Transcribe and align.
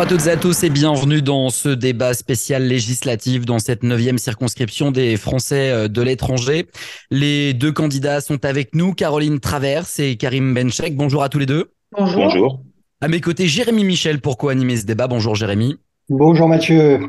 Bonjour 0.00 0.14
à 0.14 0.16
toutes 0.16 0.28
et 0.28 0.30
à 0.30 0.36
tous 0.38 0.64
et 0.64 0.70
bienvenue 0.70 1.20
dans 1.20 1.50
ce 1.50 1.68
débat 1.68 2.14
spécial 2.14 2.62
législatif 2.66 3.44
dans 3.44 3.58
cette 3.58 3.82
neuvième 3.82 4.16
circonscription 4.16 4.92
des 4.92 5.18
Français 5.18 5.70
euh, 5.70 5.88
de 5.88 6.00
l'étranger. 6.00 6.68
Les 7.10 7.52
deux 7.52 7.70
candidats 7.70 8.22
sont 8.22 8.42
avec 8.46 8.74
nous, 8.74 8.94
Caroline 8.94 9.40
Traverse 9.40 9.98
et 9.98 10.16
Karim 10.16 10.54
Benchek. 10.54 10.96
Bonjour 10.96 11.22
à 11.22 11.28
tous 11.28 11.38
les 11.38 11.44
deux. 11.44 11.72
Bonjour. 11.92 12.22
Bonjour. 12.22 12.62
À 13.02 13.08
mes 13.08 13.20
côtés, 13.20 13.46
Jérémy 13.46 13.84
Michel 13.84 14.22
pour 14.22 14.38
co-animer 14.38 14.78
ce 14.78 14.86
débat. 14.86 15.06
Bonjour 15.06 15.34
Jérémy. 15.34 15.76
Bonjour 16.08 16.48
Mathieu. 16.48 17.00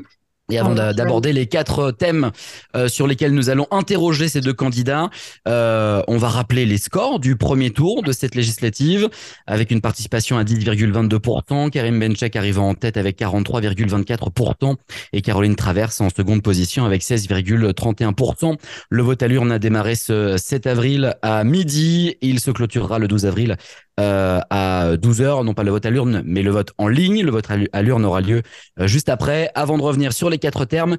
Et 0.52 0.60
avant 0.60 0.76
d'aborder 0.76 1.32
les 1.32 1.48
quatre 1.48 1.91
thèmes 1.91 2.32
euh, 2.76 2.90
sur 2.90 3.08
lesquels 3.08 3.34
nous 3.34 3.50
allons 3.50 3.68
interroger 3.72 4.28
ces 4.28 4.42
deux 4.42 4.54
candidats, 4.54 5.09
euh, 5.48 6.04
on 6.08 6.18
va 6.18 6.28
rappeler 6.28 6.66
les 6.66 6.78
scores 6.78 7.20
du 7.20 7.38
premier 7.38 7.72
tour 7.72 8.04
de 8.04 8.12
cette 8.12 8.36
législative 8.36 9.09
avec 9.48 9.72
une 9.72 9.80
participation 9.80 10.38
à 10.38 10.44
10,22%, 10.44 11.70
Karim 11.70 12.00
Benchek 12.00 12.36
arrivant 12.36 12.70
en 12.70 12.73
tête 12.73 12.98
avec 12.98 13.18
43,24% 13.18 14.76
et 15.14 15.22
Caroline 15.22 15.56
Traverse 15.56 16.02
en 16.02 16.09
seconde 16.09 16.44
position 16.44 16.86
avec 16.86 17.02
16,31%. 17.02 18.58
Le 18.90 19.04
vote 19.04 19.23
à 19.23 19.28
l'urne 19.28 19.52
a 19.52 19.59
démarré 19.59 19.95
ce 19.95 20.36
7 20.38 20.68
avril 20.68 21.16
à 21.22 21.44
midi. 21.45 22.18
Il 22.22 22.42
se 22.42 22.52
clôturera 22.52 23.00
le 23.00 23.08
12 23.08 23.26
avril 23.26 23.52
euh, 23.52 23.56
à 23.98 24.95
12h, 24.95 25.44
non 25.45 25.54
pas 25.54 25.63
le 25.63 25.72
vote 25.72 25.86
à 25.86 25.90
l'urne, 25.90 26.23
mais 26.26 26.41
le 26.41 26.52
vote 26.52 26.73
en 26.77 26.88
ligne. 26.88 27.23
Le 27.23 27.31
vote 27.31 27.48
à 27.72 27.81
l'urne 27.81 28.05
aura 28.05 28.22
lieu 28.22 28.41
euh, 28.80 28.88
juste 28.88 29.09
après. 29.09 29.52
Avant 29.55 29.77
de 29.77 29.84
revenir 29.84 30.14
sur 30.14 30.30
les 30.30 30.38
quatre 30.38 30.66
termes, 30.66 30.98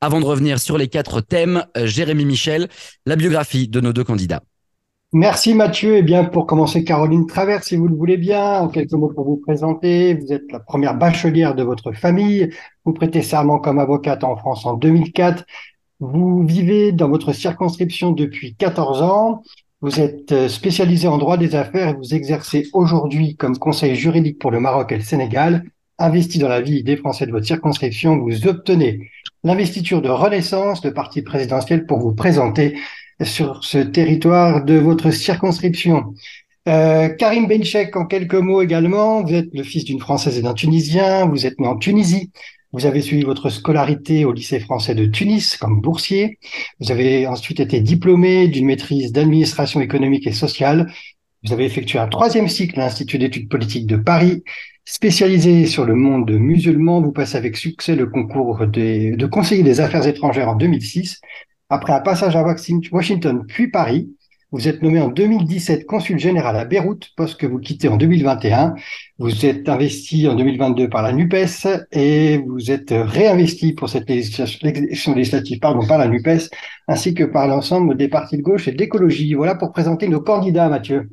avant 0.00 0.20
de 0.20 0.24
revenir 0.24 0.58
sur 0.58 0.78
les 0.78 0.88
quatre 0.88 1.20
thèmes, 1.20 1.64
euh, 1.76 1.86
Jérémy 1.86 2.24
Michel, 2.24 2.68
la 3.06 3.16
biographie 3.16 3.68
de 3.68 3.80
nos 3.80 3.92
deux 3.92 4.04
candidats. 4.04 4.42
Merci 5.12 5.54
Mathieu. 5.54 5.94
Et 5.94 5.98
eh 5.98 6.02
bien 6.02 6.24
pour 6.24 6.46
commencer, 6.46 6.84
Caroline 6.84 7.26
Travers, 7.26 7.62
si 7.62 7.76
vous 7.76 7.86
le 7.86 7.94
voulez 7.94 8.16
bien, 8.16 8.60
en 8.60 8.68
quelques 8.68 8.92
mots 8.92 9.12
pour 9.14 9.24
vous 9.24 9.36
présenter. 9.36 10.14
Vous 10.14 10.32
êtes 10.32 10.50
la 10.50 10.60
première 10.60 10.96
bachelière 10.96 11.54
de 11.54 11.62
votre 11.62 11.92
famille. 11.92 12.50
Vous 12.84 12.92
prêtez 12.92 13.22
serment 13.22 13.58
comme 13.58 13.78
avocate 13.78 14.24
en 14.24 14.36
France 14.36 14.66
en 14.66 14.74
2004. 14.74 15.44
Vous 16.00 16.44
vivez 16.44 16.92
dans 16.92 17.08
votre 17.08 17.32
circonscription 17.32 18.10
depuis 18.10 18.54
14 18.56 19.02
ans. 19.02 19.42
Vous 19.82 20.00
êtes 20.00 20.32
euh, 20.32 20.48
spécialisé 20.48 21.06
en 21.06 21.18
droit 21.18 21.36
des 21.36 21.54
affaires 21.54 21.88
et 21.88 21.94
vous 21.94 22.14
exercez 22.14 22.68
aujourd'hui 22.72 23.36
comme 23.36 23.58
conseiller 23.58 23.94
juridique 23.94 24.38
pour 24.38 24.50
le 24.50 24.58
Maroc 24.58 24.90
et 24.90 24.96
le 24.96 25.02
Sénégal. 25.02 25.64
Investi 25.98 26.38
dans 26.38 26.48
la 26.48 26.62
vie 26.62 26.82
des 26.82 26.96
Français 26.96 27.26
de 27.26 27.30
votre 27.30 27.46
circonscription, 27.46 28.16
vous 28.16 28.46
obtenez 28.46 29.10
l'investiture 29.44 30.00
de 30.00 30.08
Renaissance, 30.08 30.82
le 30.82 30.94
parti 30.94 31.20
présidentiel, 31.20 31.84
pour 31.84 31.98
vous 31.98 32.14
présenter 32.14 32.78
sur 33.22 33.64
ce 33.64 33.78
territoire 33.78 34.64
de 34.64 34.74
votre 34.74 35.10
circonscription. 35.10 36.14
Euh, 36.68 37.08
Karim 37.10 37.46
Benchek, 37.46 37.96
en 37.96 38.06
quelques 38.06 38.34
mots 38.34 38.62
également, 38.62 39.22
vous 39.22 39.34
êtes 39.34 39.54
le 39.54 39.62
fils 39.62 39.84
d'une 39.84 40.00
Française 40.00 40.38
et 40.38 40.42
d'un 40.42 40.54
Tunisien, 40.54 41.26
vous 41.26 41.46
êtes 41.46 41.60
né 41.60 41.68
en 41.68 41.76
Tunisie, 41.76 42.30
vous 42.72 42.86
avez 42.86 43.00
suivi 43.00 43.22
votre 43.22 43.48
scolarité 43.48 44.24
au 44.24 44.32
lycée 44.32 44.60
français 44.60 44.94
de 44.94 45.06
Tunis 45.06 45.56
comme 45.56 45.80
boursier. 45.80 46.38
Vous 46.80 46.90
avez 46.90 47.26
ensuite 47.26 47.60
été 47.60 47.80
diplômé 47.80 48.48
d'une 48.48 48.66
maîtrise 48.66 49.12
d'administration 49.12 49.80
économique 49.80 50.26
et 50.26 50.32
sociale. 50.32 50.92
Vous 51.44 51.52
avez 51.52 51.64
effectué 51.64 51.98
un 51.98 52.08
troisième 52.08 52.48
cycle 52.48 52.80
à 52.80 52.84
l'Institut 52.84 53.18
d'études 53.18 53.48
politiques 53.48 53.86
de 53.86 53.96
Paris. 53.96 54.42
Spécialisé 54.84 55.66
sur 55.66 55.84
le 55.84 55.94
monde 55.94 56.30
musulman, 56.30 57.00
vous 57.00 57.12
passez 57.12 57.36
avec 57.36 57.56
succès 57.56 57.96
le 57.96 58.06
concours 58.06 58.66
de 58.66 59.26
conseiller 59.26 59.62
des 59.62 59.80
affaires 59.80 60.06
étrangères 60.06 60.48
en 60.48 60.56
2006. 60.56 61.20
Après 61.68 61.92
un 61.92 62.00
passage 62.00 62.36
à 62.36 62.44
Washington 62.92 63.44
puis 63.46 63.68
Paris, 63.68 64.08
vous 64.52 64.68
êtes 64.68 64.80
nommé 64.80 65.00
en 65.00 65.08
2017 65.08 65.86
consul 65.86 66.18
général 66.18 66.56
à 66.56 66.64
Beyrouth, 66.64 67.08
poste 67.16 67.38
que 67.38 67.46
vous 67.46 67.58
quittez 67.58 67.88
en 67.88 67.96
2021. 67.96 68.74
Vous 69.18 69.44
êtes 69.44 69.68
investi 69.68 70.28
en 70.28 70.34
2022 70.34 70.88
par 70.88 71.02
la 71.02 71.12
NUPES 71.12 71.66
et 71.90 72.38
vous 72.38 72.70
êtes 72.70 72.90
réinvesti 72.92 73.72
pour 73.72 73.88
cette 73.88 74.08
élection 74.08 75.14
législative 75.14 75.58
pardon, 75.58 75.84
par 75.86 75.98
la 75.98 76.06
NUPES, 76.06 76.48
ainsi 76.86 77.12
que 77.12 77.24
par 77.24 77.48
l'ensemble 77.48 77.96
des 77.96 78.08
partis 78.08 78.36
de 78.36 78.42
gauche 78.42 78.68
et 78.68 78.72
d'écologie. 78.72 79.34
Voilà 79.34 79.56
pour 79.56 79.72
présenter 79.72 80.06
nos 80.06 80.20
candidats, 80.20 80.68
Mathieu. 80.68 81.10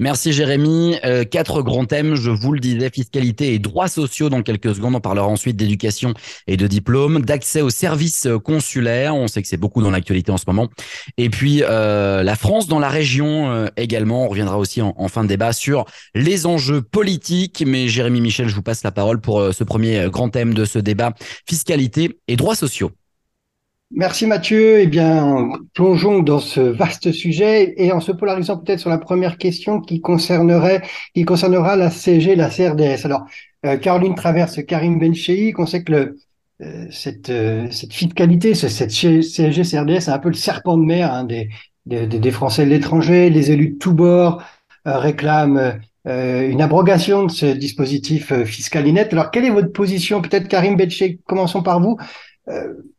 Merci 0.00 0.32
Jérémy. 0.32 0.96
Euh, 1.04 1.22
quatre 1.22 1.62
grands 1.62 1.84
thèmes, 1.84 2.16
je 2.16 2.30
vous 2.30 2.52
le 2.52 2.58
disais, 2.58 2.90
fiscalité 2.90 3.54
et 3.54 3.60
droits 3.60 3.86
sociaux 3.86 4.28
dans 4.28 4.42
quelques 4.42 4.74
secondes. 4.74 4.96
On 4.96 5.00
parlera 5.00 5.28
ensuite 5.28 5.56
d'éducation 5.56 6.14
et 6.48 6.56
de 6.56 6.66
diplôme, 6.66 7.22
d'accès 7.22 7.60
aux 7.60 7.70
services 7.70 8.26
consulaires. 8.42 9.14
On 9.14 9.28
sait 9.28 9.40
que 9.40 9.46
c'est 9.46 9.56
beaucoup 9.56 9.82
dans 9.82 9.92
l'actualité 9.92 10.32
en 10.32 10.36
ce 10.36 10.44
moment. 10.48 10.68
Et 11.16 11.30
puis 11.30 11.62
euh, 11.62 12.24
la 12.24 12.34
France 12.34 12.66
dans 12.66 12.80
la 12.80 12.88
région 12.88 13.52
euh, 13.52 13.68
également. 13.76 14.24
On 14.24 14.28
reviendra 14.28 14.58
aussi 14.58 14.82
en, 14.82 14.94
en, 14.96 15.06
fin 15.06 15.22
de 15.22 15.28
débat 15.28 15.52
sur 15.52 15.84
les 16.16 16.46
enjeux 16.46 16.82
politiques. 16.82 17.62
Mais 17.64 17.86
Jérémy 17.86 18.20
Michel, 18.20 18.48
je 18.48 18.54
vous 18.56 18.62
passe 18.62 18.82
la 18.82 18.90
parole 18.90 19.20
pour 19.20 19.54
ce 19.54 19.62
premier 19.62 20.08
grand 20.10 20.28
thème 20.28 20.54
de 20.54 20.64
ce 20.64 20.80
débat, 20.80 21.14
fiscalité 21.46 22.18
et 22.26 22.34
droits 22.34 22.56
sociaux. 22.56 22.90
Merci 23.96 24.26
Mathieu. 24.26 24.80
Eh 24.80 24.88
bien, 24.88 25.50
plongeons 25.72 26.18
dans 26.18 26.40
ce 26.40 26.60
vaste 26.60 27.12
sujet 27.12 27.74
et 27.76 27.92
en 27.92 28.00
se 28.00 28.10
polarisant 28.10 28.58
peut-être 28.58 28.80
sur 28.80 28.90
la 28.90 28.98
première 28.98 29.38
question 29.38 29.80
qui 29.80 30.00
concernerait, 30.00 30.82
qui 31.14 31.24
concernera 31.24 31.76
la 31.76 31.90
CG, 31.90 32.34
la 32.34 32.50
CRDS. 32.50 33.04
Alors, 33.04 33.24
euh, 33.64 33.76
Caroline 33.76 34.16
Traverse, 34.16 34.64
Karim 34.64 34.98
Bencheik, 34.98 35.60
on 35.60 35.66
sait 35.66 35.84
que 35.84 35.92
le, 35.92 36.16
euh, 36.62 36.86
cette, 36.90 37.30
euh, 37.30 37.70
cette 37.70 37.92
fiscalité, 37.92 38.54
cette 38.54 38.90
CG, 38.90 39.62
CRDS, 39.62 40.00
c'est 40.00 40.10
un 40.10 40.18
peu 40.18 40.28
le 40.28 40.34
serpent 40.34 40.76
de 40.76 40.84
mer 40.84 41.12
hein, 41.12 41.22
des, 41.22 41.48
des, 41.86 42.08
des, 42.08 42.30
Français 42.32 42.64
de 42.64 42.70
l'étranger. 42.70 43.30
Les 43.30 43.52
élus 43.52 43.70
de 43.70 43.78
tous 43.78 43.94
bords 43.94 44.42
réclament 44.84 45.78
une 46.04 46.60
abrogation 46.60 47.24
de 47.24 47.30
ce 47.30 47.46
dispositif 47.46 48.34
fiscal 48.42 48.86
inet. 48.88 49.08
Alors, 49.12 49.30
quelle 49.30 49.44
est 49.44 49.50
votre 49.50 49.72
position 49.72 50.20
Peut-être 50.20 50.48
Karim 50.48 50.76
Bencheik, 50.76 51.20
commençons 51.24 51.62
par 51.62 51.80
vous. 51.80 51.96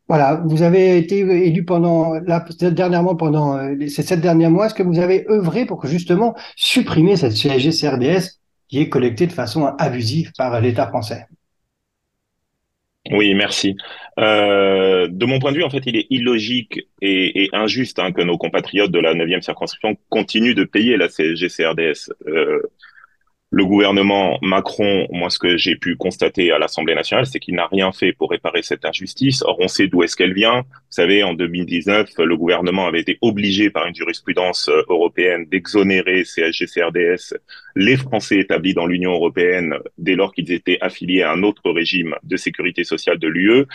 Voilà, 0.08 0.42
vous 0.46 0.62
avez 0.62 0.98
été 0.98 1.20
élu 1.20 1.66
pendant 1.66 2.14
là, 2.14 2.46
dernièrement 2.62 3.16
pendant 3.16 3.58
euh, 3.58 3.88
ces 3.88 4.04
sept 4.04 4.22
derniers 4.22 4.50
mois. 4.50 4.68
Est-ce 4.68 4.76
que 4.76 4.84
vous 4.84 5.00
avez 5.00 5.26
œuvré 5.30 5.66
pour 5.66 5.82
que 5.82 5.88
justement 5.88 6.36
supprimer 6.56 7.16
cette 7.16 7.34
CSG-CRDS 7.34 8.40
qui 8.68 8.80
est 8.80 8.90
collectée 8.90 9.26
de 9.26 9.32
façon 9.32 9.66
abusive 9.80 10.32
par 10.38 10.62
l'État 10.62 10.88
français? 10.88 11.26
Oui, 13.12 13.34
merci. 13.36 13.76
Euh, 14.20 15.08
de 15.10 15.26
mon 15.26 15.40
point 15.40 15.52
de 15.52 15.58
vue, 15.58 15.64
en 15.64 15.70
fait, 15.70 15.84
il 15.86 15.96
est 15.96 16.08
illogique 16.10 16.80
et, 17.02 17.50
injuste 17.54 18.00
hein, 18.00 18.12
que 18.12 18.22
nos 18.22 18.38
compatriotes 18.38 18.92
de 18.92 19.00
la 19.00 19.14
9e 19.14 19.42
circonscription 19.42 19.96
continuent 20.10 20.56
de 20.56 20.64
payer 20.64 20.98
la 20.98 21.08
CSG-CRDS. 21.08 22.12
Euh, 22.28 22.62
le 23.56 23.66
gouvernement 23.66 24.38
Macron, 24.42 25.08
moi, 25.12 25.30
ce 25.30 25.40
que 25.40 25.56
j'ai 25.56 25.78
pu 25.78 25.96
constater 25.96 26.52
à 26.52 26.60
l'Assemblée 26.60 26.94
nationale, 26.94 27.26
c'est 27.26 27.40
qu'il 27.40 27.56
n'a 27.56 27.68
rien 27.68 27.94
fait 27.94 28.12
pour 28.12 28.30
réparer 28.32 28.62
cette 28.64 28.84
injustice. 28.84 29.44
Or, 29.44 29.56
on 29.62 29.70
sait 29.70 29.88
d'où 29.88 30.04
est-ce 30.04 30.18
qu'elle 30.18 30.34
vient. 30.34 30.64
Vous 30.64 30.90
savez, 30.90 31.24
en 31.24 31.34
2019, 31.34 32.10
le 32.18 32.36
gouvernement 32.36 32.86
avait 32.86 33.00
été 33.00 33.18
obligé 33.22 33.70
par 33.70 33.88
une 33.88 33.96
jurisprudence 33.96 34.68
euh, 34.68 34.84
européenne 34.90 35.46
d'exonérer 35.46 36.24
CSG-CRDS 36.24 37.38
les 37.78 37.96
Français 37.96 38.40
établis 38.40 38.74
dans 38.74 38.88
l'Union 38.88 39.14
européenne 39.14 39.76
dès 39.98 40.16
lors 40.16 40.34
qu'ils 40.34 40.52
étaient 40.52 40.78
affiliés 40.82 41.22
à 41.22 41.32
un 41.32 41.42
autre 41.44 41.72
régime 41.72 42.16
de 42.24 42.36
sécurité 42.36 42.84
sociale 42.84 43.20
de 43.20 43.28
l'UE. 43.30 43.66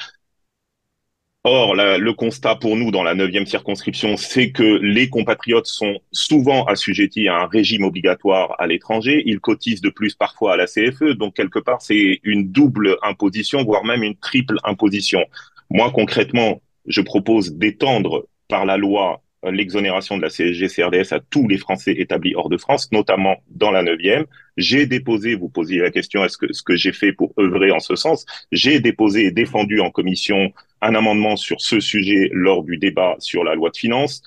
Or, 1.42 1.74
le 1.74 2.12
constat 2.12 2.56
pour 2.56 2.76
nous 2.76 2.90
dans 2.90 3.02
la 3.02 3.14
neuvième 3.14 3.46
circonscription, 3.46 4.18
c'est 4.18 4.50
que 4.50 4.78
les 4.82 5.08
compatriotes 5.08 5.64
sont 5.64 5.98
souvent 6.12 6.64
assujettis 6.66 7.28
à 7.28 7.36
un 7.36 7.46
régime 7.46 7.84
obligatoire 7.84 8.56
à 8.58 8.66
l'étranger. 8.66 9.22
Ils 9.24 9.40
cotisent 9.40 9.80
de 9.80 9.88
plus 9.88 10.14
parfois 10.14 10.52
à 10.52 10.56
la 10.58 10.66
CFE, 10.66 11.14
donc 11.14 11.34
quelque 11.34 11.58
part 11.58 11.80
c'est 11.80 12.20
une 12.24 12.52
double 12.52 12.98
imposition, 13.02 13.64
voire 13.64 13.84
même 13.84 14.02
une 14.02 14.16
triple 14.16 14.58
imposition. 14.64 15.24
Moi, 15.70 15.90
concrètement, 15.94 16.60
je 16.86 17.00
propose 17.00 17.54
d'étendre 17.54 18.26
par 18.48 18.66
la 18.66 18.76
loi 18.76 19.22
l'exonération 19.42 20.18
de 20.18 20.22
la 20.22 20.28
CSG-CRDS 20.28 21.14
à 21.14 21.20
tous 21.20 21.48
les 21.48 21.56
Français 21.56 21.94
établis 21.96 22.34
hors 22.34 22.50
de 22.50 22.58
France, 22.58 22.92
notamment 22.92 23.36
dans 23.48 23.70
la 23.70 23.82
neuvième. 23.82 24.26
J'ai 24.58 24.84
déposé, 24.84 25.36
vous 25.36 25.48
posiez 25.48 25.78
la 25.78 25.90
question, 25.90 26.22
est-ce 26.22 26.36
que 26.36 26.52
ce 26.52 26.62
que 26.62 26.76
j'ai 26.76 26.92
fait 26.92 27.14
pour 27.14 27.32
œuvrer 27.38 27.70
en 27.70 27.78
ce 27.78 27.96
sens? 27.96 28.26
J'ai 28.52 28.80
déposé 28.80 29.24
et 29.24 29.30
défendu 29.30 29.80
en 29.80 29.90
commission 29.90 30.52
un 30.82 30.94
amendement 30.94 31.36
sur 31.36 31.60
ce 31.60 31.80
sujet 31.80 32.30
lors 32.32 32.62
du 32.62 32.76
débat 32.76 33.16
sur 33.18 33.44
la 33.44 33.54
loi 33.54 33.70
de 33.70 33.76
finances. 33.76 34.22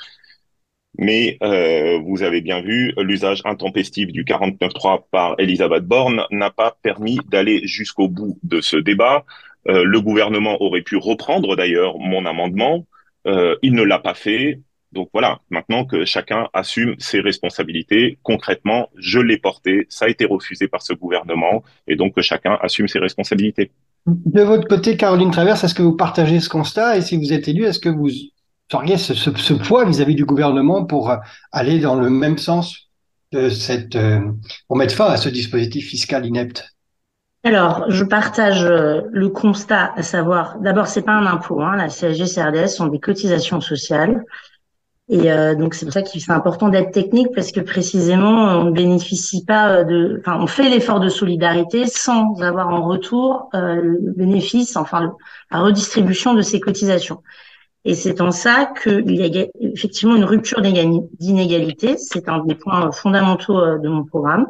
Mais 0.97 1.38
euh, 1.41 2.00
vous 2.05 2.21
avez 2.21 2.41
bien 2.41 2.61
vu, 2.61 2.94
l'usage 2.97 3.41
intempestif 3.45 4.11
du 4.11 4.23
49.3 4.25 5.05
par 5.11 5.35
Elisabeth 5.39 5.85
Borne 5.85 6.23
n'a 6.29 6.51
pas 6.51 6.77
permis 6.83 7.17
d'aller 7.29 7.65
jusqu'au 7.65 8.07
bout 8.07 8.38
de 8.44 8.61
ce 8.61 8.77
débat. 8.77 9.25
Euh, 9.69 9.83
le 9.83 10.01
gouvernement 10.01 10.61
aurait 10.61 10.81
pu 10.83 10.97
reprendre 10.97 11.55
d'ailleurs 11.55 11.97
mon 11.97 12.25
amendement. 12.25 12.85
Euh, 13.25 13.55
il 13.63 13.73
ne 13.73 13.83
l'a 13.83 14.00
pas 14.00 14.13
fait. 14.13 14.59
Donc 14.91 15.09
voilà, 15.11 15.39
maintenant 15.50 15.85
que 15.85 16.05
chacun 16.05 16.50
assume 16.53 16.95
ses 17.00 17.19
responsabilités, 17.19 18.19
concrètement, 18.21 18.89
je 18.95 19.19
l'ai 19.19 19.38
porté, 19.39 19.88
ça 19.89 20.05
a 20.05 20.09
été 20.09 20.25
refusé 20.25 20.67
par 20.67 20.83
ce 20.83 20.94
gouvernement, 20.94 21.63
et 21.88 21.95
donc 21.95 22.13
que 22.13 22.21
chacun 22.21 22.59
assume 22.61 22.88
ses 22.88 23.00
responsabilités. 23.00 23.71
De 24.05 24.41
votre 24.41 24.67
côté, 24.67 24.97
Caroline 24.97 25.31
Traverse, 25.31 25.63
est-ce 25.63 25.75
que 25.75 25.81
vous 25.81 25.95
partagez 25.95 26.39
ce 26.39 26.50
constat? 26.50 26.97
Et 26.97 27.01
si 27.01 27.17
vous 27.17 27.31
êtes 27.31 27.47
élu, 27.47 27.63
est-ce 27.63 27.79
que 27.79 27.89
vous 27.89 28.09
auriez 28.73 28.97
ce, 28.97 29.53
poids 29.53 29.85
vis-à-vis 29.85 30.15
du 30.15 30.25
gouvernement 30.25 30.85
pour 30.85 31.15
aller 31.51 31.79
dans 31.79 31.95
le 31.95 32.09
même 32.09 32.38
sens 32.38 32.89
de 33.31 33.50
euh, 33.95 34.19
pour 34.67 34.77
mettre 34.77 34.95
fin 34.95 35.05
à 35.05 35.17
ce 35.17 35.29
dispositif 35.29 35.88
fiscal 35.89 36.25
inepte? 36.25 36.73
Alors, 37.45 37.85
je 37.89 38.05
partage 38.05 38.63
euh, 38.63 39.01
le 39.11 39.27
constat, 39.27 39.94
à 39.97 40.01
savoir, 40.01 40.59
d'abord, 40.59 40.88
c'est 40.88 41.01
pas 41.01 41.13
un 41.13 41.25
impôt, 41.25 41.61
hein, 41.61 41.75
la 41.75 41.89
CSG, 41.89 42.25
CRDS 42.25 42.67
sont 42.67 42.88
des 42.88 43.00
cotisations 43.00 43.59
sociales. 43.59 44.23
Et 45.13 45.31
euh, 45.31 45.54
donc 45.54 45.75
c'est 45.75 45.86
pour 45.86 45.94
ça 45.94 46.01
qu'il 46.01 46.19
c'est 46.21 46.31
important 46.31 46.69
d'être 46.69 46.92
technique 46.92 47.27
parce 47.36 47.51
que 47.51 47.60
précisément 47.60 48.62
on 48.62 48.63
ne 48.63 48.71
bénéficie 48.71 49.45
pas 49.45 49.69
euh, 49.69 49.83
de, 49.83 50.18
enfin 50.19 50.39
on 50.42 50.48
fait 50.48 50.68
l'effort 50.71 51.00
de 51.00 51.07
solidarité 51.07 51.86
sans 51.86 52.42
avoir 52.42 52.69
en 52.69 52.81
retour 52.81 53.48
euh, 53.54 53.75
le 53.75 54.00
bénéfice, 54.18 54.75
enfin 54.75 55.13
la 55.51 55.60
redistribution 55.60 56.33
de 56.33 56.42
ces 56.42 56.60
cotisations. 56.60 57.21
Et 57.86 57.94
c'est 57.94 58.21
en 58.21 58.31
ça 58.31 58.74
qu'il 58.81 59.12
y 59.12 59.39
a 59.39 59.45
effectivement 59.60 60.15
une 60.15 60.24
rupture 60.24 60.62
d'inégalité. 60.62 61.98
C'est 61.98 62.27
un 62.27 62.44
des 62.44 62.56
points 62.56 62.92
fondamentaux 62.92 63.77
de 63.77 63.89
mon 63.89 64.06
programme 64.06 64.48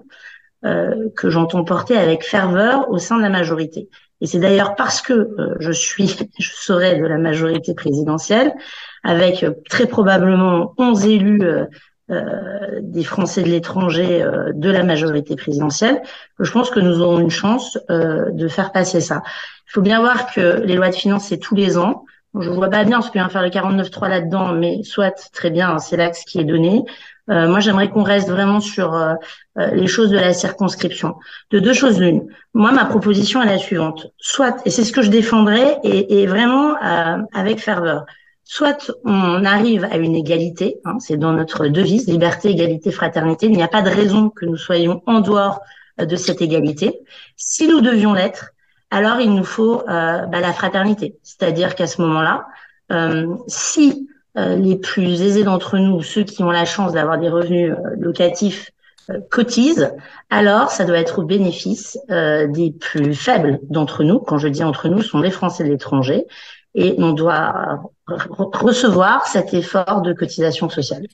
que 0.61 1.29
j'entends 1.31 1.63
porter 1.63 1.97
avec 1.97 2.23
ferveur 2.23 2.91
au 2.91 2.99
sein 2.99 3.17
de 3.17 3.23
la 3.23 3.29
majorité. 3.29 3.89
Et 4.21 4.27
c'est 4.27 4.37
d'ailleurs 4.39 4.75
parce 4.75 5.01
que 5.01 5.35
je 5.59 5.71
suis, 5.71 6.15
je 6.39 6.49
serai 6.53 6.99
de 6.99 7.07
la 7.07 7.17
majorité 7.17 7.73
présidentielle 7.73 8.53
avec 9.03 9.43
euh, 9.43 9.51
très 9.69 9.85
probablement 9.85 10.73
11 10.77 11.05
élus 11.05 11.41
euh, 11.43 11.65
euh, 12.11 12.79
des 12.81 13.03
Français 13.03 13.43
de 13.43 13.49
l'étranger 13.49 14.25
de 14.53 14.69
la 14.69 14.83
majorité 14.83 15.35
présidentielle, 15.35 16.01
je 16.39 16.51
pense 16.51 16.69
que 16.69 16.79
nous 16.79 17.01
aurons 17.01 17.19
une 17.19 17.29
chance 17.29 17.77
de 17.89 18.47
faire 18.49 18.73
passer 18.73 18.99
ça. 18.99 19.21
Il 19.67 19.71
faut 19.71 19.81
bien 19.81 20.01
voir 20.01 20.31
que 20.31 20.61
les 20.65 20.75
lois 20.75 20.89
de 20.89 20.95
finances, 20.95 21.27
c'est 21.27 21.37
tous 21.37 21.55
les 21.55 21.77
ans. 21.77 22.03
Je 22.37 22.49
vois 22.49 22.69
pas 22.69 22.83
bien 22.83 23.01
ce 23.01 23.07
que 23.07 23.13
vient 23.13 23.29
faire 23.29 23.41
le 23.41 23.49
49.3 23.49 24.09
là-dedans, 24.09 24.51
mais 24.51 24.83
soit 24.83 25.29
très 25.31 25.49
bien, 25.49 25.79
c'est 25.79 25.95
l'axe 25.95 26.25
qui 26.25 26.39
est 26.39 26.43
donné. 26.43 26.83
moi, 27.27 27.61
j'aimerais 27.61 27.89
qu'on 27.89 28.03
reste 28.03 28.29
vraiment 28.29 28.59
sur 28.59 29.01
les 29.55 29.87
choses 29.87 30.09
de 30.09 30.17
la 30.17 30.33
circonscription. 30.33 31.15
De 31.51 31.59
deux 31.59 31.73
choses 31.73 32.01
l'une. 32.01 32.27
Moi, 32.53 32.73
ma 32.73 32.83
proposition 32.83 33.41
est 33.41 33.47
la 33.47 33.57
suivante. 33.57 34.07
Soit, 34.17 34.57
et 34.65 34.71
c'est 34.71 34.83
ce 34.83 34.91
que 34.91 35.01
je 35.01 35.09
défendrai, 35.09 35.77
et 35.83 36.27
vraiment 36.27 36.75
avec 37.33 37.59
ferveur 37.59 38.05
soit 38.43 38.91
on 39.05 39.45
arrive 39.45 39.85
à 39.85 39.97
une 39.97 40.15
égalité, 40.15 40.79
hein, 40.85 40.97
c'est 40.99 41.17
dans 41.17 41.33
notre 41.33 41.67
devise, 41.67 42.07
liberté, 42.07 42.49
égalité, 42.49 42.91
fraternité, 42.91 43.47
il 43.47 43.53
n'y 43.53 43.63
a 43.63 43.67
pas 43.67 43.81
de 43.81 43.89
raison 43.89 44.29
que 44.29 44.45
nous 44.45 44.57
soyons 44.57 45.01
en 45.05 45.21
dehors 45.21 45.61
euh, 45.99 46.05
de 46.05 46.15
cette 46.15 46.41
égalité. 46.41 46.99
Si 47.35 47.67
nous 47.67 47.81
devions 47.81 48.13
l'être, 48.13 48.51
alors 48.91 49.19
il 49.19 49.33
nous 49.33 49.43
faut 49.43 49.81
euh, 49.81 50.25
bah, 50.25 50.39
la 50.39 50.53
fraternité, 50.53 51.17
c'est-à-dire 51.23 51.75
qu'à 51.75 51.87
ce 51.87 52.01
moment-là, 52.01 52.45
euh, 52.91 53.35
si 53.47 54.07
les 54.35 54.77
plus 54.77 55.21
aisés 55.21 55.43
d'entre 55.43 55.77
nous, 55.77 56.01
ceux 56.01 56.23
qui 56.23 56.41
ont 56.41 56.49
la 56.49 56.65
chance 56.65 56.93
d'avoir 56.93 57.19
des 57.19 57.29
revenus 57.29 57.71
locatifs, 57.99 58.71
cotisent, 59.29 59.93
alors 60.31 60.71
ça 60.71 60.85
doit 60.85 60.97
être 60.97 61.19
au 61.19 61.23
bénéfice 61.23 61.99
des 62.09 62.71
plus 62.71 63.13
faibles 63.13 63.59
d'entre 63.69 64.03
nous. 64.03 64.17
Quand 64.17 64.39
je 64.39 64.47
dis 64.47 64.63
entre 64.63 64.89
nous, 64.89 65.03
ce 65.03 65.09
sont 65.09 65.19
les 65.19 65.29
Français 65.29 65.63
de 65.63 65.69
l'étranger 65.69 66.25
et 66.75 66.95
on 66.97 67.13
doit 67.13 67.83
recevoir 68.07 69.25
cet 69.27 69.53
effort 69.53 70.01
de 70.01 70.13
cotisation 70.13 70.69
sociale. 70.69 71.05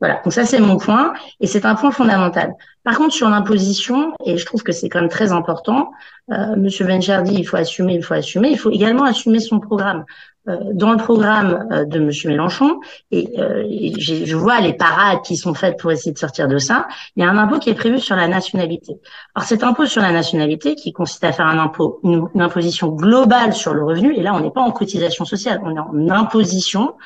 Voilà, 0.00 0.20
donc 0.24 0.32
ça 0.32 0.44
c'est 0.44 0.58
mon 0.58 0.78
point 0.78 1.12
et 1.38 1.46
c'est 1.46 1.64
un 1.64 1.76
point 1.76 1.92
fondamental. 1.92 2.54
Par 2.82 2.96
contre 2.96 3.14
sur 3.14 3.28
l'imposition, 3.28 4.14
et 4.26 4.36
je 4.36 4.44
trouve 4.44 4.64
que 4.64 4.72
c'est 4.72 4.88
quand 4.88 5.00
même 5.00 5.08
très 5.08 5.30
important, 5.30 5.92
euh, 6.32 6.56
Monsieur 6.56 6.84
Bencher 6.84 7.20
dit 7.22 7.34
il 7.34 7.44
faut 7.44 7.56
assumer, 7.56 7.94
il 7.94 8.02
faut 8.02 8.14
assumer, 8.14 8.50
il 8.50 8.58
faut 8.58 8.72
également 8.72 9.04
assumer 9.04 9.38
son 9.38 9.60
programme. 9.60 10.04
Euh, 10.48 10.56
dans 10.72 10.90
le 10.90 10.96
programme 10.96 11.68
euh, 11.70 11.84
de 11.84 12.00
Monsieur 12.00 12.28
Mélenchon, 12.28 12.80
et, 13.12 13.28
euh, 13.38 13.62
je 13.96 14.34
vois 14.34 14.60
les 14.60 14.72
parades 14.72 15.22
qui 15.22 15.36
sont 15.36 15.54
faites 15.54 15.78
pour 15.78 15.92
essayer 15.92 16.10
de 16.10 16.18
sortir 16.18 16.48
de 16.48 16.58
ça, 16.58 16.88
il 17.14 17.22
y 17.22 17.24
a 17.24 17.30
un 17.30 17.38
impôt 17.38 17.60
qui 17.60 17.70
est 17.70 17.74
prévu 17.74 18.00
sur 18.00 18.16
la 18.16 18.26
nationalité. 18.26 18.96
Alors 19.36 19.46
cet 19.46 19.62
impôt 19.62 19.86
sur 19.86 20.02
la 20.02 20.10
nationalité, 20.10 20.74
qui 20.74 20.92
consiste 20.92 21.22
à 21.22 21.30
faire 21.30 21.46
un 21.46 21.60
impôt, 21.60 22.00
une, 22.02 22.28
imposition 22.40 22.88
globale 22.88 23.52
sur 23.52 23.72
le 23.72 23.84
revenu, 23.84 24.16
et 24.16 24.22
là 24.22 24.34
on 24.34 24.40
n'est 24.40 24.50
pas 24.50 24.62
en 24.62 24.72
cotisation 24.72 25.24
sociale, 25.24 25.60
on 25.62 25.76
est 25.76 25.78
en 25.78 26.10
imposition. 26.10 26.96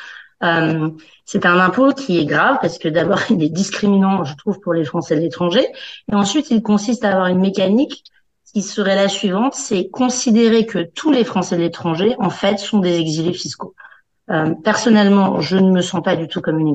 Euh, 0.42 0.88
c'est 1.26 1.44
un 1.44 1.58
impôt 1.58 1.92
qui 1.92 2.18
est 2.18 2.24
grave 2.24 2.56
parce 2.62 2.78
que 2.78 2.88
d'abord 2.88 3.20
il 3.30 3.42
est 3.42 3.50
discriminant, 3.50 4.24
je 4.24 4.34
trouve, 4.36 4.60
pour 4.60 4.72
les 4.72 4.84
Français 4.84 5.14
de 5.14 5.20
l'étranger, 5.20 5.66
et 6.10 6.14
ensuite 6.14 6.50
il 6.50 6.62
consiste 6.62 7.04
à 7.04 7.10
avoir 7.10 7.26
une 7.26 7.40
mécanique 7.40 8.02
qui 8.56 8.62
serait 8.62 8.96
la 8.96 9.10
suivante, 9.10 9.52
c'est 9.52 9.90
considérer 9.90 10.64
que 10.64 10.78
tous 10.78 11.10
les 11.10 11.24
Français 11.24 11.58
de 11.58 11.60
l'étranger, 11.60 12.16
en 12.18 12.30
fait, 12.30 12.58
sont 12.58 12.78
des 12.78 12.98
exilés 12.98 13.34
fiscaux. 13.34 13.74
Euh, 14.30 14.54
personnellement, 14.64 15.42
je 15.42 15.58
ne 15.58 15.70
me 15.70 15.82
sens 15.82 16.02
pas 16.02 16.16
du 16.16 16.26
tout 16.26 16.40
comme 16.40 16.58
une, 16.58 16.68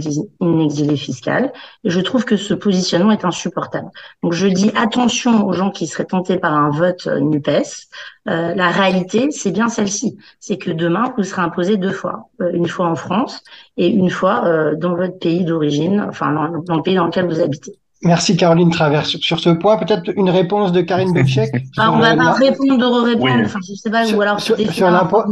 exilée, 0.62 0.96
fiscale 0.96 1.52
et 1.84 1.90
je 1.90 2.00
trouve 2.00 2.24
que 2.24 2.38
ce 2.38 2.54
positionnement 2.54 3.10
est 3.10 3.26
insupportable. 3.26 3.90
Donc 4.22 4.34
je 4.34 4.46
dis 4.46 4.72
attention 4.76 5.48
aux 5.48 5.54
gens 5.54 5.72
qui 5.72 5.88
seraient 5.88 6.06
tentés 6.06 6.38
par 6.38 6.54
un 6.54 6.70
vote 6.70 7.08
euh, 7.08 7.20
NUPES. 7.20 7.88
Euh, 8.30 8.54
la 8.54 8.70
réalité, 8.70 9.32
c'est 9.32 9.52
bien 9.52 9.68
celle-ci. 9.68 10.20
C'est 10.40 10.58
que 10.58 10.70
demain, 10.70 11.12
vous 11.18 11.24
serez 11.24 11.42
imposé 11.42 11.78
deux 11.78 11.94
fois. 11.94 12.30
une 12.54 12.68
fois 12.68 12.90
en 12.90 12.96
France 12.96 13.44
et 13.76 13.88
une 13.88 14.12
fois 14.12 14.76
dans 14.76 14.96
votre 14.96 15.18
pays 15.18 15.46
d'origine, 15.46 16.06
enfin 16.08 16.32
dans 16.64 16.76
le 16.76 16.84
pays 16.84 16.94
dans 16.94 17.08
lequel 17.08 17.26
vous 17.26 17.40
habitez. 17.40 17.80
Merci 18.04 18.36
Caroline 18.36 18.72
Travers. 18.72 19.06
Sur, 19.06 19.40
ce 19.40 19.50
point, 19.52 19.78
peut-être 19.78 20.12
une 20.16 20.30
réponse 20.30 20.72
de 20.72 20.82
Karine 20.82 21.14
Belchek 21.14 21.52
ah, 21.78 21.92
On 21.92 22.00
va 22.00 22.16
pas 22.16 22.32
répondre, 22.32 22.78
de 22.78 23.10
répondre. 23.10 23.44
Enfin, 23.46 23.60
je 23.68 23.76
sais 23.76 23.92
pas, 23.92 24.06
sur, 24.06 24.18
ou 24.18 24.22
alors 24.22 24.40
sur, 24.40 24.58
sur 24.58 24.90
l'impôt. 24.90 25.24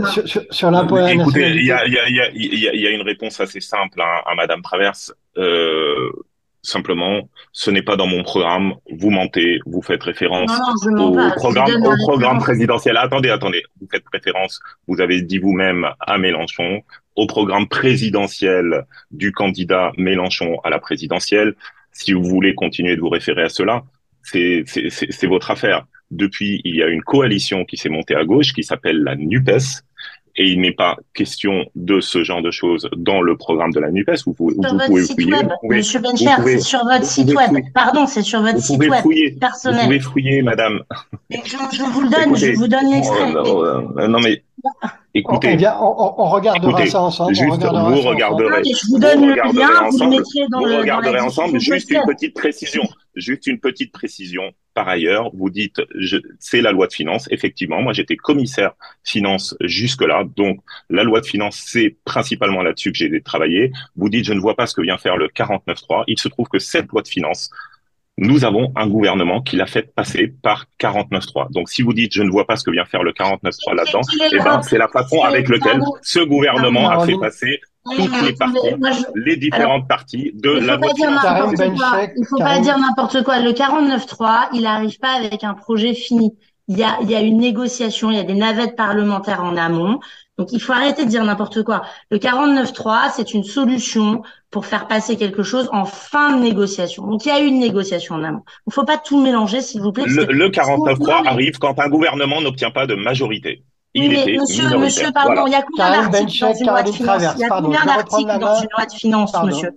Sur, 0.52 0.70
l'impôt 0.70 0.98
Écoutez, 1.08 1.50
il 1.50 1.66
y 1.66 1.72
a, 1.72 1.88
y, 1.88 1.98
a, 1.98 2.08
y, 2.10 2.20
a, 2.20 2.76
y 2.76 2.88
a, 2.88 2.90
une 2.92 3.02
réponse 3.02 3.40
assez 3.40 3.60
simple 3.60 4.00
hein, 4.02 4.22
à 4.26 4.36
Madame 4.36 4.62
Traverse. 4.62 5.14
Euh, 5.38 6.12
simplement, 6.62 7.30
ce 7.52 7.72
n'est 7.72 7.82
pas 7.82 7.96
dans 7.96 8.08
mon 8.08 8.22
programme. 8.22 8.76
Vous 8.92 9.10
mentez. 9.10 9.60
Vous 9.66 9.82
faites 9.82 10.04
référence 10.04 10.52
au 10.98 11.16
programme, 11.36 11.84
au 11.84 11.96
programme 11.98 12.40
présidentiel. 12.40 12.98
Attendez, 12.98 13.30
attendez. 13.30 13.64
Vous 13.82 13.88
faites 13.92 14.04
référence. 14.14 14.60
Vous 14.88 15.02
avez 15.02 15.22
dit 15.22 15.40
vous-même 15.40 15.88
à 16.00 16.20
Mélenchon 16.20 16.84
au 17.16 17.26
programme 17.28 17.68
présidentiel 17.68 18.86
du 19.12 19.32
candidat 19.32 19.92
Mélenchon 19.98 20.60
à 20.64 20.70
la 20.70 20.80
présidentielle. 20.80 21.56
Si 22.00 22.14
vous 22.14 22.24
voulez 22.24 22.56
continuer 22.56 22.96
de 22.96 23.02
vous 23.02 23.10
référer 23.10 23.44
à 23.44 23.50
cela, 23.50 23.84
c'est 24.24 24.64
votre 25.28 25.52
affaire. 25.52 25.86
Depuis, 26.12 26.62
il 26.64 26.78
y 26.78 26.82
a 26.82 26.88
une 26.88 27.02
coalition 27.02 27.66
qui 27.66 27.76
s'est 27.76 27.90
montée 27.90 28.16
à 28.16 28.24
gauche 28.24 28.54
qui 28.54 28.64
s'appelle 28.64 29.04
la 29.04 29.18
NUPES. 29.18 29.84
Et 30.38 30.46
il 30.46 30.62
n'est 30.62 30.72
pas 30.72 30.96
question 31.14 31.66
de 31.76 32.00
ce 32.00 32.24
genre 32.24 32.42
de 32.42 32.52
choses 32.52 32.90
dans 32.96 33.22
le 33.22 33.36
programme 33.36 33.72
de 33.72 33.82
la 33.82 33.92
NUPES. 33.92 34.24
Vous, 34.26 34.34
vous, 34.40 34.52
vous 34.56 34.78
pouvez 34.88 35.04
fouiller. 35.04 35.34
Web, 35.34 35.50
Monsieur 35.64 36.00
Bencher, 36.00 36.36
c'est 36.46 36.60
sur 36.60 36.86
votre 36.86 37.04
site 37.04 37.34
web. 37.34 37.52
Pardon, 37.74 38.08
c'est 38.08 38.22
sur 38.22 38.42
votre 38.42 38.60
site 38.60 38.80
web 38.80 39.02
fouiller, 39.02 39.32
personnel. 39.32 39.82
Vous 39.82 39.86
pouvez 39.88 40.00
fouiller, 40.00 40.42
madame. 40.42 40.82
Je, 41.30 41.38
je, 41.74 41.84
vous 41.84 42.02
le 42.02 42.10
donne, 42.10 42.34
je 42.38 42.54
vous 42.54 42.70
donne 42.70 42.90
l'extrait. 42.90 43.34
Oh, 43.44 44.08
non, 44.08 44.20
mais 44.22 44.42
Écoutez, 45.16 45.58
on, 45.80 46.22
on, 46.22 46.30
regardera 46.30 46.86
ça 46.86 47.02
ensemble. 47.02 47.34
Juste, 47.34 47.64
vous 47.64 48.02
regarderez. 48.02 48.64
je 48.64 48.92
vous 48.92 49.00
donne 49.00 49.26
le 49.26 49.36
lien, 49.36 49.90
vous 49.90 50.00
le 50.00 50.10
mettrez 50.10 50.48
dans 50.52 50.60
vous 50.60 50.66
le, 50.66 50.78
regarderez 50.78 51.20
ensemble. 51.20 51.60
Juste 51.60 51.90
une 51.90 52.04
petite 52.06 52.36
précision. 52.36 52.84
Juste 53.16 53.48
une 53.48 53.60
petite 53.60 53.92
précision. 53.92 54.44
Par 54.76 54.88
ailleurs, 54.88 55.32
vous 55.34 55.50
dites, 55.50 55.82
c'est 56.38 56.62
la 56.62 56.72
loi 56.72 56.86
de 56.86 56.94
finances. 56.94 57.28
Effectivement, 57.32 57.82
moi 57.82 57.92
j'étais 57.92 58.16
commissaire 58.16 58.74
finance 59.04 59.56
jusque-là, 59.62 60.26
donc 60.38 60.60
la 60.90 61.04
loi 61.04 61.22
de 61.22 61.26
finances, 61.26 61.62
c'est 61.66 61.98
principalement 62.06 62.62
là-dessus 62.62 62.92
que 62.92 62.98
j'ai 62.98 63.22
travaillé. 63.22 63.72
Vous 63.96 64.10
dites, 64.10 64.26
je 64.26 64.34
ne 64.34 64.40
vois 64.40 64.56
pas 64.56 64.68
ce 64.68 64.76
que 64.76 64.82
vient 64.82 64.98
faire 65.00 65.18
le 65.18 65.28
49.3. 65.28 66.04
Il 66.08 66.20
se 66.20 66.28
trouve 66.28 66.48
que 66.48 66.60
cette 66.60 66.88
loi 66.92 67.02
de 67.02 67.08
finances 67.08 67.50
nous 68.22 68.44
avons 68.44 68.72
un 68.76 68.88
gouvernement 68.88 69.42
qui 69.42 69.56
l'a 69.56 69.66
fait 69.66 69.94
passer 69.94 70.34
par 70.42 70.66
49.3. 70.80 71.52
Donc, 71.52 71.70
si 71.70 71.82
vous 71.82 71.94
dites, 71.94 72.14
je 72.14 72.22
ne 72.22 72.30
vois 72.30 72.46
pas 72.46 72.58
ce 72.58 72.64
que 72.64 72.72
vient 72.72 72.86
faire 72.86 73.04
le 73.04 73.12
49.3 73.12 73.76
là-dedans, 73.76 74.02
eh 74.32 74.38
ben, 74.38 74.62
c'est 74.62 74.78
la 74.78 74.88
façon 74.90 75.22
avec 75.22 75.48
laquelle 75.48 75.82
ce 76.02 76.20
gouvernement 76.20 76.90
a 76.90 77.06
fait 77.06 77.18
passer 77.20 77.60
toutes 77.86 78.22
les 78.22 78.34
parties, 78.34 78.76
les 79.16 79.38
différentes 79.38 79.88
parties 79.88 80.32
de 80.34 80.52
la 80.52 80.76
loi. 80.76 80.92
Il 80.98 82.22
ne 82.22 82.26
faut 82.26 82.38
pas 82.38 82.60
dire 82.60 82.78
n'importe 82.78 83.24
quoi. 83.24 83.40
Le 83.40 83.52
49.3, 83.52 84.50
il 84.54 84.62
n'arrive 84.64 85.00
pas 85.00 85.14
avec 85.14 85.44
un 85.44 85.54
projet 85.54 85.94
fini. 85.94 86.36
Il 86.68 86.78
y, 86.78 86.84
a, 86.84 87.00
il 87.02 87.10
y 87.10 87.16
a 87.16 87.22
une 87.22 87.40
négociation, 87.40 88.12
il 88.12 88.18
y 88.18 88.20
a 88.20 88.24
des 88.24 88.36
navettes 88.36 88.76
parlementaires 88.76 89.44
en 89.44 89.58
amont. 89.58 90.00
Donc, 90.40 90.54
il 90.54 90.62
faut 90.62 90.72
arrêter 90.72 91.04
de 91.04 91.10
dire 91.10 91.26
n'importe 91.26 91.64
quoi. 91.64 91.82
Le 92.10 92.18
49.3, 92.18 93.12
c'est 93.14 93.34
une 93.34 93.44
solution 93.44 94.22
pour 94.52 94.66
faire 94.66 94.88
passer 94.88 95.18
quelque 95.18 95.44
chose 95.44 95.68
en 95.74 95.84
fin 95.84 96.38
de 96.38 96.42
négociation. 96.42 97.06
Donc, 97.06 97.26
il 97.26 97.28
y 97.28 97.32
a 97.32 97.42
eu 97.42 97.46
une 97.46 97.60
négociation 97.60 98.16
en 98.16 98.24
amont. 98.24 98.44
Il 98.66 98.70
ne 98.70 98.74
faut 98.74 98.86
pas 98.86 98.98
tout 98.98 99.22
mélanger, 99.22 99.60
s'il 99.60 99.82
vous 99.82 99.92
plaît. 99.92 100.06
Le, 100.08 100.48
49.3 100.48 101.28
arrive 101.28 101.58
quand 101.60 101.78
un 101.82 101.90
gouvernement 101.90 102.40
n'obtient 102.40 102.72
pas 102.72 102.88
de 102.88 102.96
majorité. 102.96 103.66
Il 103.94 104.12
mais 104.12 104.38
monsieur, 104.40 104.78
monsieur, 104.78 105.12
pardon, 105.12 105.46
il 105.46 105.52
y 105.52 105.56
a 105.56 105.62
combien 105.62 105.92
d'articles 105.92 106.40
dans 106.40 106.54
une 106.54 106.68
loi 106.68 106.84
de 106.84 106.92
finances? 106.92 107.24
Il 107.36 107.42
y 107.42 107.44
a 107.44 107.50
combien 107.50 107.86
d'articles 107.86 108.40
dans 108.40 108.62
une 108.62 108.70
loi 108.78 108.86
de 108.86 108.94
finances, 108.94 109.44
monsieur? 109.44 109.72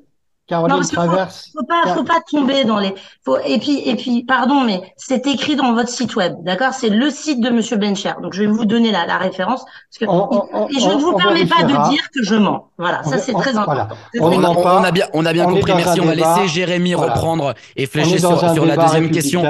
Caroline 0.52 0.76
non, 0.76 0.82
Traverse. 0.82 1.50
Faut, 1.50 1.61
faut 1.61 1.66
pas, 1.66 1.94
faut 1.94 2.04
pas 2.04 2.21
tomber 2.30 2.64
dans 2.64 2.78
les. 2.78 2.94
Faut, 3.25 3.38
et 3.38 3.59
puis, 3.59 3.88
et 3.88 3.97
puis, 3.97 4.23
pardon, 4.25 4.61
mais 4.61 4.82
c'est 4.97 5.26
écrit 5.26 5.56
dans 5.56 5.73
votre 5.73 5.88
site 5.88 6.14
web, 6.14 6.35
d'accord? 6.42 6.75
C'est 6.75 6.90
le 6.90 7.09
site 7.09 7.40
de 7.40 7.49
Monsieur 7.49 7.78
Bencher. 7.78 8.12
Donc, 8.23 8.35
je 8.35 8.42
vais 8.42 8.47
vous 8.47 8.66
donner 8.66 8.92
la, 8.92 9.06
la 9.06 9.16
référence 9.16 9.64
parce 9.64 9.99
que 9.99 10.04
et 10.04 10.80
je 10.80 10.88
ne 10.90 11.00
vous 11.00 11.16
permets 11.16 11.47
pas 11.47 11.62
de 11.62 11.90
dire 11.90 12.02
que 12.14 12.23
je 12.23 12.35
mens. 12.35 12.68
Voilà, 12.76 13.02
ça 13.02 13.16
c'est 13.16 13.32
très 13.32 13.56
important. 13.56 13.88
On, 14.21 14.85
a 14.85 14.90
bien, 14.90 15.06
on 15.14 15.25
a 15.25 15.32
bien 15.32 15.47
compris. 15.47 15.73
Merci. 15.75 16.00
On 16.00 16.04
va 16.04 16.14
laisser 16.14 16.49
Jérémy 16.49 16.94
reprendre 16.94 17.54
et 17.76 17.87
flécher 17.87 18.18
sur, 18.18 18.38
sur 18.52 18.66
la 18.66 18.76
deuxième 18.76 19.11
question. 19.11 19.42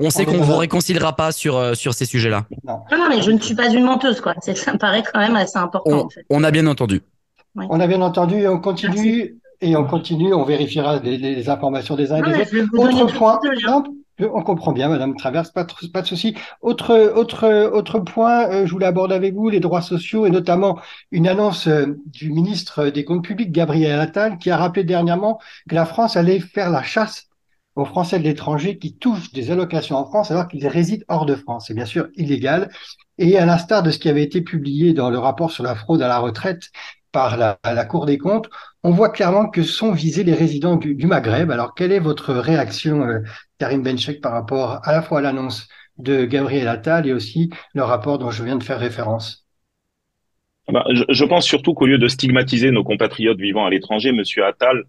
On 0.00 0.08
sait 0.08 0.24
qu'on 0.24 0.38
ne 0.38 0.42
vous 0.42 0.56
réconciliera 0.56 1.14
pas 1.14 1.32
sur, 1.32 1.56
euh, 1.56 1.74
sur 1.74 1.94
ces 1.94 2.04
sujets-là. 2.04 2.44
Non. 2.64 2.80
non. 2.92 3.08
mais 3.08 3.22
je 3.22 3.30
ne 3.30 3.38
suis 3.38 3.54
pas 3.54 3.68
une 3.68 3.84
menteuse, 3.84 4.20
quoi. 4.20 4.34
Ça 4.40 4.72
me 4.72 4.78
paraît 4.78 5.02
quand 5.02 5.18
même 5.18 5.36
assez 5.36 5.56
important. 5.56 5.90
On, 5.90 6.00
en 6.00 6.08
fait. 6.10 6.26
on 6.28 6.44
a 6.44 6.50
bien 6.50 6.66
entendu. 6.66 7.00
On 7.54 7.80
a 7.80 7.86
bien 7.86 8.02
entendu 8.02 8.36
et 8.36 8.48
on 8.48 8.60
continue. 8.60 9.38
Et 9.60 9.76
on 9.76 9.84
continue, 9.84 10.34
on 10.34 10.44
vérifiera 10.44 10.98
les, 10.98 11.48
informations 11.48 11.96
des 11.96 12.12
uns 12.12 12.22
et 12.22 12.44
des 12.44 12.62
autres. 12.62 13.02
Autre 13.02 13.14
point, 13.16 13.40
on 14.20 14.42
comprend 14.42 14.72
bien, 14.72 14.88
Madame 14.88 15.14
Traverse, 15.16 15.50
pas, 15.50 15.66
pas 15.92 16.02
de 16.02 16.06
souci. 16.06 16.34
Autre, 16.62 17.12
autre, 17.14 17.70
autre 17.72 17.98
point, 18.00 18.48
euh, 18.48 18.66
je 18.66 18.72
voulais 18.72 18.86
aborder 18.86 19.14
avec 19.14 19.34
vous 19.34 19.50
les 19.50 19.60
droits 19.60 19.82
sociaux 19.82 20.26
et 20.26 20.30
notamment 20.30 20.78
une 21.10 21.28
annonce 21.28 21.68
euh, 21.68 21.98
du 22.06 22.32
ministre 22.32 22.86
des 22.86 23.04
Comptes 23.04 23.24
publics, 23.24 23.52
Gabriel 23.52 24.00
Attal, 24.00 24.38
qui 24.38 24.50
a 24.50 24.56
rappelé 24.56 24.84
dernièrement 24.84 25.38
que 25.68 25.74
la 25.74 25.84
France 25.84 26.16
allait 26.16 26.40
faire 26.40 26.70
la 26.70 26.82
chasse 26.82 27.28
aux 27.74 27.84
Français 27.84 28.18
de 28.18 28.24
l'étranger 28.24 28.78
qui 28.78 28.96
touchent 28.96 29.32
des 29.32 29.50
allocations 29.50 29.96
en 29.96 30.06
France 30.06 30.30
alors 30.30 30.48
qu'ils 30.48 30.66
résident 30.66 31.04
hors 31.08 31.26
de 31.26 31.34
France. 31.34 31.66
C'est 31.68 31.74
bien 31.74 31.84
sûr 31.84 32.08
illégal. 32.16 32.70
Et 33.18 33.36
à 33.36 33.44
l'instar 33.44 33.82
de 33.82 33.90
ce 33.90 33.98
qui 33.98 34.08
avait 34.08 34.22
été 34.22 34.40
publié 34.40 34.94
dans 34.94 35.10
le 35.10 35.18
rapport 35.18 35.50
sur 35.50 35.62
la 35.62 35.74
fraude 35.74 36.00
à 36.00 36.08
la 36.08 36.18
retraite 36.18 36.70
par 37.16 37.38
la, 37.38 37.84
Cour 37.86 38.04
des 38.04 38.18
comptes, 38.18 38.50
on 38.82 38.90
voit 38.90 39.08
clairement 39.08 39.48
que 39.48 39.62
sont 39.62 39.92
visés 39.92 40.22
les 40.22 40.34
résidents 40.34 40.76
du, 40.76 41.06
Maghreb. 41.06 41.50
Alors, 41.50 41.74
quelle 41.74 41.90
est 41.90 41.98
votre 41.98 42.34
réaction, 42.34 43.04
euh, 43.04 43.20
Karim 43.58 43.82
Benchek, 43.82 44.20
par 44.20 44.32
rapport 44.32 44.80
à 44.86 44.92
la 44.92 45.00
fois 45.00 45.20
à 45.20 45.22
l'annonce 45.22 45.66
de 45.96 46.26
Gabriel 46.26 46.68
Attal 46.68 47.06
et 47.06 47.14
aussi 47.14 47.48
le 47.72 47.84
rapport 47.84 48.18
dont 48.18 48.30
je 48.30 48.44
viens 48.44 48.56
de 48.56 48.62
faire 48.62 48.78
référence? 48.78 49.46
Ah 50.68 50.72
bah, 50.72 50.84
je, 51.08 51.24
pense 51.24 51.46
surtout 51.46 51.72
qu'au 51.72 51.86
lieu 51.86 51.96
de 51.96 52.06
stigmatiser 52.06 52.70
nos 52.70 52.84
compatriotes 52.84 53.40
vivant 53.40 53.64
à 53.64 53.70
l'étranger, 53.70 54.12
Monsieur 54.12 54.44
Attal 54.44 54.84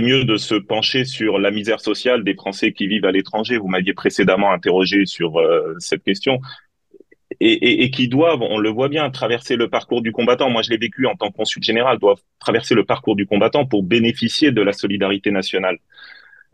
mieux 0.00 0.24
de 0.24 0.36
se 0.36 0.54
pencher 0.54 1.04
sur 1.04 1.38
la 1.38 1.50
misère 1.50 1.80
sociale 1.80 2.24
des 2.24 2.34
Français 2.34 2.72
qui 2.72 2.86
vivent 2.86 3.04
à 3.04 3.12
l'étranger. 3.12 3.58
Vous 3.58 3.68
m'aviez 3.68 3.92
précédemment 3.92 4.52
interrogé 4.52 5.04
sur 5.04 5.38
euh, 5.38 5.74
cette 5.78 6.02
question. 6.02 6.40
Et, 7.44 7.90
qui 7.90 8.06
doivent, 8.06 8.42
on 8.42 8.58
le 8.58 8.70
voit 8.70 8.88
bien, 8.88 9.10
traverser 9.10 9.56
le 9.56 9.68
parcours 9.68 10.00
du 10.00 10.12
combattant. 10.12 10.48
Moi, 10.48 10.62
je 10.62 10.70
l'ai 10.70 10.76
vécu 10.76 11.06
en 11.06 11.16
tant 11.16 11.30
que 11.30 11.36
consul 11.36 11.62
général, 11.62 11.98
doivent 11.98 12.22
traverser 12.38 12.74
le 12.76 12.84
parcours 12.84 13.16
du 13.16 13.26
combattant 13.26 13.66
pour 13.66 13.82
bénéficier 13.82 14.52
de 14.52 14.62
la 14.62 14.72
solidarité 14.72 15.32
nationale. 15.32 15.78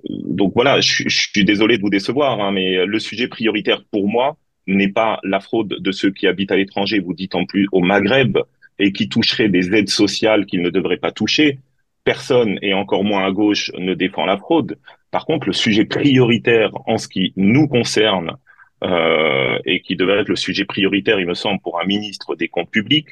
Donc 0.09 0.52
voilà, 0.54 0.80
je, 0.80 1.04
je 1.07 1.28
suis 1.30 1.45
désolé 1.45 1.76
de 1.76 1.83
vous 1.83 1.90
décevoir, 1.90 2.40
hein, 2.40 2.52
mais 2.52 2.87
le 2.87 2.99
sujet 2.99 3.28
prioritaire 3.28 3.83
pour 3.90 4.09
moi 4.09 4.38
n'est 4.66 4.88
pas 4.88 5.21
la 5.25 5.40
fraude 5.40 5.76
de 5.78 5.92
ceux 5.92 6.11
qui 6.11 6.26
habitent 6.26 6.52
à 6.52 6.57
l'étranger, 6.57 7.00
vous 7.00 7.14
dites 7.14 7.35
en 7.35 7.45
plus 7.45 7.68
au 7.73 7.80
Maghreb, 7.80 8.38
et 8.78 8.92
qui 8.92 9.09
toucheraient 9.09 9.49
des 9.49 9.75
aides 9.75 9.90
sociales 9.90 10.47
qu'ils 10.47 10.62
ne 10.62 10.71
devraient 10.71 10.99
pas 10.99 11.12
toucher 11.12 11.59
personne, 12.04 12.59
et 12.62 12.73
encore 12.73 13.04
moins 13.04 13.26
à 13.26 13.30
gauche, 13.30 13.71
ne 13.76 13.92
défend 13.92 14.25
la 14.25 14.38
fraude. 14.38 14.78
Par 15.11 15.26
contre, 15.26 15.47
le 15.47 15.52
sujet 15.52 15.85
prioritaire 15.85 16.71
en 16.87 16.97
ce 16.97 17.07
qui 17.07 17.35
nous 17.37 17.68
concerne, 17.68 18.37
euh, 18.85 19.58
et 19.64 19.80
qui 19.80 19.97
devrait 19.97 20.20
être 20.20 20.28
le 20.28 20.37
sujet 20.37 20.64
prioritaire, 20.64 21.18
il 21.18 21.26
me 21.26 21.35
semble, 21.35 21.61
pour 21.61 21.80
un 21.80 21.85
ministre 21.85 22.37
des 22.37 22.49
comptes 22.49 22.70
publics, 22.70 23.08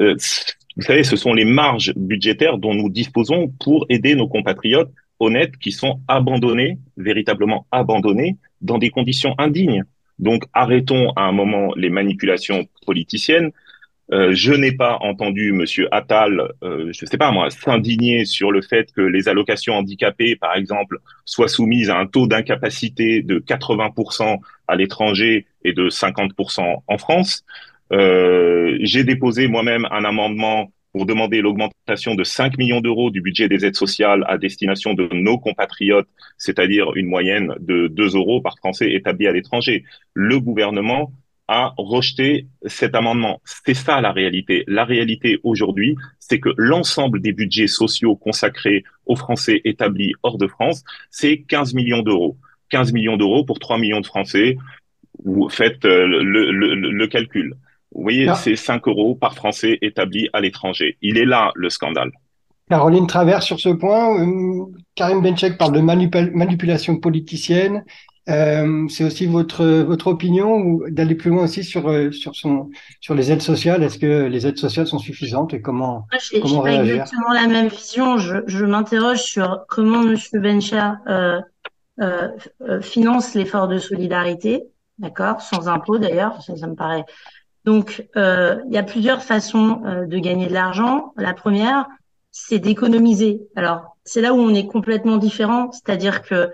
euh, 0.00 0.16
vous 0.76 0.82
savez, 0.82 1.02
ce 1.02 1.16
sont 1.16 1.34
les 1.34 1.44
marges 1.44 1.92
budgétaires 1.96 2.58
dont 2.58 2.74
nous 2.74 2.88
disposons 2.88 3.48
pour 3.60 3.86
aider 3.88 4.14
nos 4.14 4.28
compatriotes 4.28 4.92
honnêtes 5.18 5.56
qui 5.56 5.72
sont 5.72 6.00
abandonnés, 6.06 6.78
véritablement 6.96 7.66
abandonnés, 7.72 8.36
dans 8.60 8.78
des 8.78 8.90
conditions 8.90 9.34
indignes. 9.38 9.84
Donc 10.18 10.44
arrêtons 10.52 11.10
à 11.16 11.22
un 11.22 11.32
moment 11.32 11.72
les 11.76 11.90
manipulations 11.90 12.66
politiciennes, 12.86 13.50
euh, 14.10 14.32
je 14.32 14.52
n'ai 14.52 14.72
pas 14.72 14.98
entendu 15.02 15.52
Monsieur 15.52 15.86
Attal, 15.94 16.40
euh, 16.62 16.90
je 16.92 17.04
ne 17.04 17.08
sais 17.08 17.18
pas 17.18 17.30
moi, 17.30 17.50
s'indigner 17.50 18.24
sur 18.24 18.50
le 18.50 18.62
fait 18.62 18.90
que 18.92 19.02
les 19.02 19.28
allocations 19.28 19.74
handicapées, 19.74 20.34
par 20.36 20.56
exemple, 20.56 20.98
soient 21.26 21.48
soumises 21.48 21.90
à 21.90 21.98
un 21.98 22.06
taux 22.06 22.26
d'incapacité 22.26 23.22
de 23.22 23.38
80% 23.38 24.38
à 24.66 24.76
l'étranger 24.76 25.46
et 25.62 25.74
de 25.74 25.90
50% 25.90 26.82
en 26.86 26.98
France. 26.98 27.44
Euh, 27.92 28.78
J'ai 28.80 29.04
déposé 29.04 29.46
moi-même 29.46 29.86
un 29.90 30.04
amendement 30.04 30.72
pour 30.92 31.04
demander 31.04 31.42
l'augmentation 31.42 32.14
de 32.14 32.24
5 32.24 32.56
millions 32.56 32.80
d'euros 32.80 33.10
du 33.10 33.20
budget 33.20 33.46
des 33.48 33.66
aides 33.66 33.76
sociales 33.76 34.24
à 34.26 34.38
destination 34.38 34.94
de 34.94 35.06
nos 35.12 35.38
compatriotes, 35.38 36.08
c'est-à-dire 36.38 36.94
une 36.96 37.06
moyenne 37.06 37.54
de 37.60 37.88
2 37.88 38.16
euros 38.16 38.40
par 38.40 38.56
Français 38.56 38.90
établi 38.92 39.26
à 39.26 39.32
l'étranger. 39.32 39.84
Le 40.14 40.40
gouvernement 40.40 41.12
à 41.48 41.72
rejeter 41.78 42.46
cet 42.66 42.94
amendement. 42.94 43.40
C'est 43.44 43.74
ça 43.74 44.00
la 44.02 44.12
réalité. 44.12 44.64
La 44.68 44.84
réalité 44.84 45.40
aujourd'hui, 45.42 45.96
c'est 46.18 46.38
que 46.38 46.50
l'ensemble 46.58 47.20
des 47.20 47.32
budgets 47.32 47.66
sociaux 47.66 48.16
consacrés 48.16 48.84
aux 49.06 49.16
Français 49.16 49.62
établis 49.64 50.12
hors 50.22 50.36
de 50.36 50.46
France, 50.46 50.84
c'est 51.10 51.38
15 51.38 51.74
millions 51.74 52.02
d'euros. 52.02 52.36
15 52.68 52.92
millions 52.92 53.16
d'euros 53.16 53.44
pour 53.44 53.58
3 53.58 53.78
millions 53.78 54.00
de 54.00 54.06
Français. 54.06 54.58
Vous 55.24 55.48
faites 55.48 55.84
euh, 55.86 56.06
le, 56.06 56.52
le, 56.52 56.74
le, 56.74 57.06
calcul. 57.06 57.54
Vous 57.92 58.02
voyez, 58.02 58.30
c'est 58.34 58.54
5 58.54 58.86
euros 58.86 59.14
par 59.14 59.34
Français 59.34 59.78
établi 59.80 60.28
à 60.34 60.40
l'étranger. 60.40 60.98
Il 61.00 61.16
est 61.16 61.24
là 61.24 61.50
le 61.54 61.70
scandale. 61.70 62.12
Caroline 62.68 63.06
Travers 63.06 63.42
sur 63.42 63.58
ce 63.58 63.70
point. 63.70 64.20
Euh, 64.20 64.66
Karim 64.94 65.22
Benchek 65.22 65.56
parle 65.56 65.72
de 65.72 65.80
manipulation 65.80 66.98
politicienne. 66.98 67.84
Euh, 68.28 68.86
c'est 68.88 69.04
aussi 69.04 69.26
votre 69.26 69.64
votre 69.64 70.08
opinion 70.08 70.56
ou 70.56 70.90
d'aller 70.90 71.14
plus 71.14 71.30
loin 71.30 71.44
aussi 71.44 71.64
sur 71.64 71.88
euh, 71.88 72.10
sur 72.10 72.36
son 72.36 72.70
sur 73.00 73.14
les 73.14 73.32
aides 73.32 73.40
sociales? 73.40 73.82
Est-ce 73.82 73.98
que 73.98 74.26
les 74.26 74.46
aides 74.46 74.58
sociales 74.58 74.86
sont 74.86 74.98
suffisantes 74.98 75.54
et 75.54 75.62
comment 75.62 76.06
Moi, 76.12 76.40
comment 76.42 76.62
pas 76.62 76.72
exactement 76.72 77.32
la 77.32 77.46
même 77.46 77.68
vision. 77.68 78.18
Je, 78.18 78.38
je 78.46 78.66
m'interroge 78.66 79.22
sur 79.22 79.64
comment 79.68 80.02
Monsieur 80.02 80.40
Bencher 80.40 80.90
euh, 81.08 81.40
euh, 82.02 82.28
euh, 82.68 82.82
finance 82.82 83.34
l'effort 83.34 83.66
de 83.66 83.78
solidarité, 83.78 84.64
d'accord, 84.98 85.40
sans 85.40 85.68
impôt 85.68 85.96
d'ailleurs. 85.98 86.42
Ça, 86.42 86.54
ça 86.54 86.66
me 86.66 86.74
paraît. 86.74 87.06
Donc 87.64 88.06
il 88.14 88.72
y 88.72 88.78
a 88.78 88.82
plusieurs 88.82 89.22
façons 89.22 89.82
de 90.06 90.18
gagner 90.18 90.46
de 90.46 90.54
l'argent. 90.54 91.12
La 91.16 91.34
première, 91.34 91.86
c'est 92.30 92.58
d'économiser. 92.58 93.40
Alors 93.56 93.96
c'est 94.04 94.20
là 94.20 94.32
où 94.32 94.38
on 94.38 94.54
est 94.54 94.66
complètement 94.66 95.16
différent, 95.16 95.70
c'est-à-dire 95.72 96.22
que 96.22 96.50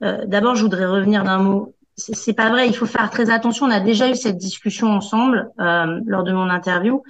d'abord, 0.00 0.54
je 0.54 0.62
voudrais 0.62 0.86
revenir 0.86 1.24
d'un 1.24 1.38
mot. 1.38 1.74
C'est 1.96 2.34
pas 2.34 2.50
vrai, 2.50 2.68
il 2.68 2.76
faut 2.76 2.86
faire 2.86 3.10
très 3.10 3.30
attention. 3.30 3.66
On 3.66 3.70
a 3.70 3.80
déjà 3.80 4.10
eu 4.10 4.14
cette 4.14 4.36
discussion 4.36 4.88
ensemble 4.88 5.50
euh, 5.60 6.00
lors 6.04 6.24
de 6.24 6.32
mon 6.32 6.50
interview. 6.50 7.02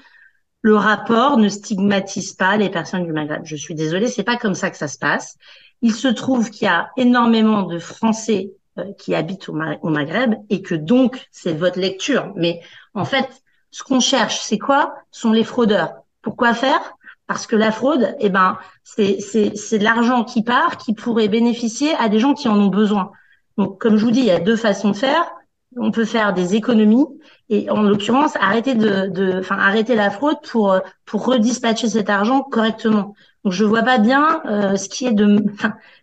Le 0.62 0.76
rapport 0.76 1.38
ne 1.38 1.48
stigmatise 1.48 2.34
pas 2.34 2.56
les 2.56 2.70
personnes 2.70 3.04
du 3.04 3.12
Maghreb. 3.12 3.42
Je 3.44 3.56
suis 3.56 3.74
désolée, 3.74 4.06
c'est 4.06 4.22
pas 4.22 4.36
comme 4.36 4.54
ça 4.54 4.70
que 4.70 4.76
ça 4.76 4.86
se 4.86 4.98
passe. 4.98 5.36
Il 5.82 5.92
se 5.92 6.08
trouve 6.08 6.50
qu'il 6.50 6.66
y 6.66 6.68
a 6.68 6.90
énormément 6.96 7.62
de 7.62 7.78
Français 7.78 8.52
euh, 8.78 8.92
qui 8.98 9.14
habitent 9.14 9.48
au, 9.48 9.58
au, 9.82 9.90
Maghreb 9.90 10.34
et 10.50 10.62
que 10.62 10.76
donc 10.76 11.26
c'est 11.32 11.52
votre 11.52 11.80
lecture. 11.80 12.32
Mais 12.36 12.60
en 12.94 13.04
fait, 13.04 13.28
ce 13.72 13.82
qu'on 13.82 14.00
cherche, 14.00 14.38
c'est 14.40 14.58
quoi? 14.58 14.94
Sont 15.10 15.32
les 15.32 15.44
fraudeurs. 15.44 15.94
Pourquoi 16.22 16.54
faire? 16.54 16.95
Parce 17.26 17.46
que 17.46 17.56
la 17.56 17.72
fraude, 17.72 18.14
eh 18.20 18.28
ben, 18.28 18.58
c'est, 18.84 19.16
de 19.16 19.84
l'argent 19.84 20.24
qui 20.24 20.42
part, 20.42 20.76
qui 20.76 20.94
pourrait 20.94 21.28
bénéficier 21.28 21.94
à 21.96 22.08
des 22.08 22.18
gens 22.18 22.34
qui 22.34 22.48
en 22.48 22.58
ont 22.58 22.68
besoin. 22.68 23.10
Donc, 23.56 23.80
comme 23.80 23.96
je 23.96 24.04
vous 24.04 24.10
dis, 24.10 24.20
il 24.20 24.26
y 24.26 24.30
a 24.30 24.40
deux 24.40 24.56
façons 24.56 24.90
de 24.90 24.96
faire. 24.96 25.32
On 25.76 25.90
peut 25.90 26.04
faire 26.04 26.32
des 26.32 26.54
économies 26.54 27.06
et, 27.48 27.68
en 27.70 27.82
l'occurrence, 27.82 28.36
arrêter 28.36 28.74
de, 28.74 29.08
de, 29.08 29.42
arrêter 29.50 29.94
la 29.94 30.10
fraude 30.10 30.38
pour 30.48 30.78
pour 31.04 31.26
redispatcher 31.26 31.88
cet 31.88 32.08
argent 32.08 32.42
correctement. 32.42 33.14
Donc, 33.46 33.52
je 33.52 33.64
vois 33.64 33.84
pas 33.84 33.98
bien 33.98 34.42
euh, 34.46 34.74
ce 34.74 34.88
qui 34.88 35.06
est 35.06 35.12
de, 35.12 35.36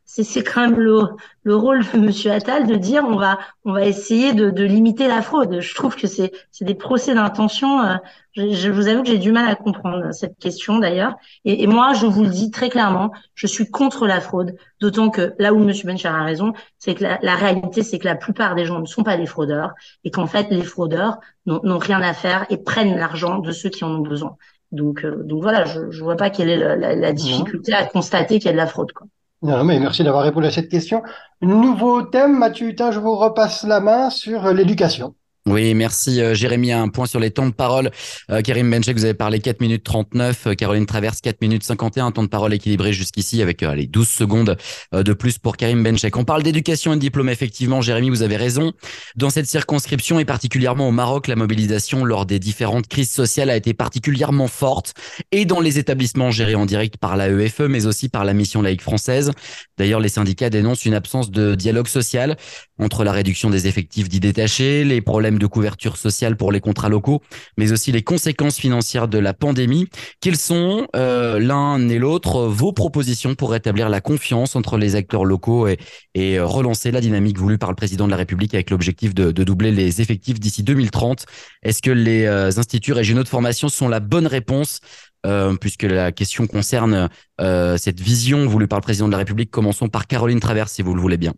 c'est 0.06 0.44
quand 0.44 0.62
même 0.62 0.80
le, 0.80 1.02
le 1.44 1.58
rôle 1.58 1.84
de 1.94 2.00
Monsieur 2.00 2.32
Attal 2.32 2.68
de 2.68 2.76
dire 2.76 3.04
on 3.06 3.18
va 3.18 3.38
on 3.66 3.74
va 3.74 3.86
essayer 3.86 4.32
de, 4.32 4.50
de 4.50 4.64
limiter 4.64 5.10
la 5.10 5.22
fraude. 5.22 5.60
Je 5.60 5.76
trouve 5.76 5.98
que 5.98 6.08
c'est 6.08 6.32
c'est 6.52 6.64
des 6.64 6.74
procès 6.74 7.14
d'intention. 7.14 7.82
Euh, 7.82 7.96
je, 8.32 8.50
je, 8.54 8.70
vous 8.72 8.88
avoue 8.88 9.02
que 9.04 9.10
j'ai 9.10 9.18
du 9.18 9.34
mal 9.34 9.50
à 9.50 9.56
comprendre 9.56 10.14
cette 10.14 10.38
question 10.38 10.80
d'ailleurs. 10.80 11.16
Et, 11.44 11.64
et, 11.64 11.68
moi, 11.68 11.92
je 11.92 12.06
vous 12.06 12.24
le 12.24 12.30
dis 12.30 12.50
très 12.50 12.70
clairement, 12.70 13.12
je 13.36 13.46
suis 13.48 13.70
contre 13.70 14.08
la 14.08 14.22
fraude. 14.22 14.56
D'autant 14.80 15.10
que 15.10 15.34
là 15.38 15.54
où 15.54 15.60
Monsieur 15.60 15.86
Bencher 15.86 16.08
a 16.08 16.24
raison, 16.24 16.54
c'est 16.80 16.96
que 16.96 17.04
la, 17.04 17.20
la 17.22 17.36
réalité, 17.36 17.84
c'est 17.84 18.00
que 18.00 18.06
la 18.06 18.16
plupart 18.16 18.56
des 18.56 18.64
gens 18.64 18.80
ne 18.80 18.86
sont 18.86 19.04
pas 19.04 19.18
des 19.18 19.26
fraudeurs 19.26 19.74
et 20.06 20.12
qu'en 20.12 20.28
fait, 20.28 20.48
les 20.50 20.64
fraudeurs 20.64 21.18
n'ont 21.46 21.78
rien 21.78 22.02
à 22.02 22.14
faire 22.14 22.46
et 22.50 22.56
prennent 22.56 22.96
l'argent 22.98 23.40
de 23.40 23.52
ceux 23.52 23.70
qui 23.70 23.84
en 23.84 23.92
ont 23.96 24.00
besoin. 24.00 24.38
Donc, 24.74 25.06
euh, 25.06 25.24
donc 25.24 25.42
voilà, 25.42 25.66
je 25.66 25.80
ne 25.80 26.04
vois 26.04 26.18
pas 26.18 26.30
quelle 26.30 26.50
est 26.50 26.58
la, 26.58 26.76
la, 26.76 26.96
la 26.96 27.14
difficulté 27.14 27.74
à 27.74 27.86
constater 27.86 28.40
qu'il 28.40 28.48
y 28.48 28.50
a 28.50 28.54
de 28.54 28.58
la 28.58 28.68
fraude. 28.68 28.92
Quoi. 28.92 29.08
Non, 29.44 29.64
mais 29.64 29.80
merci 29.80 30.04
d'avoir 30.04 30.24
répondu 30.24 30.48
à 30.48 30.52
cette 30.52 30.70
question. 30.70 31.04
Nouveau 31.42 32.02
thème, 32.02 32.38
Mathieu 32.38 32.74
je 32.78 33.00
vous 33.00 33.16
repasse 33.16 33.64
la 33.64 33.80
main 33.80 34.10
sur 34.10 34.52
l'éducation. 34.54 35.16
Oui, 35.46 35.74
merci 35.74 36.22
euh, 36.22 36.34
Jérémy. 36.34 36.72
Un 36.72 36.88
point 36.88 37.06
sur 37.06 37.20
les 37.20 37.30
temps 37.30 37.46
de 37.46 37.52
parole. 37.52 37.92
Euh, 38.32 38.42
Karim 38.42 38.72
Benchek, 38.72 38.96
vous 38.96 39.04
avez 39.04 39.14
parlé 39.14 39.40
4 39.40 39.60
minutes 39.60 39.84
39. 39.84 40.48
Euh, 40.48 40.54
Caroline 40.54 40.86
Traverse, 40.86 41.20
4 41.20 41.42
minutes 41.42 41.64
51. 41.64 42.06
Un 42.06 42.12
temps 42.12 42.24
de 42.24 42.30
parole 42.30 42.54
équilibré 42.54 42.94
jusqu'ici 42.94 43.42
avec 43.42 43.62
les 43.62 43.86
12 43.86 44.08
secondes 44.08 44.58
de 44.94 45.14
plus 45.14 45.40
pour 45.40 45.58
Karim 45.58 45.84
Benchek. 45.84 46.16
On 46.16 46.24
parle 46.24 46.44
d'éducation 46.44 46.94
et 46.94 46.96
de 46.96 47.02
diplôme. 47.02 47.28
Effectivement, 47.28 47.82
Jérémy, 47.82 48.10
vous 48.10 48.22
avez 48.22 48.38
raison. 48.38 48.72
Dans 49.18 49.30
cette 49.30 49.46
circonscription 49.46 50.18
et 50.18 50.26
particulièrement 50.26 50.88
au 50.88 50.92
Maroc, 50.92 51.28
la 51.28 51.36
mobilisation 51.36 52.06
lors 52.06 52.26
des 52.26 52.40
différentes 52.40 52.88
crises 52.88 53.12
sociales 53.12 53.50
a 53.50 53.58
été 53.58 53.74
particulièrement 53.74 54.48
forte 54.48 54.94
et 55.32 55.46
dans 55.46 55.60
les 55.60 55.78
établissements 55.78 56.32
gérés 56.32 56.56
en 56.56 56.66
direct 56.66 56.98
par 56.98 57.18
l'AEFE, 57.18 57.62
mais 57.62 57.86
aussi 57.86 58.08
par 58.08 58.24
la 58.24 58.34
mission 58.34 58.62
laïque 58.62 58.82
française. 58.82 59.32
D'ailleurs, 59.78 60.00
les 60.00 60.10
syndicats 60.10 60.50
dénoncent 60.50 60.86
une 60.86 60.94
absence 60.94 61.32
de 61.32 61.56
dialogue 61.56 61.88
social 61.88 62.38
entre 62.80 63.04
la 63.04 63.12
réduction 63.12 63.50
des 63.50 63.68
effectifs 63.68 64.10
dits 64.10 64.20
détachés, 64.20 64.84
les 64.84 65.02
problèmes 65.02 65.33
de 65.40 65.48
couverture 65.48 65.98
sociale 65.98 66.38
pour 66.38 66.52
les 66.52 66.60
contrats 66.60 66.90
locaux, 66.90 67.22
mais 67.58 67.72
aussi 67.72 67.92
les 67.92 68.04
conséquences 68.04 68.58
financières 68.58 69.08
de 69.08 69.18
la 69.18 69.34
pandémie. 69.34 69.88
Quelles 70.22 70.38
sont 70.38 70.88
euh, 70.96 71.40
l'un 71.40 71.88
et 71.90 72.00
l'autre 72.00 72.46
vos 72.48 72.74
propositions 72.74 73.36
pour 73.36 73.52
rétablir 73.52 73.90
la 73.90 74.02
confiance 74.02 74.56
entre 74.56 74.78
les 74.78 74.96
acteurs 74.96 75.26
locaux 75.26 75.68
et, 75.68 75.78
et 76.16 76.40
relancer 76.40 76.92
la 76.92 77.02
dynamique 77.02 77.38
voulue 77.38 77.58
par 77.58 77.70
le 77.70 77.76
président 77.76 78.06
de 78.06 78.12
la 78.12 78.18
République 78.18 78.54
avec 78.54 78.70
l'objectif 78.70 79.14
de, 79.14 79.32
doubler 79.32 79.72
les 79.72 80.02
effectifs 80.02 80.40
d'ici 80.40 80.64
2030 80.64 81.26
Est-ce 81.64 81.82
que 81.82 81.92
les 81.92 82.26
euh, 82.26 82.48
instituts 82.58 82.94
régionaux 82.94 83.24
de 83.24 83.28
formation 83.28 83.70
sont 83.70 83.88
la 83.88 84.00
bonne 84.00 84.28
réponse 84.28 84.80
euh, 85.26 85.56
puisque 85.56 85.84
la 85.84 86.12
question 86.12 86.48
concerne 86.48 87.10
euh, 87.42 87.78
cette 87.78 88.00
vision 88.00 88.46
voulue 88.46 88.68
par 88.68 88.80
le 88.80 88.84
président 88.84 89.08
de 89.08 89.12
la 89.12 89.20
République? 89.20 89.52
Commençons 89.52 89.90
par 89.90 90.08
Caroline 90.08 90.40
Travers, 90.40 90.70
si 90.70 90.82
vous 90.82 90.94
le 90.94 91.02
voulez 91.02 91.18
bien. 91.18 91.34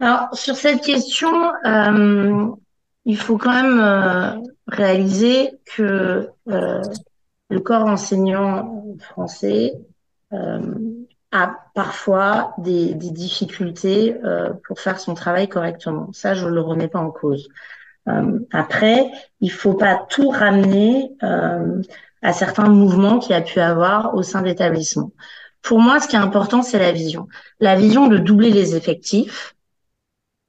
Alors, 0.00 0.28
sur 0.34 0.56
cette 0.56 0.80
question, 0.80 1.52
euh, 1.66 2.46
il 3.04 3.16
faut 3.16 3.38
quand 3.38 3.52
même 3.52 3.80
euh, 3.80 4.40
réaliser 4.66 5.58
que 5.76 6.30
euh, 6.48 6.82
le 7.48 7.60
corps 7.60 7.86
enseignant 7.86 8.84
français 8.98 9.74
euh, 10.32 10.74
a 11.32 11.52
parfois 11.74 12.54
des, 12.58 12.94
des 12.94 13.10
difficultés 13.10 14.16
pour 14.66 14.80
faire 14.80 14.98
son 14.98 15.14
travail 15.14 15.48
correctement. 15.48 16.08
Ça, 16.12 16.34
je 16.34 16.46
ne 16.46 16.50
le 16.50 16.60
remets 16.60 16.88
pas 16.88 16.98
en 16.98 17.12
cause. 17.12 17.48
après, 18.52 19.12
il 19.40 19.52
faut 19.52 19.74
pas 19.74 20.04
tout 20.08 20.28
ramener 20.30 21.12
à 21.20 22.32
certains 22.32 22.68
mouvements 22.68 23.20
qu'il 23.20 23.36
a 23.36 23.42
pu 23.42 23.60
avoir 23.60 24.16
au 24.16 24.24
sein 24.24 24.42
d'établissements. 24.42 25.12
Pour 25.62 25.78
moi, 25.78 26.00
ce 26.00 26.08
qui 26.08 26.16
est 26.16 26.20
important, 26.20 26.62
c'est 26.62 26.80
la 26.80 26.90
vision. 26.90 27.28
La 27.60 27.76
vision 27.76 28.08
de 28.08 28.18
doubler 28.18 28.50
les 28.50 28.74
effectifs 28.74 29.54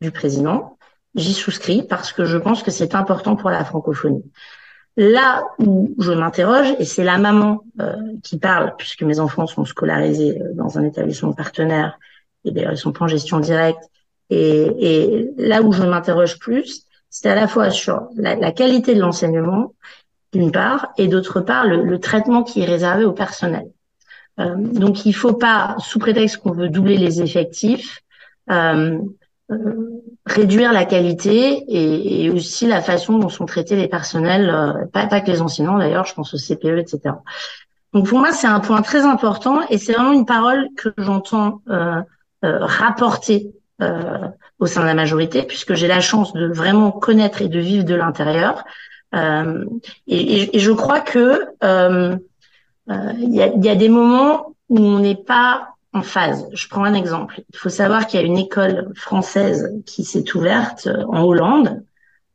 du 0.01 0.11
président, 0.11 0.77
j'y 1.15 1.33
souscris 1.33 1.83
parce 1.83 2.11
que 2.11 2.25
je 2.25 2.37
pense 2.37 2.63
que 2.63 2.71
c'est 2.71 2.95
important 2.95 3.35
pour 3.35 3.49
la 3.49 3.63
francophonie. 3.63 4.23
Là 4.97 5.43
où 5.59 5.95
je 5.99 6.11
m'interroge, 6.11 6.73
et 6.79 6.85
c'est 6.85 7.03
la 7.03 7.17
maman 7.17 7.63
euh, 7.79 7.95
qui 8.23 8.37
parle, 8.37 8.73
puisque 8.77 9.03
mes 9.03 9.19
enfants 9.19 9.47
sont 9.47 9.63
scolarisés 9.63 10.41
euh, 10.41 10.53
dans 10.53 10.77
un 10.77 10.83
établissement 10.83 11.33
partenaire, 11.33 11.97
et 12.43 12.51
d'ailleurs 12.51 12.73
ils 12.73 12.77
sont 12.77 12.91
pas 12.91 13.05
en 13.05 13.07
gestion 13.07 13.39
directe, 13.39 13.83
et, 14.29 14.65
et 14.79 15.31
là 15.37 15.61
où 15.61 15.71
je 15.71 15.83
m'interroge 15.83 16.39
plus, 16.39 16.85
c'est 17.09 17.29
à 17.29 17.35
la 17.35 17.47
fois 17.47 17.69
sur 17.69 18.07
la, 18.15 18.35
la 18.35 18.51
qualité 18.51 18.95
de 18.95 18.99
l'enseignement, 18.99 19.73
d'une 20.33 20.51
part, 20.51 20.89
et 20.97 21.07
d'autre 21.07 21.41
part 21.41 21.67
le, 21.67 21.83
le, 21.83 21.99
traitement 21.99 22.43
qui 22.43 22.61
est 22.61 22.65
réservé 22.65 23.03
au 23.03 23.11
personnel. 23.11 23.69
Euh, 24.39 24.55
donc 24.55 25.05
il 25.05 25.13
faut 25.13 25.33
pas, 25.33 25.75
sous 25.79 25.99
prétexte 25.99 26.37
qu'on 26.37 26.53
veut 26.53 26.69
doubler 26.69 26.97
les 26.97 27.21
effectifs, 27.21 28.01
euh, 28.49 28.99
réduire 30.25 30.71
la 30.71 30.85
qualité 30.85 31.63
et, 31.67 32.25
et, 32.25 32.29
aussi 32.29 32.67
la 32.67 32.81
façon 32.81 33.17
dont 33.17 33.29
sont 33.29 33.45
traités 33.45 33.75
les 33.75 33.87
personnels, 33.87 34.49
euh, 34.49 34.85
pas, 34.85 35.07
pas 35.07 35.21
que 35.21 35.31
les 35.31 35.41
enseignants 35.41 35.77
d'ailleurs, 35.77 36.05
je 36.05 36.13
pense 36.13 36.33
au 36.33 36.37
CPE, 36.37 36.77
etc. 36.77 37.15
Donc 37.93 38.07
pour 38.07 38.19
moi, 38.19 38.31
c'est 38.31 38.47
un 38.47 38.59
point 38.59 38.81
très 38.81 39.01
important 39.01 39.61
et 39.69 39.77
c'est 39.77 39.93
vraiment 39.93 40.13
une 40.13 40.25
parole 40.25 40.67
que 40.77 40.89
j'entends 40.97 41.61
euh, 41.69 42.01
euh, 42.43 42.65
rapporter 42.65 43.53
euh, 43.81 44.27
au 44.57 44.65
sein 44.65 44.81
de 44.81 44.87
la 44.87 44.93
majorité, 44.93 45.43
puisque 45.43 45.73
j'ai 45.73 45.87
la 45.87 46.01
chance 46.01 46.33
de 46.33 46.47
vraiment 46.47 46.91
connaître 46.91 47.41
et 47.41 47.49
de 47.49 47.59
vivre 47.59 47.83
de 47.83 47.95
l'intérieur. 47.95 48.63
Euh, 49.13 49.65
et, 50.07 50.55
et, 50.55 50.59
je 50.59 50.71
crois 50.71 51.01
que 51.01 51.45
il 51.61 53.35
y 53.35 53.41
a, 53.41 53.47
y, 53.47 53.69
a, 53.69 53.75
des 53.75 53.89
moments 53.89 54.55
où 54.69 54.79
on 54.79 54.99
n'est 54.99 55.15
pas 55.15 55.70
en 55.93 56.01
phase. 56.01 56.47
Je 56.53 56.67
prends 56.67 56.83
un 56.83 56.93
exemple. 56.93 57.41
Il 57.53 57.57
faut 57.57 57.69
savoir 57.69 58.07
qu'il 58.07 58.19
y 58.19 58.23
a 58.23 58.25
une 58.25 58.37
école 58.37 58.91
française 58.95 59.73
qui 59.85 60.03
s'est 60.03 60.35
ouverte 60.35 60.87
euh, 60.87 61.03
en 61.07 61.23
Hollande, 61.23 61.83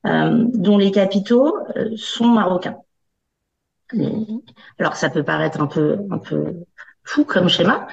euh, 0.06 0.44
dont 0.54 0.78
les 0.78 0.90
capitaux 0.90 1.56
euh, 1.76 1.90
sont 1.96 2.28
marocains. 2.28 2.76
Alors 4.78 4.96
ça 4.96 5.10
peut 5.10 5.22
paraître 5.22 5.60
un 5.60 5.68
peu 5.68 5.98
un 6.10 6.18
peu 6.18 6.54
fou 7.04 7.24
comme 7.24 7.48
schéma. 7.48 7.86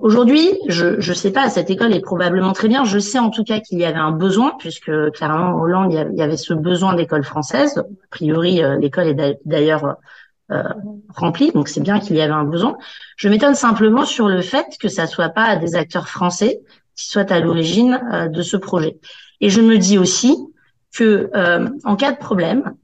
Aujourd'hui, 0.00 0.58
je 0.68 0.96
ne 0.96 1.14
sais 1.14 1.30
pas, 1.30 1.48
cette 1.48 1.70
école 1.70 1.94
est 1.94 2.00
probablement 2.00 2.52
très 2.52 2.68
bien. 2.68 2.84
Je 2.84 2.98
sais 2.98 3.20
en 3.20 3.30
tout 3.30 3.44
cas 3.44 3.60
qu'il 3.60 3.78
y 3.78 3.84
avait 3.84 4.00
un 4.00 4.10
besoin, 4.10 4.54
puisque 4.58 4.90
clairement 5.12 5.54
en 5.54 5.60
Hollande, 5.60 5.92
il 5.92 6.18
y 6.18 6.22
avait 6.22 6.36
ce 6.36 6.52
besoin 6.52 6.94
d'école 6.94 7.22
française. 7.22 7.78
A 7.78 7.84
priori, 8.10 8.60
l'école 8.80 9.06
est 9.06 9.38
d'ailleurs 9.46 9.96
euh, 10.52 10.64
rempli, 11.08 11.52
donc 11.52 11.68
c'est 11.68 11.80
bien 11.80 12.00
qu'il 12.00 12.16
y 12.16 12.20
avait 12.20 12.32
un 12.32 12.44
besoin. 12.44 12.76
Je 13.16 13.28
m'étonne 13.28 13.54
simplement 13.54 14.04
sur 14.04 14.28
le 14.28 14.40
fait 14.42 14.66
que 14.80 14.88
ça 14.88 15.06
soit 15.06 15.28
pas 15.28 15.54
des 15.54 15.76
acteurs 15.76 16.08
français 16.08 16.60
qui 16.96 17.06
soient 17.06 17.30
à 17.32 17.38
l'origine 17.38 18.00
euh, 18.12 18.28
de 18.28 18.42
ce 18.42 18.56
projet. 18.56 18.98
Et 19.40 19.48
je 19.48 19.60
me 19.60 19.78
dis 19.78 19.96
aussi 19.96 20.36
que 20.92 21.30
euh, 21.36 21.68
en 21.84 21.94
cas 21.94 22.12
de 22.12 22.18
problème, 22.18 22.74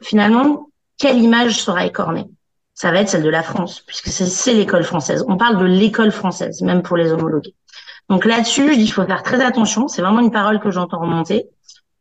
finalement, 0.00 0.68
quelle 0.96 1.18
image 1.18 1.60
sera 1.60 1.84
écornée? 1.84 2.26
Ça 2.72 2.92
va 2.92 3.00
être 3.00 3.08
celle 3.08 3.24
de 3.24 3.28
la 3.28 3.42
France, 3.42 3.80
puisque 3.80 4.06
c'est 4.10 4.54
l'école 4.54 4.84
française. 4.84 5.24
On 5.26 5.36
parle 5.36 5.58
de 5.58 5.64
l'école 5.64 6.12
française, 6.12 6.62
même 6.62 6.82
pour 6.82 6.96
les 6.96 7.10
homologués. 7.10 7.56
Donc 8.08 8.26
là-dessus, 8.26 8.68
je 8.68 8.74
dis 8.74 8.84
qu'il 8.84 8.92
faut 8.92 9.04
faire 9.04 9.24
très 9.24 9.44
attention. 9.44 9.88
C'est 9.88 10.02
vraiment 10.02 10.20
une 10.20 10.30
parole 10.30 10.60
que 10.60 10.70
j'entends 10.70 11.00
remonter. 11.00 11.48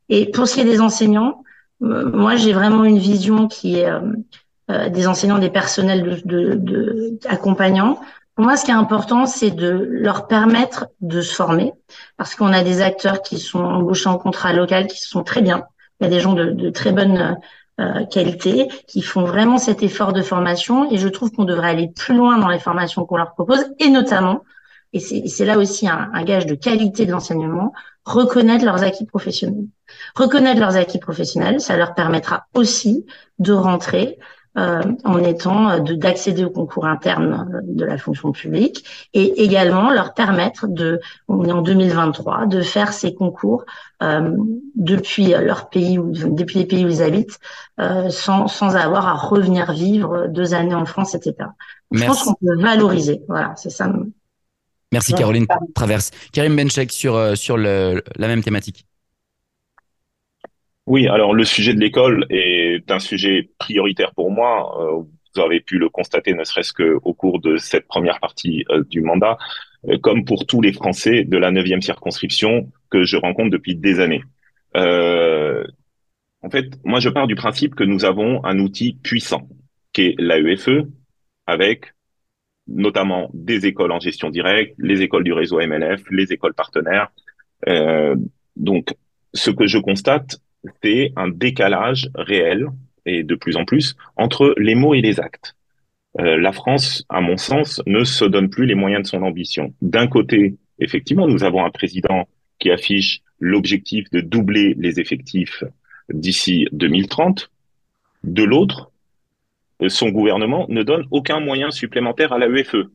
Et 0.09 0.29
pour 0.29 0.47
ce 0.47 0.53
qui 0.53 0.61
est 0.61 0.65
des 0.65 0.79
enseignants, 0.79 1.43
moi, 1.79 2.35
j'ai 2.35 2.53
vraiment 2.53 2.83
une 2.83 2.99
vision 2.99 3.47
qui 3.47 3.79
est 3.79 3.89
euh, 4.69 4.89
des 4.89 5.07
enseignants, 5.07 5.39
des 5.39 5.49
personnels 5.49 6.03
de, 6.03 6.21
de, 6.25 6.53
de, 6.55 7.19
accompagnants. 7.27 7.99
Pour 8.35 8.45
moi, 8.45 8.57
ce 8.57 8.65
qui 8.65 8.71
est 8.71 8.75
important, 8.75 9.25
c'est 9.25 9.51
de 9.51 9.69
leur 9.69 10.27
permettre 10.27 10.87
de 11.01 11.21
se 11.21 11.35
former, 11.35 11.73
parce 12.17 12.33
qu'on 12.35 12.51
a 12.51 12.63
des 12.63 12.81
acteurs 12.81 13.21
qui 13.21 13.37
sont 13.39 13.63
embauchés 13.63 14.09
en 14.09 14.17
contrat 14.17 14.53
local, 14.53 14.87
qui 14.87 15.01
sont 15.01 15.23
très 15.23 15.41
bien. 15.41 15.65
Il 15.99 16.05
y 16.05 16.07
a 16.07 16.09
des 16.09 16.19
gens 16.19 16.33
de, 16.33 16.45
de 16.51 16.69
très 16.69 16.91
bonne 16.91 17.37
euh, 17.79 18.05
qualité, 18.05 18.69
qui 18.87 19.01
font 19.01 19.23
vraiment 19.23 19.57
cet 19.57 19.83
effort 19.83 20.13
de 20.13 20.21
formation, 20.21 20.89
et 20.91 20.97
je 20.97 21.07
trouve 21.07 21.31
qu'on 21.31 21.43
devrait 21.43 21.69
aller 21.69 21.89
plus 21.95 22.15
loin 22.15 22.37
dans 22.37 22.49
les 22.49 22.59
formations 22.59 23.05
qu'on 23.05 23.17
leur 23.17 23.33
propose, 23.33 23.65
et 23.79 23.89
notamment, 23.89 24.43
et 24.93 24.99
c'est 24.99 25.45
là 25.45 25.57
aussi 25.57 25.87
un, 25.87 26.09
un 26.13 26.23
gage 26.23 26.45
de 26.45 26.53
qualité 26.53 27.05
de 27.05 27.11
l'enseignement, 27.11 27.73
reconnaître 28.05 28.63
leurs 28.63 28.83
acquis 28.83 29.05
professionnels. 29.05 29.65
Reconnaître 30.15 30.59
leurs 30.59 30.75
acquis 30.75 30.99
professionnels, 30.99 31.61
ça 31.61 31.77
leur 31.77 31.95
permettra 31.95 32.45
aussi 32.53 33.05
de 33.39 33.53
rentrer 33.53 34.19
en 34.55 35.17
étant 35.23 35.69
euh, 35.69 35.79
d'accéder 35.79 36.43
au 36.45 36.49
concours 36.49 36.85
interne 36.85 37.49
euh, 37.53 37.59
de 37.63 37.85
la 37.85 37.97
fonction 37.97 38.31
publique 38.31 38.85
et 39.13 39.43
également 39.43 39.91
leur 39.91 40.13
permettre 40.13 40.67
de, 40.67 40.99
on 41.27 41.45
est 41.45 41.51
en 41.51 41.61
2023, 41.61 42.45
de 42.45 42.61
faire 42.61 42.93
ces 42.93 43.15
concours 43.15 43.65
euh, 44.03 44.31
depuis 44.75 45.29
leur 45.29 45.69
pays 45.69 45.97
ou 45.97 46.11
depuis 46.11 46.59
les 46.59 46.65
pays 46.65 46.85
où 46.85 46.89
ils 46.89 47.01
habitent, 47.01 47.39
euh, 47.79 48.09
sans, 48.09 48.47
sans 48.47 48.75
avoir 48.75 49.07
à 49.07 49.13
revenir 49.13 49.71
vivre 49.71 50.27
deux 50.27 50.53
années 50.53 50.75
en 50.75 50.85
France, 50.85 51.15
etc. 51.15 51.49
Je 51.91 52.05
pense 52.05 52.23
qu'on 52.23 52.33
peut 52.35 52.61
valoriser. 52.61 53.21
Voilà, 53.27 53.53
c'est 53.55 53.69
ça. 53.69 53.91
Merci 54.91 55.13
Caroline 55.13 55.47
Traverse. 55.73 56.11
Karim 56.31 56.55
Benchek 56.55 56.91
sur 56.91 57.35
sur 57.35 57.57
le, 57.57 58.03
la 58.15 58.27
même 58.27 58.43
thématique. 58.43 58.85
Oui, 60.85 61.07
alors 61.07 61.33
le 61.33 61.45
sujet 61.45 61.73
de 61.73 61.79
l'école 61.79 62.25
est 62.29 62.62
un 62.89 62.99
sujet 62.99 63.49
prioritaire 63.57 64.13
pour 64.13 64.31
moi. 64.31 64.77
Euh, 64.79 65.03
vous 65.35 65.41
avez 65.41 65.61
pu 65.61 65.79
le 65.79 65.89
constater, 65.89 66.33
ne 66.33 66.43
serait-ce 66.43 66.73
qu'au 66.73 67.13
cours 67.13 67.39
de 67.39 67.57
cette 67.57 67.87
première 67.87 68.19
partie 68.19 68.65
euh, 68.69 68.83
du 68.83 69.01
mandat, 69.01 69.37
euh, 69.87 69.97
comme 69.97 70.25
pour 70.25 70.45
tous 70.45 70.61
les 70.61 70.73
Français 70.73 71.23
de 71.23 71.37
la 71.37 71.51
neuvième 71.51 71.81
circonscription 71.81 72.71
que 72.89 73.03
je 73.03 73.17
rencontre 73.17 73.49
depuis 73.49 73.75
des 73.75 73.99
années. 73.99 74.23
en 74.75 76.49
fait, 76.49 76.65
moi, 76.83 76.99
je 76.99 77.09
pars 77.09 77.27
du 77.27 77.35
principe 77.35 77.73
que 77.73 77.83
nous 77.83 78.05
avons 78.05 78.43
un 78.45 78.59
outil 78.59 78.97
puissant, 79.01 79.47
qui 79.93 80.01
est 80.01 80.15
l'AEFE, 80.19 80.85
avec 81.47 81.93
notamment 82.67 83.29
des 83.33 83.65
écoles 83.65 83.91
en 83.91 83.99
gestion 83.99 84.29
directe, 84.29 84.75
les 84.77 85.01
écoles 85.01 85.23
du 85.23 85.33
réseau 85.33 85.59
MLF, 85.59 86.03
les 86.11 86.31
écoles 86.31 86.53
partenaires. 86.53 87.09
donc, 88.55 88.93
ce 89.33 89.51
que 89.51 89.67
je 89.67 89.79
constate, 89.79 90.37
c'est 90.81 91.11
un 91.15 91.29
décalage 91.29 92.09
réel 92.15 92.67
et 93.05 93.23
de 93.23 93.35
plus 93.35 93.57
en 93.57 93.65
plus 93.65 93.95
entre 94.15 94.53
les 94.57 94.75
mots 94.75 94.93
et 94.93 95.01
les 95.01 95.19
actes. 95.19 95.55
Euh, 96.19 96.37
la 96.37 96.51
France, 96.51 97.05
à 97.09 97.21
mon 97.21 97.37
sens, 97.37 97.81
ne 97.87 98.03
se 98.03 98.25
donne 98.25 98.49
plus 98.49 98.65
les 98.65 98.75
moyens 98.75 99.03
de 99.03 99.07
son 99.07 99.23
ambition. 99.23 99.73
D'un 99.81 100.07
côté, 100.07 100.55
effectivement, 100.79 101.27
nous 101.27 101.43
avons 101.43 101.65
un 101.65 101.71
président 101.71 102.27
qui 102.59 102.69
affiche 102.69 103.21
l'objectif 103.39 104.09
de 104.11 104.21
doubler 104.21 104.75
les 104.77 104.99
effectifs 104.99 105.63
d'ici 106.09 106.67
2030. 106.71 107.49
De 108.23 108.43
l'autre, 108.43 108.91
son 109.87 110.09
gouvernement 110.09 110.65
ne 110.69 110.83
donne 110.83 111.05
aucun 111.11 111.39
moyen 111.39 111.71
supplémentaire 111.71 112.31
à 112.31 112.37
la 112.37 112.47
UFE. 112.47 112.89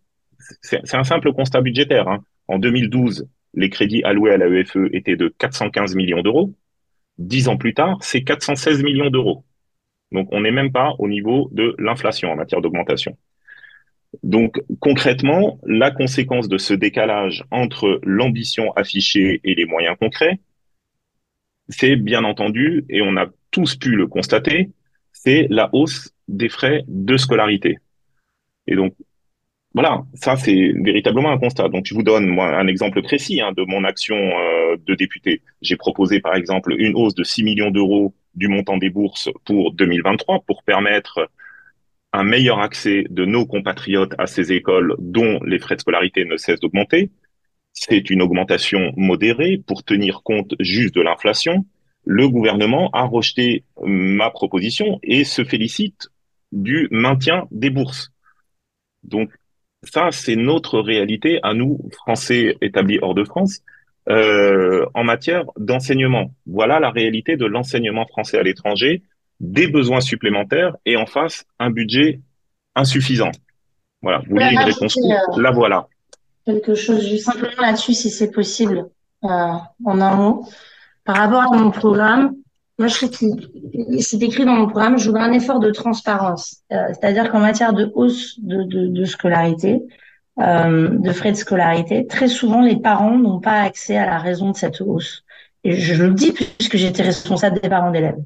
C'est 0.63 0.95
un 0.95 1.05
simple 1.05 1.33
constat 1.33 1.61
budgétaire. 1.61 2.09
Hein. 2.09 2.25
En 2.47 2.59
2012, 2.59 3.29
les 3.55 3.69
crédits 3.71 4.03
alloués 4.05 4.33
à 4.33 4.37
la 4.39 4.49
UFE 4.49 4.89
étaient 4.93 5.17
de 5.17 5.29
415 5.39 5.97
millions 5.97 6.23
d'euros. 6.23 6.55
Dix 7.19 7.49
ans 7.49 7.57
plus 7.57 7.75
tard, 7.75 7.99
c'est 8.01 8.23
416 8.23 8.83
millions 8.83 9.11
d'euros. 9.11 9.45
Donc, 10.13 10.29
on 10.33 10.41
n'est 10.41 10.53
même 10.53 10.73
pas 10.73 10.95
au 10.99 11.09
niveau 11.09 11.49
de 11.53 11.75
l'inflation 11.79 12.31
en 12.31 12.37
matière 12.37 12.61
d'augmentation. 12.61 13.17
Donc, 14.23 14.63
concrètement, 14.81 15.59
la 15.65 15.91
conséquence 15.91 16.49
de 16.49 16.59
ce 16.59 16.73
décalage 16.73 17.45
entre 17.51 18.01
l'ambition 18.03 18.73
affichée 18.73 19.41
et 19.45 19.55
les 19.55 19.67
moyens 19.67 19.97
concrets, 19.99 20.41
c'est 21.69 21.97
bien 21.97 22.25
entendu, 22.25 22.87
et 22.89 23.03
on 23.03 23.17
a 23.17 23.27
tous 23.51 23.77
pu 23.77 23.91
le 23.91 24.07
constater, 24.07 24.71
c'est 25.13 25.47
la 25.51 25.69
hausse 25.75 26.15
des 26.29 26.49
frais 26.49 26.85
de 26.89 27.17
scolarité. 27.17 27.79
Et 28.67 28.77
donc, 28.77 28.95
voilà, 29.79 30.03
ça 30.15 30.35
c'est 30.35 30.73
véritablement 30.75 31.31
un 31.31 31.39
constat. 31.39 31.69
Donc 31.69 31.87
je 31.87 31.95
vous 31.95 32.03
donne 32.03 32.27
moi 32.27 32.49
un 32.49 32.67
exemple 32.67 33.01
précis 33.01 33.41
hein, 33.41 33.53
de 33.53 33.63
mon 33.63 33.85
action 33.85 34.17
euh, 34.17 34.77
de 34.85 34.97
député. 34.97 35.41
J'ai 35.63 35.77
proposé 35.77 36.19
par 36.19 36.35
exemple 36.35 36.75
une 36.77 36.97
hausse 36.97 37.15
de 37.15 37.23
6 37.23 37.45
millions 37.45 37.71
d'euros 37.71 38.13
du 38.35 38.49
montant 38.49 38.77
des 38.77 38.91
bourses 38.91 39.29
pour 39.45 39.73
2023 39.73 40.41
pour 40.49 40.65
permettre 40.65 41.31
un 42.13 42.25
meilleur 42.25 42.59
accès 42.59 43.05
de 43.09 43.25
nos 43.25 43.47
compatriotes 43.47 44.15
à 44.19 44.27
ces 44.27 44.51
écoles 44.51 44.97
dont 44.99 45.39
les 45.45 45.61
frais 45.61 45.77
de 45.77 45.81
scolarité 45.81 46.25
ne 46.25 46.37
cessent 46.37 46.59
d'augmenter. 46.59 47.13
C'est 47.73 48.11
une 48.11 48.21
augmentation 48.21 48.93
modérée 48.97 49.63
pour 49.65 49.85
tenir 49.85 50.23
compte 50.25 50.57
juste 50.59 50.97
de 50.97 51.03
l'inflation. 51.03 51.65
Le 52.05 52.29
gouvernement 52.29 52.91
a 52.95 53.05
rejeté 53.05 53.63
ma 53.85 54.31
proposition 54.31 54.99
et 55.05 55.23
se 55.23 55.45
félicite 55.45 56.09
du 56.51 56.89
maintien 56.91 57.47
des 57.53 57.71
bourses. 57.71 58.11
Donc 59.05 59.31
ça, 59.83 60.09
c'est 60.11 60.37
notre 60.37 60.81
réalité 60.81 61.39
à 61.43 61.55
nous, 61.55 61.79
Français 61.93 62.57
établis 62.61 62.99
hors 63.01 63.15
de 63.15 63.25
France, 63.25 63.61
euh, 64.09 64.87
en 64.95 65.05
matière 65.05 65.45
d'enseignement. 65.57 66.33
Voilà 66.47 66.81
la 66.81 66.91
réalité 66.91 67.37
de 67.37 67.47
l'enseignement 67.47 68.07
français 68.07 68.39
à 68.39 68.43
l'étranger, 68.43 69.03
des 69.41 69.69
besoins 69.69 70.01
supplémentaires 70.01 70.77
et 70.85 70.97
en 70.97 71.07
face, 71.07 71.45
un 71.59 71.71
budget 71.71 72.21
insuffisant. 72.75 73.31
Voilà, 74.03 74.19
vous 74.21 74.31
voulez 74.31 74.51
une 74.51 74.59
réponse 74.59 74.97
euh, 74.97 75.41
La 75.41 75.51
voilà. 75.51 75.89
Quelque 76.47 76.75
chose 76.75 77.23
simplement 77.23 77.61
là-dessus, 77.61 77.95
si 77.95 78.11
c'est 78.11 78.31
possible, 78.31 78.87
euh, 79.25 79.29
en 79.29 80.01
un 80.01 80.17
mot. 80.17 80.49
Par 81.05 81.17
rapport 81.17 81.53
à 81.53 81.57
mon 81.57 81.71
programme, 81.71 82.35
moi, 82.79 82.89
je 82.89 83.07
trouve 83.07 83.11
c'est 84.01 84.23
écrit 84.23 84.45
dans 84.45 84.55
mon 84.55 84.67
programme, 84.67 84.99
je 84.99 85.07
voudrais 85.07 85.25
un 85.25 85.33
effort 85.33 85.59
de 85.59 85.71
transparence. 85.71 86.59
Euh, 86.73 86.77
c'est-à-dire 86.89 87.31
qu'en 87.31 87.41
matière 87.41 87.73
de 87.73 87.91
hausse 87.95 88.39
de, 88.39 88.63
de, 88.63 88.87
de 88.87 89.05
scolarité, 89.05 89.83
euh, 90.41 90.89
de 90.91 91.13
frais 91.13 91.33
de 91.33 91.37
scolarité, 91.37 92.07
très 92.07 92.29
souvent, 92.29 92.63
les 92.63 92.77
parents 92.77 93.19
n'ont 93.19 93.41
pas 93.41 93.61
accès 93.63 93.97
à 93.97 94.07
la 94.07 94.19
raison 94.19 94.53
de 94.53 94.57
cette 94.57 94.81
hausse. 94.81 95.25
Et 95.65 95.73
je 95.73 96.05
le 96.05 96.15
dis 96.15 96.33
puisque 96.33 96.77
j'étais 96.77 97.03
responsable 97.03 97.61
des 97.61 97.69
parents 97.69 97.91
d'élèves. 97.91 98.23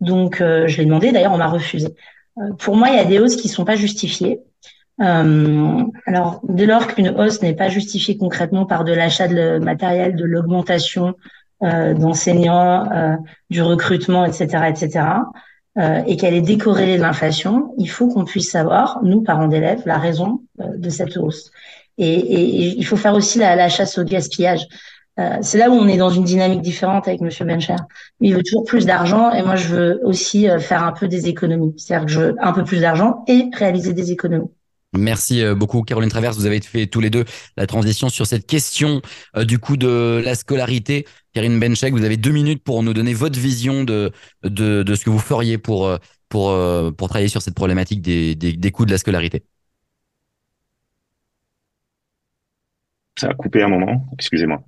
Donc, 0.00 0.40
euh, 0.40 0.66
je 0.66 0.78
l'ai 0.78 0.86
demandé, 0.86 1.12
d'ailleurs, 1.12 1.32
on 1.32 1.38
m'a 1.38 1.48
refusé. 1.48 1.94
Euh, 2.38 2.52
pour 2.58 2.76
moi, 2.76 2.88
il 2.88 2.96
y 2.96 2.98
a 2.98 3.04
des 3.04 3.18
hausses 3.18 3.36
qui 3.36 3.48
sont 3.48 3.64
pas 3.64 3.76
justifiées. 3.76 4.40
Euh, 5.00 5.82
alors, 6.06 6.40
dès 6.48 6.66
lors 6.66 6.86
qu'une 6.86 7.10
hausse 7.10 7.42
n'est 7.42 7.54
pas 7.54 7.68
justifiée 7.68 8.16
concrètement 8.16 8.66
par 8.66 8.84
de 8.84 8.92
l'achat 8.92 9.28
de 9.28 9.58
matériel, 9.58 10.16
de 10.16 10.24
l'augmentation 10.24 11.14
d'enseignants, 11.62 12.90
euh, 12.92 13.16
du 13.48 13.62
recrutement, 13.62 14.24
etc., 14.24 14.64
etc., 14.68 15.06
euh, 15.78 16.02
et 16.06 16.16
qu'elle 16.16 16.34
est 16.34 16.42
décorrélée 16.42 16.96
de 16.96 17.02
l'inflation, 17.02 17.72
il 17.78 17.86
faut 17.86 18.08
qu'on 18.08 18.24
puisse 18.24 18.50
savoir, 18.50 18.98
nous, 19.04 19.22
parents 19.22 19.48
d'élèves, 19.48 19.82
la 19.86 19.96
raison 19.96 20.42
de 20.58 20.90
cette 20.90 21.16
hausse. 21.16 21.50
Et, 21.98 22.76
il 22.76 22.84
faut 22.84 22.96
faire 22.96 23.14
aussi 23.14 23.38
la, 23.38 23.68
chasse 23.68 23.96
au 23.96 24.04
gaspillage. 24.04 24.66
Euh, 25.20 25.36
c'est 25.40 25.58
là 25.58 25.70
où 25.70 25.74
on 25.74 25.86
est 25.88 25.98
dans 25.98 26.10
une 26.10 26.24
dynamique 26.24 26.62
différente 26.62 27.06
avec 27.06 27.20
Monsieur 27.20 27.44
Bencher. 27.44 27.76
Il 28.20 28.34
veut 28.34 28.42
toujours 28.42 28.64
plus 28.64 28.86
d'argent 28.86 29.30
et 29.30 29.42
moi 29.42 29.56
je 29.56 29.68
veux 29.68 30.00
aussi 30.04 30.48
faire 30.58 30.82
un 30.82 30.92
peu 30.92 31.06
des 31.06 31.28
économies. 31.28 31.74
C'est-à-dire 31.76 32.06
que 32.06 32.12
je 32.12 32.20
veux 32.20 32.34
un 32.40 32.52
peu 32.52 32.64
plus 32.64 32.80
d'argent 32.80 33.22
et 33.28 33.44
réaliser 33.52 33.92
des 33.92 34.10
économies. 34.10 34.50
Merci 34.94 35.42
beaucoup 35.54 35.82
Caroline 35.82 36.10
Traverse, 36.10 36.36
vous 36.36 36.46
avez 36.46 36.60
fait 36.60 36.86
tous 36.86 37.00
les 37.00 37.10
deux 37.10 37.24
la 37.56 37.66
transition 37.66 38.08
sur 38.08 38.26
cette 38.26 38.46
question 38.46 39.02
du 39.36 39.58
coût 39.58 39.76
de 39.76 40.22
la 40.24 40.34
scolarité. 40.34 41.06
Karine 41.32 41.58
Benchek, 41.58 41.92
vous 41.94 42.04
avez 42.04 42.16
deux 42.16 42.30
minutes 42.30 42.62
pour 42.62 42.82
nous 42.82 42.92
donner 42.92 43.14
votre 43.14 43.38
vision 43.38 43.84
de, 43.84 44.12
de, 44.42 44.82
de 44.82 44.94
ce 44.94 45.04
que 45.04 45.10
vous 45.10 45.18
feriez 45.18 45.58
pour, 45.58 45.86
euh, 45.86 45.96
pour, 46.28 46.50
euh, 46.50 46.90
pour 46.90 47.08
travailler 47.08 47.28
sur 47.28 47.40
cette 47.40 47.54
problématique 47.54 48.02
des, 48.02 48.34
des, 48.34 48.52
des 48.52 48.70
coûts 48.70 48.84
de 48.84 48.90
la 48.90 48.98
scolarité. 48.98 49.42
Ça 53.18 53.28
a 53.28 53.34
coupé 53.34 53.62
un 53.62 53.68
moment, 53.68 54.06
excusez-moi. 54.14 54.62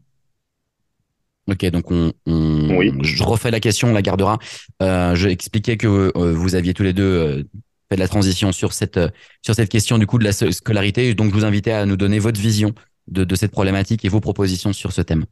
Ok, 1.47 1.67
donc 1.67 1.91
on, 1.91 2.13
on 2.27 2.77
oui. 2.79 2.93
je 3.03 3.23
refais 3.23 3.51
la 3.51 3.61
question, 3.61 3.89
on 3.89 3.93
la 3.93 4.01
gardera. 4.01 4.39
Euh, 4.83 5.15
je 5.15 5.29
expliquais 5.29 5.77
que 5.77 6.11
euh, 6.17 6.33
vous 6.33 6.55
aviez 6.55 6.73
tous 6.73 6.83
les 6.83 6.95
deux 6.95 7.03
euh, 7.03 7.43
fait 7.91 7.97
de 7.97 8.01
la 8.01 8.09
transition 8.09 8.53
sur 8.53 8.73
cette 8.73 8.99
sur 9.43 9.55
cette 9.55 9.69
question 9.69 9.99
du 9.99 10.07
coût 10.07 10.19
de 10.19 10.25
la 10.25 10.33
scolarité, 10.33 11.15
donc 11.15 11.31
je 11.31 11.35
vous 11.35 11.45
invitais 11.45 11.73
à 11.73 11.85
nous 11.85 11.97
donner 11.99 12.19
votre 12.19 12.41
vision 12.41 12.73
de, 13.09 13.25
de 13.25 13.35
cette 13.35 13.53
problématique 13.53 14.07
et 14.07 14.09
vos 14.09 14.21
propositions 14.21 14.73
sur 14.73 14.93
ce 14.93 15.03
thème. 15.03 15.27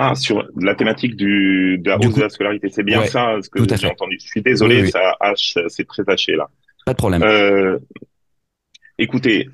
Ah, 0.00 0.14
sur 0.14 0.46
la 0.56 0.76
thématique 0.76 1.16
du, 1.16 1.78
de 1.78 1.88
la 1.90 1.96
hausse 1.98 2.14
de 2.14 2.20
la 2.20 2.28
scolarité, 2.28 2.68
c'est 2.68 2.84
bien 2.84 3.04
ça 3.06 3.36
ce 3.42 3.50
que 3.50 3.58
j'ai 3.76 3.88
entendu. 3.88 4.16
Je 4.22 4.28
suis 4.28 4.42
désolé, 4.42 4.86
ça 4.86 5.16
hache, 5.18 5.58
c'est 5.66 5.88
très 5.88 6.08
haché 6.08 6.36
là. 6.36 6.48
Pas 6.86 6.92
de 6.92 6.98
problème. 6.98 7.20
Euh, 7.24 7.80
écoutez, 8.96 9.48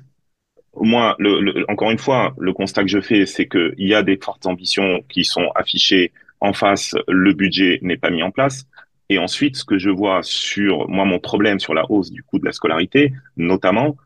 moi, 0.79 1.15
le, 1.17 1.41
le, 1.41 1.65
encore 1.67 1.89
une 1.89 1.97
fois, 1.97 2.35
le 2.37 2.53
constat 2.53 2.83
que 2.83 2.89
je 2.89 3.01
fais, 3.01 3.25
c'est 3.25 3.47
qu'il 3.47 3.73
y 3.77 3.95
a 3.95 4.03
des 4.03 4.17
fortes 4.17 4.45
ambitions 4.45 5.01
qui 5.09 5.23
sont 5.23 5.49
affichées 5.55 6.11
en 6.41 6.53
face, 6.53 6.93
le 7.07 7.33
budget 7.33 7.79
n'est 7.81 7.97
pas 7.97 8.11
mis 8.11 8.21
en 8.21 8.29
place. 8.29 8.67
Et 9.09 9.17
ensuite, 9.17 9.55
ce 9.55 9.65
que 9.65 9.79
je 9.79 9.89
vois 9.89 10.19
sur 10.21 10.87
moi, 10.87 11.05
mon 11.05 11.17
problème 11.17 11.59
sur 11.59 11.73
la 11.73 11.89
hausse 11.89 12.11
du 12.11 12.21
coût 12.21 12.37
de 12.37 12.45
la 12.45 12.51
scolarité, 12.51 13.13
notamment, 13.35 13.97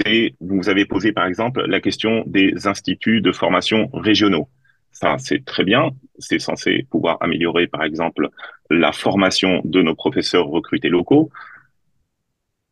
c'est 0.00 0.34
vous 0.40 0.68
avez 0.68 0.84
posé 0.84 1.12
par 1.12 1.26
exemple 1.26 1.64
la 1.64 1.80
question 1.80 2.24
des 2.26 2.66
instituts 2.66 3.20
de 3.20 3.30
formation 3.30 3.88
régionaux. 3.92 4.48
Ça, 4.94 5.16
c'est 5.18 5.44
très 5.44 5.64
bien. 5.64 5.90
C'est 6.18 6.38
censé 6.38 6.86
pouvoir 6.88 7.18
améliorer, 7.20 7.66
par 7.66 7.82
exemple, 7.82 8.30
la 8.70 8.92
formation 8.92 9.60
de 9.64 9.82
nos 9.82 9.94
professeurs 9.94 10.46
recrutés 10.46 10.88
locaux. 10.88 11.30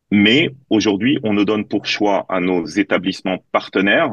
Mais 0.09 0.49
aujourd'hui, 0.69 1.19
on 1.23 1.33
ne 1.33 1.43
donne 1.43 1.67
pour 1.67 1.85
choix 1.85 2.25
à 2.29 2.39
nos 2.39 2.65
établissements 2.65 3.43
partenaires, 3.51 4.11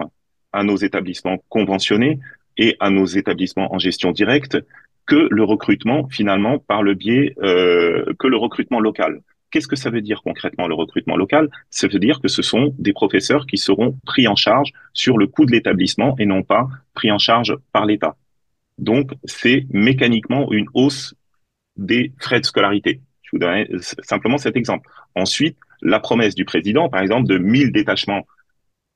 à 0.53 0.65
nos 0.65 0.77
établissements 0.77 1.39
conventionnés 1.49 2.19
et 2.57 2.77
à 2.81 2.91
nos 2.91 3.07
établissements 3.07 3.73
en 3.73 3.79
gestion 3.79 4.11
directe 4.11 4.59
que 5.07 5.29
le 5.31 5.45
recrutement 5.45 6.09
finalement 6.09 6.59
par 6.59 6.83
le 6.83 6.95
biais 6.95 7.35
euh, 7.43 8.13
que 8.19 8.27
le 8.27 8.37
recrutement 8.37 8.81
local. 8.81 9.21
Qu'est-ce 9.51 9.69
que 9.69 9.77
ça 9.77 9.91
veut 9.91 10.01
dire 10.01 10.23
concrètement 10.23 10.69
le 10.69 10.75
recrutement 10.75 11.17
local? 11.17 11.49
Ça 11.71 11.89
veut 11.89 11.99
dire 11.99 12.21
que 12.21 12.29
ce 12.29 12.43
sont 12.43 12.75
des 12.79 12.93
professeurs 12.93 13.47
qui 13.47 13.59
seront 13.59 13.99
pris 14.07 14.29
en 14.29 14.37
charge 14.37 14.73
sur 14.95 15.19
le 15.19 15.27
coût 15.27 15.45
de 15.45 15.53
l'établissement 15.53 16.15
et 16.19 16.27
non 16.27 16.43
pas 16.43 16.69
pris 16.95 17.11
en 17.11 17.19
charge 17.19 17.57
par 17.73 17.85
l'État. 17.87 18.17
Donc, 18.79 19.11
c'est 19.25 19.67
mécaniquement 19.71 20.51
une 20.53 20.67
hausse 20.73 21.15
des 21.77 22.13
frais 22.19 22.41
de 22.41 22.47
scolarité. 22.47 23.01
Je 23.23 23.31
vous 23.33 23.39
donne 23.39 23.67
simplement 24.03 24.39
cet 24.39 24.57
exemple. 24.57 24.89
Ensuite, 25.15 25.57
la 25.83 26.01
promesse 26.01 26.35
du 26.35 26.45
président, 26.45 26.89
par 26.89 27.01
exemple, 27.01 27.29
de 27.29 27.39
1000 27.39 27.73
détachements 27.73 28.27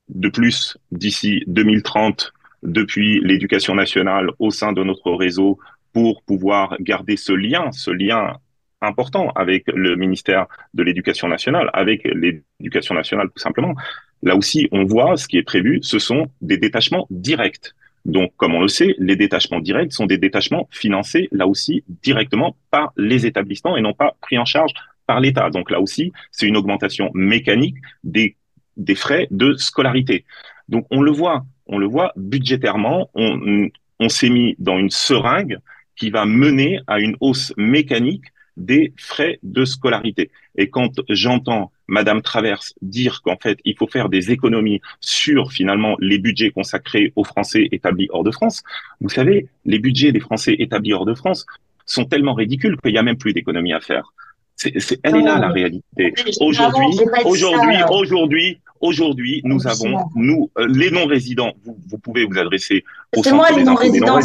de 0.08 0.28
plus 0.28 0.76
d'ici 0.92 1.42
2030 1.46 2.32
depuis 2.62 3.20
l'éducation 3.20 3.74
nationale 3.74 4.30
au 4.38 4.50
sein 4.50 4.72
de 4.72 4.82
notre 4.82 5.12
réseau 5.12 5.58
pour 5.92 6.22
pouvoir 6.22 6.76
garder 6.80 7.16
ce 7.16 7.32
lien, 7.32 7.70
ce 7.72 7.90
lien 7.90 8.38
important 8.84 9.30
avec 9.34 9.64
le 9.68 9.96
ministère 9.96 10.46
de 10.74 10.82
l'Éducation 10.82 11.28
nationale, 11.28 11.70
avec 11.72 12.04
l'éducation 12.04 12.94
nationale 12.94 13.28
tout 13.28 13.40
simplement. 13.40 13.74
Là 14.22 14.36
aussi, 14.36 14.68
on 14.72 14.84
voit 14.84 15.16
ce 15.16 15.28
qui 15.28 15.36
est 15.38 15.42
prévu, 15.42 15.80
ce 15.82 15.98
sont 15.98 16.26
des 16.40 16.56
détachements 16.56 17.06
directs. 17.10 17.74
Donc, 18.04 18.32
comme 18.36 18.54
on 18.54 18.60
le 18.60 18.68
sait, 18.68 18.94
les 18.98 19.16
détachements 19.16 19.60
directs 19.60 19.92
sont 19.92 20.06
des 20.06 20.18
détachements 20.18 20.68
financés, 20.70 21.28
là 21.32 21.46
aussi, 21.46 21.84
directement 22.02 22.56
par 22.70 22.92
les 22.96 23.24
établissements 23.24 23.76
et 23.76 23.80
non 23.80 23.94
pas 23.94 24.16
pris 24.20 24.38
en 24.38 24.44
charge 24.44 24.72
par 25.06 25.20
l'État. 25.20 25.50
Donc, 25.50 25.70
là 25.70 25.80
aussi, 25.80 26.12
c'est 26.30 26.46
une 26.46 26.56
augmentation 26.56 27.10
mécanique 27.14 27.76
des, 28.02 28.36
des 28.76 28.94
frais 28.94 29.26
de 29.30 29.54
scolarité. 29.54 30.24
Donc, 30.68 30.86
on 30.90 31.00
le 31.00 31.10
voit, 31.10 31.44
on 31.66 31.78
le 31.78 31.86
voit 31.86 32.12
budgétairement, 32.16 33.10
on, 33.14 33.68
on 34.00 34.08
s'est 34.08 34.30
mis 34.30 34.54
dans 34.58 34.78
une 34.78 34.90
seringue 34.90 35.58
qui 35.96 36.10
va 36.10 36.26
mener 36.26 36.80
à 36.86 37.00
une 37.00 37.16
hausse 37.20 37.54
mécanique 37.56 38.24
des 38.56 38.92
frais 38.96 39.38
de 39.42 39.64
scolarité. 39.64 40.30
Et 40.56 40.70
quand 40.70 41.00
j'entends 41.08 41.72
Madame 41.86 42.22
Traverse 42.22 42.74
dire 42.80 43.20
qu'en 43.22 43.36
fait, 43.36 43.58
il 43.64 43.76
faut 43.76 43.86
faire 43.86 44.08
des 44.08 44.30
économies 44.30 44.80
sur 45.00 45.52
finalement 45.52 45.96
les 46.00 46.18
budgets 46.18 46.50
consacrés 46.50 47.12
aux 47.16 47.24
Français 47.24 47.68
établis 47.72 48.08
hors 48.10 48.24
de 48.24 48.30
France, 48.30 48.62
vous 49.00 49.08
savez, 49.08 49.48
les 49.64 49.78
budgets 49.78 50.12
des 50.12 50.20
Français 50.20 50.56
établis 50.58 50.92
hors 50.92 51.04
de 51.04 51.14
France 51.14 51.46
sont 51.86 52.04
tellement 52.04 52.34
ridicules 52.34 52.78
qu'il 52.80 52.92
n'y 52.92 52.98
a 52.98 53.02
même 53.02 53.18
plus 53.18 53.32
d'économies 53.32 53.74
à 53.74 53.80
faire. 53.80 54.12
C'est, 54.56 55.00
elle 55.02 55.16
est 55.16 55.22
là 55.22 55.38
la 55.38 55.48
réalité. 55.48 56.14
Aujourd'hui, 56.40 57.00
aujourd'hui, 57.24 57.76
aujourd'hui, 57.90 58.60
aujourd'hui, 58.80 59.40
nous 59.44 59.66
avons, 59.66 60.04
nous, 60.14 60.50
euh, 60.58 60.66
les 60.68 60.90
non-résidents, 60.90 61.52
vous, 61.64 61.76
vous, 61.88 61.98
pouvez 61.98 62.24
vous 62.24 62.38
adresser 62.38 62.84
au 63.16 63.22
centre 63.22 63.54
des 63.54 63.64
non-résidents, 63.64 64.18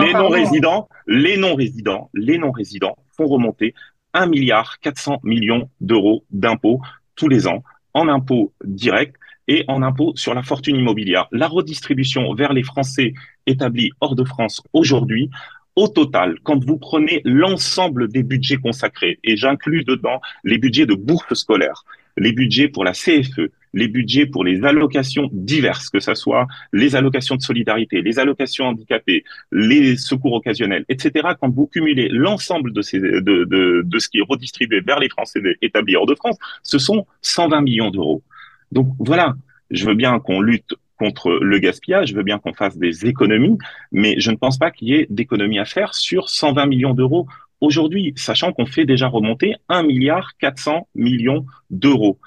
les 0.00 0.12
non-résidents, 0.12 0.88
les 1.06 1.36
non-résidents, 1.36 2.10
les 2.14 2.38
non-résidents 2.38 2.96
font 3.16 3.26
remonter 3.26 3.74
un 4.12 4.26
milliard 4.26 4.78
400 4.80 5.20
millions 5.22 5.68
d'euros 5.80 6.24
d'impôts 6.30 6.80
tous 7.16 7.28
les 7.28 7.46
ans 7.46 7.62
en 7.94 8.08
impôts 8.08 8.52
directs 8.64 9.14
et 9.46 9.64
en 9.68 9.82
impôts 9.82 10.12
sur 10.16 10.34
la 10.34 10.42
fortune 10.42 10.76
immobilière. 10.76 11.28
La 11.30 11.48
redistribution 11.48 12.32
vers 12.34 12.52
les 12.52 12.62
Français 12.62 13.12
établis 13.46 13.90
hors 14.00 14.14
de 14.14 14.24
France 14.24 14.62
aujourd'hui 14.72 15.30
au 15.76 15.88
total, 15.88 16.38
quand 16.42 16.64
vous 16.64 16.78
prenez 16.78 17.20
l'ensemble 17.24 18.08
des 18.08 18.22
budgets 18.22 18.56
consacrés, 18.56 19.18
et 19.24 19.36
j'inclus 19.36 19.84
dedans 19.84 20.20
les 20.44 20.58
budgets 20.58 20.86
de 20.86 20.94
bourse 20.94 21.34
scolaire, 21.34 21.84
les 22.16 22.32
budgets 22.32 22.68
pour 22.68 22.84
la 22.84 22.92
CFE, 22.92 23.50
les 23.72 23.88
budgets 23.88 24.26
pour 24.26 24.44
les 24.44 24.64
allocations 24.64 25.28
diverses, 25.32 25.90
que 25.90 25.98
ce 25.98 26.14
soit 26.14 26.46
les 26.72 26.94
allocations 26.94 27.34
de 27.34 27.42
solidarité, 27.42 28.02
les 28.02 28.20
allocations 28.20 28.66
handicapées, 28.66 29.24
les 29.50 29.96
secours 29.96 30.32
occasionnels, 30.32 30.84
etc. 30.88 31.30
Quand 31.40 31.50
vous 31.50 31.66
cumulez 31.66 32.08
l'ensemble 32.08 32.72
de, 32.72 33.82
de 33.82 33.98
ce 33.98 34.08
qui 34.08 34.18
est 34.18 34.26
redistribué 34.28 34.80
vers 34.80 35.00
les 35.00 35.08
Français 35.08 35.40
établis 35.60 35.96
hors 35.96 36.06
de 36.06 36.14
France, 36.14 36.36
ce 36.62 36.78
sont 36.78 37.04
120 37.22 37.62
millions 37.62 37.90
d'euros. 37.90 38.22
Donc 38.70 38.94
voilà, 39.00 39.34
je 39.70 39.84
veux 39.86 39.94
bien 39.94 40.20
qu'on 40.20 40.40
lutte 40.40 40.74
contre 40.98 41.30
le 41.30 41.58
gaspillage, 41.58 42.08
je 42.08 42.14
veux 42.14 42.22
bien 42.22 42.38
qu'on 42.38 42.54
fasse 42.54 42.76
des 42.76 43.06
économies, 43.06 43.58
mais 43.92 44.18
je 44.18 44.30
ne 44.30 44.36
pense 44.36 44.58
pas 44.58 44.70
qu'il 44.70 44.88
y 44.88 44.94
ait 44.94 45.06
d'économies 45.10 45.58
à 45.58 45.64
faire 45.64 45.94
sur 45.94 46.28
120 46.28 46.66
millions 46.66 46.94
d'euros 46.94 47.26
aujourd'hui, 47.60 48.12
sachant 48.16 48.52
qu'on 48.52 48.66
fait 48.66 48.84
déjà 48.84 49.08
remonter 49.08 49.54
1 49.68 49.82
milliard 49.84 50.32
400 50.38 50.88
millions 50.94 51.46
d'euros. 51.70 52.18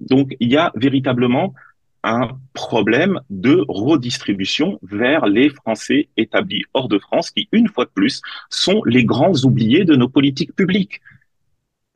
Donc, 0.00 0.34
il 0.40 0.50
y 0.50 0.56
a 0.56 0.72
véritablement 0.74 1.54
un 2.02 2.28
problème 2.52 3.20
de 3.30 3.64
redistribution 3.68 4.78
vers 4.82 5.26
les 5.26 5.48
Français 5.50 6.08
établis 6.16 6.62
hors 6.72 6.88
de 6.88 6.98
France, 6.98 7.30
qui, 7.30 7.48
une 7.52 7.68
fois 7.68 7.84
de 7.84 7.90
plus, 7.90 8.22
sont 8.48 8.82
les 8.84 9.04
grands 9.04 9.44
oubliés 9.44 9.84
de 9.84 9.96
nos 9.96 10.08
politiques 10.08 10.54
publiques. 10.54 11.00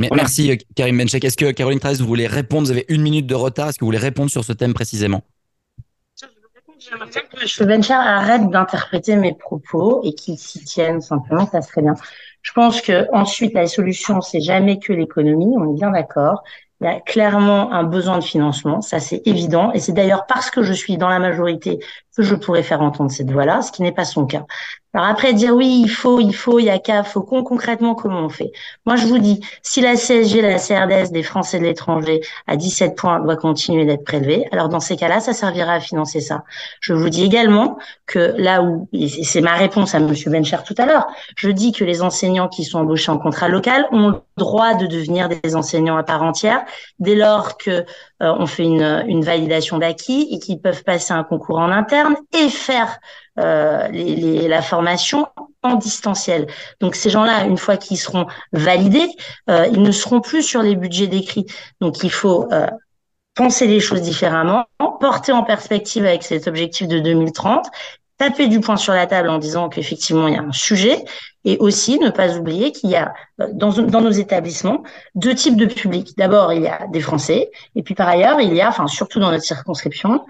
Merci 0.00 0.58
Karim 0.74 0.98
Benchek. 0.98 1.24
Est-ce 1.24 1.36
que 1.36 1.52
Caroline 1.52 1.78
Trace, 1.78 2.00
vous 2.00 2.06
voulez 2.06 2.26
répondre? 2.26 2.66
Vous 2.66 2.72
avez 2.72 2.86
une 2.88 3.02
minute 3.02 3.26
de 3.26 3.34
retard. 3.34 3.68
Est-ce 3.68 3.78
que 3.78 3.84
vous 3.84 3.88
voulez 3.88 3.98
répondre 3.98 4.30
sur 4.30 4.44
ce 4.44 4.52
thème 4.52 4.72
précisément? 4.72 5.22
Je 6.80 7.64
Benchar 7.64 8.00
arrête 8.00 8.48
d'interpréter 8.48 9.16
mes 9.16 9.34
propos 9.34 10.00
et 10.02 10.14
qu'il 10.14 10.38
s'y 10.38 10.64
tienne 10.64 11.00
simplement, 11.00 11.46
ça 11.46 11.60
serait 11.60 11.82
bien. 11.82 11.94
Je 12.42 12.52
pense 12.52 12.80
que 12.80 13.06
ensuite 13.12 13.52
la 13.52 13.66
solution 13.66 14.20
c'est 14.22 14.40
jamais 14.40 14.78
que 14.78 14.92
l'économie, 14.92 15.54
on 15.58 15.72
est 15.72 15.78
bien 15.78 15.90
d'accord. 15.90 16.42
Il 16.80 16.86
y 16.86 16.88
a 16.88 16.98
clairement 16.98 17.72
un 17.72 17.84
besoin 17.84 18.18
de 18.18 18.24
financement, 18.24 18.80
ça 18.80 19.00
c'est 19.00 19.20
évident, 19.26 19.70
et 19.72 19.80
c'est 19.80 19.92
d'ailleurs 19.92 20.24
parce 20.24 20.50
que 20.50 20.62
je 20.62 20.72
suis 20.72 20.96
dans 20.96 21.10
la 21.10 21.18
majorité 21.18 21.78
je 22.22 22.34
pourrais 22.34 22.62
faire 22.62 22.82
entendre 22.82 23.10
cette 23.10 23.30
voix-là, 23.30 23.62
ce 23.62 23.72
qui 23.72 23.82
n'est 23.82 23.92
pas 23.92 24.04
son 24.04 24.26
cas. 24.26 24.44
Alors 24.92 25.06
après, 25.06 25.32
dire 25.34 25.54
oui, 25.54 25.82
il 25.84 25.88
faut, 25.88 26.18
il 26.18 26.34
faut, 26.34 26.58
il 26.58 26.64
y 26.64 26.70
a 26.70 26.80
qu'à, 26.80 27.04
faut 27.04 27.22
qu'on 27.22 27.44
concrètement 27.44 27.94
comment 27.94 28.22
on 28.22 28.28
fait? 28.28 28.50
Moi, 28.86 28.96
je 28.96 29.06
vous 29.06 29.18
dis, 29.18 29.40
si 29.62 29.80
la 29.80 29.94
CSG, 29.94 30.42
la 30.42 30.58
CRDS 30.58 31.12
des 31.12 31.22
Français 31.22 31.60
de 31.60 31.64
l'étranger 31.64 32.20
à 32.48 32.56
17 32.56 32.96
points 32.96 33.20
doit 33.20 33.36
continuer 33.36 33.84
d'être 33.84 34.02
prélevée, 34.02 34.48
alors 34.50 34.68
dans 34.68 34.80
ces 34.80 34.96
cas-là, 34.96 35.20
ça 35.20 35.32
servira 35.32 35.74
à 35.74 35.80
financer 35.80 36.20
ça. 36.20 36.42
Je 36.80 36.92
vous 36.92 37.08
dis 37.08 37.24
également 37.24 37.78
que 38.06 38.34
là 38.36 38.62
où, 38.62 38.88
et 38.92 39.06
c'est 39.08 39.40
ma 39.40 39.54
réponse 39.54 39.94
à 39.94 40.00
Monsieur 40.00 40.28
Bencher 40.28 40.58
tout 40.66 40.74
à 40.76 40.86
l'heure, 40.86 41.06
je 41.36 41.50
dis 41.50 41.70
que 41.70 41.84
les 41.84 42.02
enseignants 42.02 42.48
qui 42.48 42.64
sont 42.64 42.80
embauchés 42.80 43.12
en 43.12 43.18
contrat 43.18 43.48
local 43.48 43.86
ont 43.92 44.08
le 44.08 44.22
droit 44.36 44.74
de 44.74 44.86
devenir 44.86 45.28
des 45.28 45.54
enseignants 45.54 45.98
à 45.98 46.02
part 46.02 46.24
entière 46.24 46.64
dès 46.98 47.14
lors 47.14 47.58
que 47.58 47.70
euh, 47.70 47.84
on 48.20 48.46
fait 48.46 48.64
une, 48.64 49.04
une 49.06 49.22
validation 49.22 49.78
d'acquis 49.78 50.28
et 50.32 50.40
qu'ils 50.40 50.60
peuvent 50.60 50.82
passer 50.82 51.12
un 51.12 51.22
concours 51.22 51.58
en 51.58 51.70
interne 51.70 52.09
et 52.32 52.48
faire 52.48 52.98
euh, 53.38 53.88
la 53.90 54.62
formation 54.62 55.28
en 55.62 55.74
distanciel. 55.74 56.46
Donc 56.80 56.94
ces 56.94 57.10
gens-là, 57.10 57.44
une 57.44 57.58
fois 57.58 57.76
qu'ils 57.76 57.98
seront 57.98 58.26
validés, 58.52 59.08
euh, 59.48 59.66
ils 59.72 59.82
ne 59.82 59.92
seront 59.92 60.20
plus 60.20 60.42
sur 60.42 60.62
les 60.62 60.76
budgets 60.76 61.06
décrits. 61.06 61.46
Donc 61.80 62.02
il 62.02 62.10
faut 62.10 62.50
euh, 62.52 62.66
penser 63.34 63.66
les 63.66 63.80
choses 63.80 64.02
différemment, 64.02 64.64
porter 65.00 65.32
en 65.32 65.42
perspective 65.42 66.04
avec 66.04 66.22
cet 66.22 66.48
objectif 66.48 66.88
de 66.88 66.98
2030, 66.98 67.66
taper 68.18 68.48
du 68.48 68.60
poing 68.60 68.76
sur 68.76 68.92
la 68.92 69.06
table 69.06 69.30
en 69.30 69.38
disant 69.38 69.68
qu'effectivement 69.68 70.28
il 70.28 70.34
y 70.34 70.36
a 70.36 70.42
un 70.42 70.52
sujet, 70.52 71.04
et 71.44 71.56
aussi 71.58 71.98
ne 71.98 72.10
pas 72.10 72.36
oublier 72.36 72.72
qu'il 72.72 72.90
y 72.90 72.96
a 72.96 73.14
dans, 73.38 73.70
dans 73.70 74.00
nos 74.02 74.10
établissements 74.10 74.82
deux 75.14 75.34
types 75.34 75.56
de 75.56 75.66
publics. 75.66 76.12
D'abord, 76.18 76.52
il 76.52 76.62
y 76.62 76.68
a 76.68 76.86
des 76.88 77.00
Français, 77.00 77.50
et 77.74 77.82
puis 77.82 77.94
par 77.94 78.08
ailleurs, 78.08 78.40
il 78.40 78.52
y 78.54 78.60
a, 78.60 78.68
enfin 78.68 78.86
surtout 78.86 79.20
dans 79.20 79.30
notre 79.30 79.44
circonscription, 79.44 80.24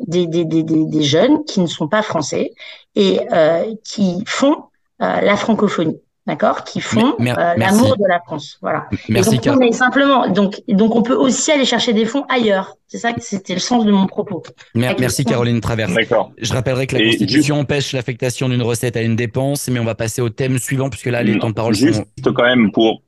des, 0.00 0.26
des, 0.26 0.44
des, 0.44 0.62
des, 0.62 1.02
jeunes 1.02 1.44
qui 1.44 1.60
ne 1.60 1.66
sont 1.66 1.88
pas 1.88 2.02
français 2.02 2.52
et 2.94 3.20
euh, 3.32 3.64
qui 3.84 4.22
font 4.26 4.64
euh, 5.02 5.20
la 5.20 5.36
francophonie. 5.36 6.00
D'accord, 6.26 6.64
qui 6.64 6.80
font 6.80 7.14
l'amour 7.20 7.96
de 7.96 8.08
la 8.08 8.18
France, 8.18 8.58
voilà. 8.60 8.88
Merci. 9.08 9.38
donc, 9.38 9.60
on 9.62 9.70
simplement, 9.70 10.28
donc, 10.28 10.60
donc 10.66 10.96
on 10.96 11.02
peut 11.02 11.14
aussi 11.14 11.52
aller 11.52 11.64
chercher 11.64 11.92
des 11.92 12.04
fonds 12.04 12.24
ailleurs. 12.28 12.74
C'est 12.88 12.98
ça, 12.98 13.12
c'était 13.20 13.54
le 13.54 13.60
sens 13.60 13.84
de 13.84 13.92
mon 13.92 14.08
propos. 14.08 14.42
Merci 14.74 15.24
Caroline 15.24 15.60
Travers. 15.60 15.88
D'accord. 15.88 16.32
Je 16.36 16.52
rappellerai 16.52 16.88
que 16.88 16.96
la 16.96 17.04
Constitution 17.04 17.60
empêche 17.60 17.92
l'affectation 17.92 18.48
d'une 18.48 18.62
recette 18.62 18.96
à 18.96 19.02
une 19.02 19.14
dépense, 19.14 19.68
mais 19.68 19.78
on 19.78 19.84
va 19.84 19.94
passer 19.94 20.20
au 20.20 20.28
thème 20.28 20.58
suivant 20.58 20.90
puisque 20.90 21.06
là 21.06 21.22
les 21.22 21.38
temps 21.38 21.50
de 21.50 21.54
parole 21.54 21.74
juste 21.74 22.02
quand 22.24 22.42
même 22.42 22.72
pour 22.72 23.02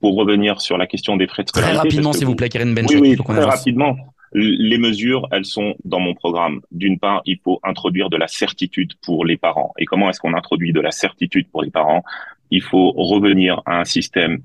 pour 0.00 0.16
revenir 0.16 0.60
sur 0.60 0.76
la 0.76 0.88
question 0.88 1.16
des 1.16 1.28
frais 1.28 1.44
de 1.44 1.48
scolarité. 1.48 1.78
Très 1.78 1.88
rapidement, 1.88 2.12
s'il 2.12 2.26
vous 2.26 2.34
plaît, 2.34 2.48
Karine. 2.48 2.74
Oui, 2.88 2.96
oui, 3.00 3.16
très 3.16 3.44
rapidement. 3.44 3.94
Les 4.32 4.78
mesures, 4.78 5.28
elles 5.30 5.44
sont 5.44 5.76
dans 5.84 6.00
mon 6.00 6.14
programme. 6.14 6.60
D'une 6.70 6.98
part, 6.98 7.22
il 7.26 7.38
faut 7.38 7.60
introduire 7.62 8.10
de 8.10 8.16
la 8.16 8.28
certitude 8.28 8.94
pour 9.02 9.24
les 9.24 9.36
parents. 9.36 9.72
Et 9.78 9.84
comment 9.84 10.10
est-ce 10.10 10.20
qu'on 10.20 10.34
introduit 10.34 10.72
de 10.72 10.80
la 10.80 10.90
certitude 10.90 11.48
pour 11.48 11.62
les 11.62 11.70
parents? 11.70 12.02
Il 12.50 12.62
faut 12.62 12.92
revenir 12.92 13.62
à 13.66 13.80
un 13.80 13.84
système 13.84 14.40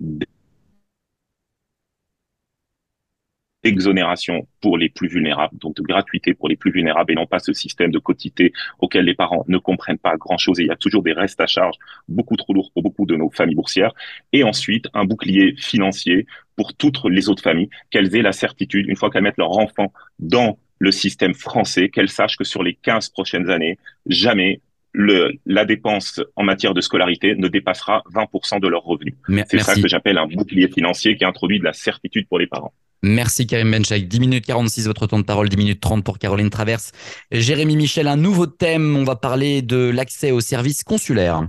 d'exonération 3.64 4.48
pour 4.60 4.78
les 4.78 4.90
plus 4.90 5.08
vulnérables, 5.08 5.58
donc 5.60 5.76
de 5.76 5.84
gratuité 5.84 6.34
pour 6.34 6.50
les 6.50 6.56
plus 6.56 6.72
vulnérables 6.72 7.12
et 7.12 7.16
non 7.16 7.28
pas 7.28 7.40
ce 7.40 7.54
système 7.54 7.92
de 7.92 8.00
quotité 8.00 8.54
auquel 8.80 9.06
les 9.06 9.14
parents 9.14 9.46
ne 9.48 9.58
comprennent 9.58 10.00
pas 10.00 10.18
grand-chose 10.18 10.60
et 10.60 10.64
il 10.64 10.68
y 10.68 10.72
a 10.72 10.76
toujours 10.76 11.04
des 11.04 11.14
restes 11.14 11.40
à 11.42 11.48
charge 11.48 11.76
beaucoup 12.08 12.36
trop 12.36 12.54
lourds 12.54 12.72
pour 12.74 12.82
beaucoup 12.84 13.06
de 13.06 13.16
nos 13.16 13.30
familles 13.30 13.56
boursières. 13.56 13.94
Et 14.34 14.44
ensuite, 14.44 14.88
un 14.94 15.06
bouclier 15.06 15.56
financier 15.58 16.26
pour 16.62 16.76
toutes 16.76 17.00
les 17.06 17.28
autres 17.28 17.42
familles, 17.42 17.70
qu'elles 17.90 18.16
aient 18.16 18.22
la 18.22 18.34
certitude, 18.34 18.88
une 18.88 18.96
fois 18.96 19.10
qu'elles 19.10 19.24
mettent 19.24 19.40
leur 19.40 19.58
enfant 19.58 19.92
dans 20.20 20.60
le 20.78 20.92
système 20.92 21.34
français, 21.34 21.90
qu'elles 21.90 22.10
sachent 22.10 22.38
que 22.38 22.44
sur 22.44 22.62
les 22.62 22.76
15 22.76 23.10
prochaines 23.10 23.50
années, 23.50 23.80
jamais 24.06 24.62
le, 24.94 25.32
la 25.48 25.66
dépense 25.66 26.22
en 26.36 26.44
matière 26.44 26.76
de 26.76 26.82
scolarité 26.82 27.34
ne 27.36 27.48
dépassera 27.48 28.04
20% 28.14 28.60
de 28.60 28.68
leurs 28.68 28.84
revenus. 28.84 29.16
C'est 29.50 29.58
ça 29.58 29.74
que 29.74 29.88
j'appelle 29.88 30.20
un 30.20 30.28
bouclier 30.28 30.68
financier 30.68 31.18
qui 31.18 31.26
introduit 31.26 31.58
de 31.58 31.64
la 31.64 31.74
certitude 31.74 32.28
pour 32.28 32.38
les 32.38 32.46
parents. 32.46 32.74
Merci 33.02 33.48
Karim 33.48 33.72
Benchak. 33.72 34.08
10 34.08 34.20
minutes 34.20 34.46
46 34.46 34.86
votre 34.86 35.08
temps 35.08 35.18
de 35.18 35.24
parole, 35.24 35.50
10 35.50 35.58
minutes 35.58 35.82
30 35.82 36.04
pour 36.04 36.20
Caroline 36.20 36.52
Traverse. 36.52 36.92
Jérémy 37.32 37.76
Michel, 37.76 38.08
un 38.08 38.18
nouveau 38.18 38.46
thème, 38.46 38.96
on 38.96 39.04
va 39.04 39.16
parler 39.16 39.64
de 39.64 39.90
l'accès 39.90 40.30
aux 40.30 40.42
services 40.42 40.84
consulaires. 40.84 41.48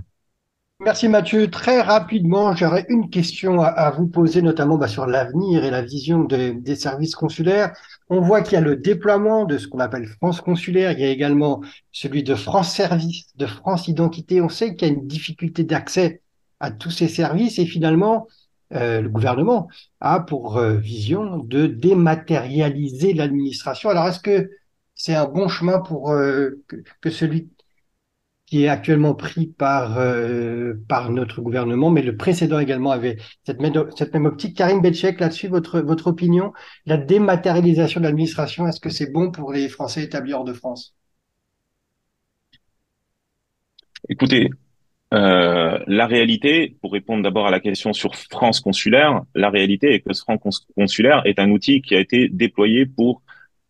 Merci 0.83 1.07
Mathieu. 1.07 1.49
Très 1.49 1.81
rapidement, 1.81 2.53
j'aurais 2.55 2.85
une 2.89 3.09
question 3.09 3.61
à, 3.61 3.89
vous 3.91 4.05
poser, 4.05 4.41
notamment 4.41 4.77
bah, 4.77 4.89
sur 4.89 5.05
l'avenir 5.05 5.63
et 5.63 5.71
la 5.71 5.81
vision 5.81 6.25
des 6.25 6.75
services 6.75 7.15
consulaires. 7.15 7.73
On 8.09 8.19
voit 8.19 8.41
qu'il 8.41 8.53
y 8.53 8.57
a 8.57 8.61
le 8.61 8.75
déploiement 8.75 9.45
de 9.45 9.57
ce 9.57 9.67
qu'on 9.67 9.79
appelle 9.79 10.05
France 10.07 10.41
consulaire. 10.41 10.91
Il 10.91 10.99
y 10.99 11.05
a 11.05 11.09
également 11.09 11.61
celui 11.91 12.23
de 12.23 12.35
France 12.35 12.73
Service, 12.73 13.27
de 13.37 13.45
France 13.45 13.87
Identité. 13.87 14.41
On 14.41 14.49
sait 14.49 14.75
qu'il 14.75 14.87
y 14.87 14.91
a 14.91 14.93
une 14.93 15.07
difficulté 15.07 15.63
d'accès 15.63 16.21
à 16.59 16.69
tous 16.69 16.91
ces 16.91 17.07
services 17.07 17.59
et 17.59 17.65
finalement, 17.65 18.27
euh, 18.73 19.01
le 19.01 19.09
gouvernement 19.09 19.67
a 20.01 20.19
pour 20.19 20.57
euh, 20.57 20.75
vision 20.75 21.37
de 21.37 21.65
dématérialiser 21.67 23.13
l'administration. 23.13 23.89
Alors, 23.89 24.07
est-ce 24.07 24.19
que 24.19 24.49
c'est 24.95 25.15
un 25.15 25.25
bon 25.25 25.47
chemin 25.47 25.79
pour 25.79 26.11
euh, 26.11 26.61
que, 27.01 27.09
celui 27.09 27.49
qui 28.53 28.65
est 28.65 28.67
actuellement 28.67 29.15
pris 29.15 29.47
par 29.47 29.97
par 30.87 31.09
notre 31.09 31.41
gouvernement, 31.41 31.89
mais 31.89 32.03
le 32.03 32.15
précédent 32.15 32.59
également 32.59 32.91
avait 32.91 33.17
cette 33.43 33.59
même, 33.59 34.25
optique. 34.27 34.55
Karim 34.55 34.79
Betchek, 34.79 35.19
là-dessus, 35.19 35.47
votre 35.47 35.81
votre 35.81 36.05
opinion, 36.05 36.53
la 36.85 36.97
dématérialisation 36.97 37.99
de 37.99 38.05
l'administration, 38.05 38.67
est-ce 38.67 38.79
que 38.79 38.91
c'est 38.91 39.11
bon 39.11 39.31
pour 39.31 39.51
les 39.51 39.69
Français 39.69 40.03
établis 40.03 40.33
hors 40.33 40.43
de 40.43 40.53
France? 40.53 40.95
Écoutez, 44.07 44.51
euh, 45.15 45.79
la 45.87 46.05
réalité, 46.05 46.77
pour 46.79 46.93
répondre 46.93 47.23
d'abord 47.23 47.47
à 47.47 47.51
la 47.51 47.59
question 47.59 47.91
sur 47.91 48.13
France 48.13 48.59
Consulaire, 48.59 49.23
la 49.33 49.49
réalité 49.49 49.95
est 49.95 50.01
que 50.01 50.13
ce 50.13 50.21
France 50.21 50.67
Consulaire 50.77 51.23
est 51.25 51.39
un 51.39 51.49
outil 51.49 51.81
qui 51.81 51.95
a 51.95 51.99
été 51.99 52.29
déployé 52.29 52.85
pour 52.85 53.23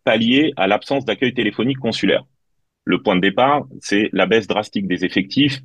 pallier 0.04 0.52
à 0.58 0.66
l'absence 0.66 1.06
d'accueil 1.06 1.32
téléphonique 1.32 1.78
consulaire. 1.78 2.26
Le 2.86 3.00
point 3.02 3.16
de 3.16 3.20
départ, 3.22 3.64
c'est 3.80 4.10
la 4.12 4.26
baisse 4.26 4.46
drastique 4.46 4.86
des 4.86 5.06
effectifs 5.06 5.60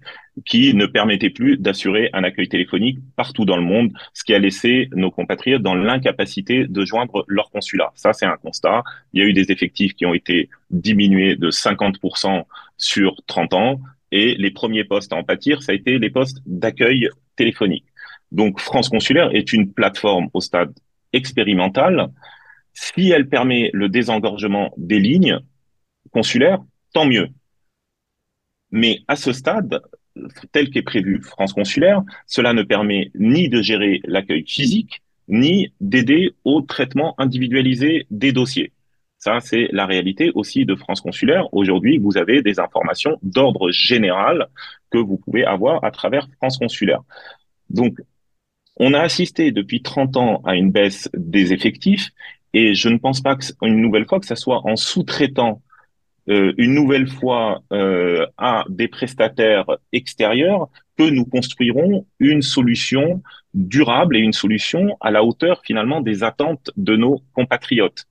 qui 0.45 0.73
ne 0.73 0.85
permettait 0.85 1.29
plus 1.29 1.57
d'assurer 1.57 2.09
un 2.13 2.23
accueil 2.23 2.47
téléphonique 2.47 2.99
partout 3.17 3.43
dans 3.43 3.57
le 3.57 3.63
monde, 3.63 3.91
ce 4.13 4.23
qui 4.23 4.33
a 4.33 4.39
laissé 4.39 4.87
nos 4.93 5.11
compatriotes 5.11 5.61
dans 5.61 5.75
l'incapacité 5.75 6.65
de 6.65 6.85
joindre 6.85 7.25
leur 7.27 7.51
consulat. 7.51 7.91
Ça, 7.95 8.13
c'est 8.13 8.25
un 8.25 8.37
constat. 8.37 8.83
Il 9.11 9.21
y 9.21 9.25
a 9.25 9.27
eu 9.27 9.33
des 9.33 9.51
effectifs 9.51 9.95
qui 9.95 10.05
ont 10.05 10.13
été 10.13 10.49
diminués 10.69 11.35
de 11.35 11.51
50% 11.51 12.45
sur 12.77 13.17
30 13.27 13.53
ans. 13.53 13.81
Et 14.11 14.35
les 14.35 14.51
premiers 14.51 14.85
postes 14.85 15.11
à 15.11 15.17
en 15.17 15.23
pâtir, 15.23 15.61
ça 15.61 15.73
a 15.73 15.75
été 15.75 15.99
les 15.99 16.09
postes 16.09 16.41
d'accueil 16.45 17.09
téléphonique. 17.35 17.85
Donc 18.31 18.59
France 18.59 18.89
Consulaire 18.89 19.29
est 19.35 19.51
une 19.51 19.73
plateforme 19.73 20.29
au 20.33 20.39
stade 20.39 20.73
expérimental. 21.13 22.07
Si 22.73 23.09
elle 23.09 23.27
permet 23.27 23.71
le 23.73 23.89
désengorgement 23.89 24.73
des 24.77 24.99
lignes 24.99 25.39
consulaires, 26.11 26.59
tant 26.93 27.05
mieux. 27.05 27.27
Mais 28.71 28.99
à 29.07 29.15
ce 29.15 29.31
stade, 29.31 29.81
tel 30.51 30.69
qu'est 30.69 30.81
prévu 30.81 31.21
France 31.21 31.53
Consulaire, 31.53 32.03
cela 32.27 32.53
ne 32.53 32.63
permet 32.63 33.11
ni 33.15 33.49
de 33.49 33.61
gérer 33.61 34.01
l'accueil 34.05 34.45
physique, 34.45 35.01
ni 35.27 35.73
d'aider 35.79 36.33
au 36.43 36.61
traitement 36.61 37.15
individualisé 37.17 38.07
des 38.09 38.31
dossiers. 38.31 38.73
Ça, 39.17 39.39
c'est 39.41 39.67
la 39.71 39.85
réalité 39.85 40.31
aussi 40.33 40.65
de 40.65 40.75
France 40.75 41.01
Consulaire. 41.01 41.53
Aujourd'hui, 41.53 41.97
vous 41.97 42.17
avez 42.17 42.41
des 42.41 42.59
informations 42.59 43.19
d'ordre 43.21 43.69
général 43.69 44.47
que 44.91 44.97
vous 44.97 45.17
pouvez 45.17 45.43
avoir 45.45 45.83
à 45.83 45.91
travers 45.91 46.27
France 46.37 46.57
Consulaire. 46.57 47.01
Donc, 47.69 47.99
on 48.77 48.93
a 48.93 49.01
assisté 49.01 49.51
depuis 49.51 49.81
30 49.81 50.15
ans 50.15 50.41
à 50.45 50.55
une 50.55 50.71
baisse 50.71 51.09
des 51.13 51.51
effectifs 51.51 52.11
et 52.53 52.73
je 52.73 52.87
ne 52.87 52.97
pense 52.97 53.21
pas 53.21 53.35
qu'une 53.35 53.81
nouvelle 53.81 54.05
fois 54.05 54.21
que 54.21 54.25
ça 54.25 54.37
soit 54.37 54.65
en 54.65 54.77
sous-traitant 54.77 55.61
euh, 56.29 56.53
une 56.57 56.73
nouvelle 56.73 57.07
fois 57.07 57.61
euh, 57.71 58.25
à 58.37 58.65
des 58.69 58.87
prestataires 58.87 59.65
extérieurs 59.91 60.69
que 60.97 61.09
nous 61.09 61.25
construirons 61.25 62.05
une 62.19 62.41
solution 62.41 63.21
durable 63.53 64.17
et 64.17 64.19
une 64.19 64.33
solution 64.33 64.97
à 65.01 65.11
la 65.11 65.23
hauteur 65.23 65.61
finalement 65.63 66.01
des 66.01 66.23
attentes 66.23 66.71
de 66.77 66.95
nos 66.95 67.21
compatriotes. 67.33 68.05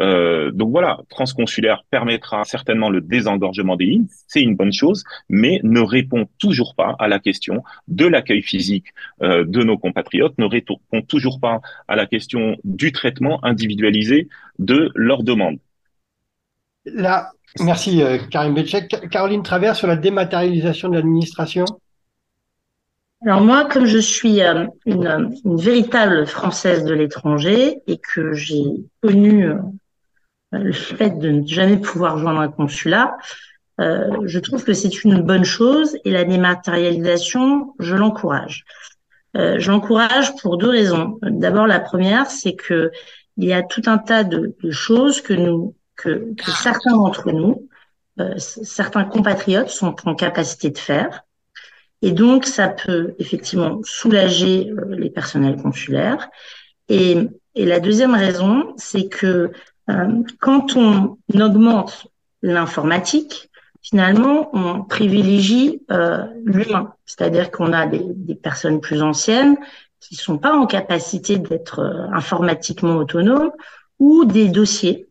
Euh, 0.00 0.52
donc 0.52 0.70
voilà, 0.70 1.00
France 1.10 1.32
Consulaire 1.32 1.84
permettra 1.90 2.44
certainement 2.44 2.88
le 2.88 3.00
désengorgement 3.00 3.76
des 3.76 3.86
lignes, 3.86 4.06
c'est 4.28 4.40
une 4.40 4.54
bonne 4.54 4.72
chose, 4.72 5.04
mais 5.28 5.60
ne 5.64 5.80
répond 5.80 6.28
toujours 6.38 6.74
pas 6.76 6.94
à 6.98 7.08
la 7.08 7.18
question 7.18 7.64
de 7.88 8.06
l'accueil 8.06 8.42
physique 8.42 8.86
euh, 9.22 9.44
de 9.44 9.62
nos 9.62 9.76
compatriotes, 9.76 10.38
ne 10.38 10.44
répond 10.44 10.78
toujours 11.08 11.40
pas 11.40 11.60
à 11.88 11.96
la 11.96 12.06
question 12.06 12.56
du 12.64 12.92
traitement 12.92 13.44
individualisé 13.44 14.28
de 14.58 14.90
leurs 14.94 15.24
demandes. 15.24 15.58
Merci 17.60 18.02
euh, 18.02 18.18
Karim 18.30 18.54
Betchek. 18.54 19.08
Caroline 19.10 19.42
Travers 19.42 19.76
sur 19.76 19.86
la 19.86 19.96
dématérialisation 19.96 20.88
de 20.88 20.94
l'administration. 20.94 21.64
Alors 23.22 23.40
moi, 23.40 23.64
comme 23.64 23.86
je 23.86 23.98
suis 23.98 24.40
une, 24.40 24.70
une, 24.86 25.56
véritable 25.56 26.24
Française 26.26 26.84
de 26.84 26.94
l'étranger 26.94 27.78
et 27.88 27.98
que 27.98 28.32
j'ai 28.32 28.64
connu 29.02 29.50
le 30.52 30.72
fait 30.72 31.18
de 31.18 31.30
ne 31.30 31.46
jamais 31.46 31.78
pouvoir 31.78 32.18
joindre 32.18 32.38
un 32.38 32.48
consulat, 32.48 33.16
euh, 33.80 34.22
je 34.24 34.38
trouve 34.38 34.64
que 34.64 34.72
c'est 34.72 35.04
une 35.04 35.22
bonne 35.22 35.44
chose 35.44 35.96
et 36.04 36.10
la 36.10 36.24
dématérialisation, 36.24 37.74
je 37.78 37.94
l'encourage. 37.94 38.64
Euh, 39.36 39.56
je 39.58 39.70
l'encourage 39.70 40.34
pour 40.36 40.58
deux 40.58 40.70
raisons. 40.70 41.18
D'abord, 41.22 41.66
la 41.66 41.80
première, 41.80 42.30
c'est 42.30 42.54
que 42.54 42.90
il 43.36 43.44
y 43.44 43.52
a 43.52 43.62
tout 43.62 43.82
un 43.86 43.98
tas 43.98 44.24
de, 44.24 44.56
choses 44.70 45.20
que 45.20 45.32
nous, 45.32 45.76
que, 45.98 46.32
certains 46.46 46.92
d'entre 46.92 47.30
nous, 47.32 47.68
euh, 48.20 48.34
certains 48.38 49.04
compatriotes 49.04 49.68
sont 49.68 49.94
en 50.06 50.14
capacité 50.14 50.70
de 50.70 50.78
faire. 50.78 51.24
Et 52.00 52.12
donc, 52.12 52.46
ça 52.46 52.68
peut 52.68 53.14
effectivement 53.18 53.80
soulager 53.82 54.70
euh, 54.70 54.94
les 54.96 55.10
personnels 55.10 55.60
consulaires. 55.60 56.30
Et, 56.88 57.28
la 57.54 57.80
deuxième 57.80 58.14
raison, 58.14 58.72
c'est 58.76 59.08
que 59.08 59.50
euh, 59.90 60.22
quand 60.38 60.76
on 60.76 61.18
augmente 61.34 62.06
l'informatique, 62.40 63.50
finalement, 63.82 64.48
on 64.52 64.84
privilégie 64.84 65.82
l'humain. 66.44 66.94
C'est-à-dire 67.04 67.50
qu'on 67.50 67.72
a 67.72 67.86
des, 67.86 68.04
des, 68.04 68.36
personnes 68.36 68.80
plus 68.80 69.02
anciennes 69.02 69.56
qui 69.98 70.14
sont 70.14 70.38
pas 70.38 70.54
en 70.54 70.66
capacité 70.66 71.38
d'être 71.38 71.80
informatiquement 72.12 72.94
autonomes 72.94 73.50
ou 73.98 74.24
des 74.24 74.46
dossiers 74.46 75.07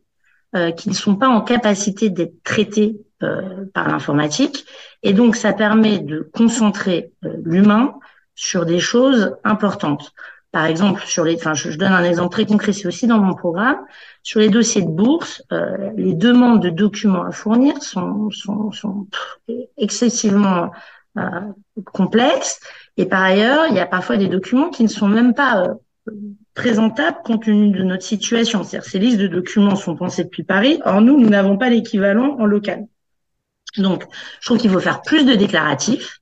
euh, 0.56 0.72
qui 0.72 0.90
ne 0.90 0.94
sont 0.94 1.16
pas 1.16 1.28
en 1.28 1.42
capacité 1.42 2.10
d'être 2.10 2.44
traités 2.44 2.98
euh, 3.24 3.66
par 3.74 3.88
l'informatique. 3.88 4.66
Et 5.04 5.14
donc, 5.14 5.36
ça 5.36 5.54
permet 5.54 6.00
de 6.00 6.30
concentrer 6.34 7.12
l'humain 7.44 7.96
sur 8.36 8.66
des 8.66 8.80
choses 8.80 9.36
importantes. 9.44 10.14
Par 10.52 10.66
exemple, 10.66 11.04
sur 11.06 11.26
les, 11.26 11.36
enfin, 11.36 11.54
je, 11.54 11.78
donne 11.78 11.92
un 11.92 12.04
exemple 12.04 12.32
très 12.32 12.46
concret, 12.46 12.72
c'est 12.72 12.88
aussi 12.88 13.06
dans 13.06 13.20
mon 13.20 13.34
programme. 13.34 13.78
Sur 14.24 14.40
les 14.40 14.50
dossiers 14.50 14.82
de 14.82 14.90
bourse, 14.90 15.44
euh, 15.52 15.92
les 15.98 16.14
demandes 16.14 16.62
de 16.62 16.70
documents 16.70 17.24
à 17.24 17.32
fournir 17.32 17.84
sont, 17.84 18.30
sont, 18.32 18.72
sont 18.72 19.08
excessivement 19.78 20.72
euh, 21.18 21.22
complexes. 21.94 22.60
Et 22.96 23.06
par 23.06 23.24
ailleurs, 23.24 23.66
il 23.70 23.76
y 23.76 23.80
a 23.80 23.86
parfois 23.86 24.18
des 24.18 24.28
documents 24.28 24.70
qui 24.70 24.84
ne 24.84 24.88
sont 24.88 25.08
même 25.08 25.34
pas 25.34 25.76
présentables 26.58 27.20
compte 27.24 27.44
tenu 27.44 27.70
de 27.70 27.84
notre 27.84 28.04
situation. 28.04 28.64
C'est-à-dire, 28.64 28.90
ces 28.90 28.98
listes 28.98 29.20
de 29.20 29.28
documents 29.28 29.76
sont 29.76 29.96
pensées 29.96 30.24
depuis 30.24 30.44
Paris. 30.44 30.82
Or, 30.86 31.02
nous, 31.02 31.18
nous 31.18 31.30
n'avons 31.30 31.56
pas 31.56 31.70
l'équivalent 31.70 32.36
en 32.40 32.46
local. 32.46 32.88
Donc, 33.78 34.04
je 34.42 34.48
trouve 34.48 34.58
qu'il 34.58 34.72
faut 34.72 34.80
faire 34.80 35.04
plus 35.04 35.24
de 35.24 35.36
déclaratifs 35.36 36.20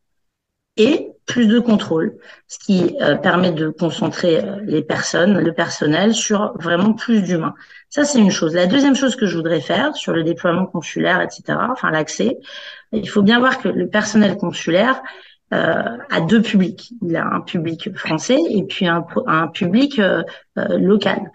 et 0.76 1.08
plus 1.26 1.48
de 1.48 1.58
contrôle, 1.58 2.18
ce 2.48 2.60
qui 2.60 2.98
euh, 3.02 3.16
permet 3.16 3.52
de 3.52 3.70
concentrer 3.70 4.44
euh, 4.44 4.60
les 4.66 4.84
personnes, 4.84 5.40
le 5.40 5.54
personnel 5.54 6.14
sur 6.14 6.54
vraiment 6.60 6.92
plus 6.92 7.22
d'humains. 7.22 7.56
Ça, 7.90 8.04
c'est 8.04 8.20
une 8.20 8.30
chose. 8.30 8.54
La 8.54 8.68
deuxième 8.68 8.96
chose 8.96 9.16
que 9.16 9.26
je 9.26 9.38
voudrais 9.38 9.62
faire 9.62 9.96
sur 9.96 10.12
le 10.12 10.24
déploiement 10.24 10.66
consulaire, 10.66 11.22
etc., 11.22 11.58
enfin 11.72 11.92
l'accès, 11.92 12.38
il 12.92 13.10
faut 13.10 13.24
bien 13.24 13.40
voir 13.40 13.60
que 13.60 13.70
le 13.70 13.88
personnel 13.88 14.36
consulaire 14.36 15.02
euh, 15.54 15.98
a 16.10 16.22
deux 16.22 16.42
publics. 16.42 16.92
Il 17.02 17.16
a 17.16 17.26
un 17.26 17.42
public 17.42 17.96
français 17.96 18.40
et 18.50 18.64
puis 18.64 18.88
un, 18.88 19.06
un 19.28 19.48
public 19.48 20.00
euh, 20.00 20.24
local. 20.56 21.32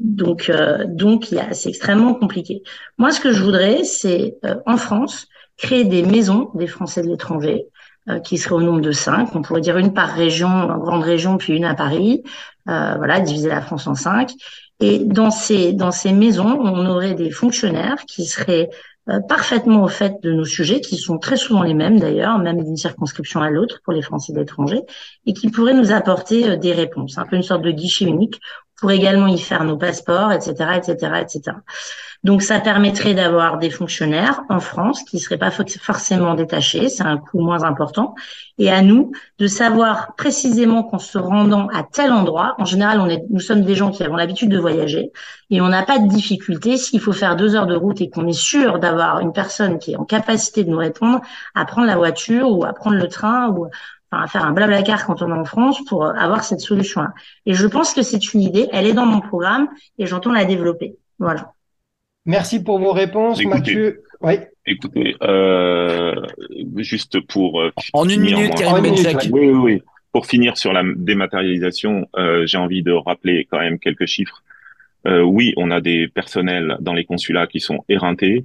donc, 0.00 0.50
donc, 0.86 1.34
c'est 1.52 1.68
extrêmement 1.68 2.14
compliqué. 2.14 2.62
Moi, 2.98 3.10
ce 3.10 3.20
que 3.20 3.32
je 3.32 3.42
voudrais, 3.42 3.84
c'est 3.84 4.36
en 4.66 4.76
France 4.76 5.26
créer 5.58 5.84
des 5.84 6.02
maisons 6.02 6.50
des 6.54 6.66
Français 6.66 7.02
de 7.02 7.08
l'étranger 7.08 7.66
euh, 8.08 8.20
qui 8.20 8.38
serait 8.38 8.54
au 8.54 8.62
nombre 8.62 8.80
de 8.80 8.92
cinq. 8.92 9.34
On 9.34 9.42
pourrait 9.42 9.60
dire 9.60 9.76
une 9.76 9.92
par 9.92 10.08
région, 10.08 10.48
en 10.48 10.78
grande 10.78 11.02
région, 11.02 11.36
puis 11.36 11.54
une 11.54 11.64
à 11.66 11.74
Paris. 11.74 12.22
Euh, 12.68 12.94
voilà, 12.96 13.20
diviser 13.20 13.48
la 13.48 13.60
France 13.60 13.86
en 13.86 13.94
cinq. 13.94 14.32
Et 14.80 15.00
dans 15.00 15.30
ces 15.30 15.72
dans 15.72 15.90
ces 15.90 16.12
maisons, 16.12 16.58
on 16.60 16.86
aurait 16.86 17.14
des 17.14 17.30
fonctionnaires 17.30 18.04
qui 18.06 18.24
seraient 18.24 18.70
euh, 18.70 18.74
parfaitement 19.28 19.82
au 19.82 19.88
fait 19.88 20.22
de 20.22 20.32
nos 20.32 20.44
sujets, 20.44 20.80
qui 20.80 20.96
sont 20.96 21.18
très 21.18 21.36
souvent 21.36 21.62
les 21.62 21.74
mêmes 21.74 21.98
d'ailleurs, 21.98 22.38
même 22.38 22.62
d'une 22.62 22.76
circonscription 22.76 23.40
à 23.40 23.50
l'autre 23.50 23.80
pour 23.84 23.92
les 23.92 24.02
Français 24.02 24.32
d'étranger, 24.32 24.82
et 25.26 25.32
qui 25.32 25.50
pourraient 25.50 25.74
nous 25.74 25.92
apporter 25.92 26.56
des 26.56 26.72
réponses, 26.72 27.18
un 27.18 27.24
peu 27.24 27.36
une 27.36 27.42
sorte 27.42 27.62
de 27.62 27.70
guichet 27.70 28.04
unique 28.04 28.40
pour 28.80 28.90
également 28.90 29.26
y 29.26 29.38
faire 29.38 29.64
nos 29.64 29.76
passeports, 29.76 30.32
etc., 30.32 30.52
etc., 30.76 31.22
etc. 31.22 31.56
Donc, 32.24 32.42
ça 32.42 32.58
permettrait 32.58 33.14
d'avoir 33.14 33.58
des 33.58 33.70
fonctionnaires 33.70 34.42
en 34.48 34.58
France 34.58 35.04
qui 35.04 35.20
seraient 35.20 35.38
pas 35.38 35.50
forcément 35.50 36.34
détachés, 36.34 36.88
c'est 36.88 37.04
un 37.04 37.16
coût 37.16 37.40
moins 37.40 37.62
important, 37.62 38.14
et 38.58 38.70
à 38.70 38.82
nous 38.82 39.12
de 39.38 39.46
savoir 39.46 40.14
précisément 40.16 40.82
qu'en 40.82 40.98
se 40.98 41.16
rendant 41.16 41.68
à 41.68 41.84
tel 41.84 42.12
endroit, 42.12 42.56
en 42.58 42.64
général, 42.64 43.00
on 43.00 43.08
est, 43.08 43.22
nous 43.30 43.40
sommes 43.40 43.62
des 43.62 43.76
gens 43.76 43.92
qui 43.92 44.02
avons 44.02 44.16
l'habitude 44.16 44.50
de 44.50 44.58
voyager, 44.58 45.12
et 45.50 45.60
on 45.60 45.68
n'a 45.68 45.84
pas 45.84 45.98
de 46.00 46.08
difficulté 46.08 46.76
s'il 46.76 47.00
faut 47.00 47.12
faire 47.12 47.36
deux 47.36 47.54
heures 47.54 47.66
de 47.66 47.76
route 47.76 48.00
et 48.00 48.10
qu'on 48.10 48.26
est 48.26 48.32
sûr 48.32 48.80
d'avoir 48.80 49.20
une 49.20 49.32
personne 49.32 49.78
qui 49.78 49.92
est 49.92 49.96
en 49.96 50.04
capacité 50.04 50.64
de 50.64 50.70
nous 50.70 50.78
répondre, 50.78 51.20
à 51.54 51.64
prendre 51.64 51.86
la 51.86 51.96
voiture 51.96 52.50
ou 52.50 52.64
à 52.64 52.72
prendre 52.72 52.96
le 52.96 53.08
train 53.08 53.48
ou 53.50 53.68
à 54.10 54.26
faire 54.26 54.44
un 54.44 54.52
blablacar 54.52 55.06
quand 55.06 55.22
on 55.22 55.28
est 55.28 55.38
en 55.38 55.44
France 55.44 55.78
pour 55.86 56.04
avoir 56.04 56.42
cette 56.42 56.60
solution-là. 56.60 57.12
Et 57.46 57.54
je 57.54 57.66
pense 57.66 57.94
que 57.94 58.02
c'est 58.02 58.32
une 58.34 58.40
idée, 58.40 58.68
elle 58.72 58.86
est 58.86 58.94
dans 58.94 59.06
mon 59.06 59.20
programme 59.20 59.68
et 59.98 60.06
j'entends 60.06 60.32
la 60.32 60.44
développer. 60.44 60.96
Voilà. 61.18 61.52
Merci 62.28 62.62
pour 62.62 62.78
vos 62.78 62.92
réponses, 62.92 63.42
Mathieu. 63.42 64.02
Oui. 64.20 64.34
Écoutez, 64.66 65.16
euh, 65.22 66.14
juste 66.76 67.20
pour 67.20 67.62
euh, 67.62 67.72
en 67.94 68.06
une 68.06 68.20
minute, 68.20 68.54
Karim 68.54 68.84
Oui, 68.84 69.48
oui, 69.48 69.50
oui. 69.50 69.82
Pour 70.12 70.26
finir 70.26 70.58
sur 70.58 70.74
la 70.74 70.82
dématérialisation, 70.94 72.06
euh, 72.18 72.44
j'ai 72.46 72.58
envie 72.58 72.82
de 72.82 72.92
rappeler 72.92 73.48
quand 73.50 73.58
même 73.58 73.78
quelques 73.78 74.04
chiffres. 74.04 74.42
Euh, 75.06 75.22
oui, 75.22 75.54
on 75.56 75.70
a 75.70 75.80
des 75.80 76.06
personnels 76.06 76.76
dans 76.80 76.92
les 76.92 77.06
consulats 77.06 77.46
qui 77.46 77.60
sont 77.60 77.82
éreintés. 77.88 78.44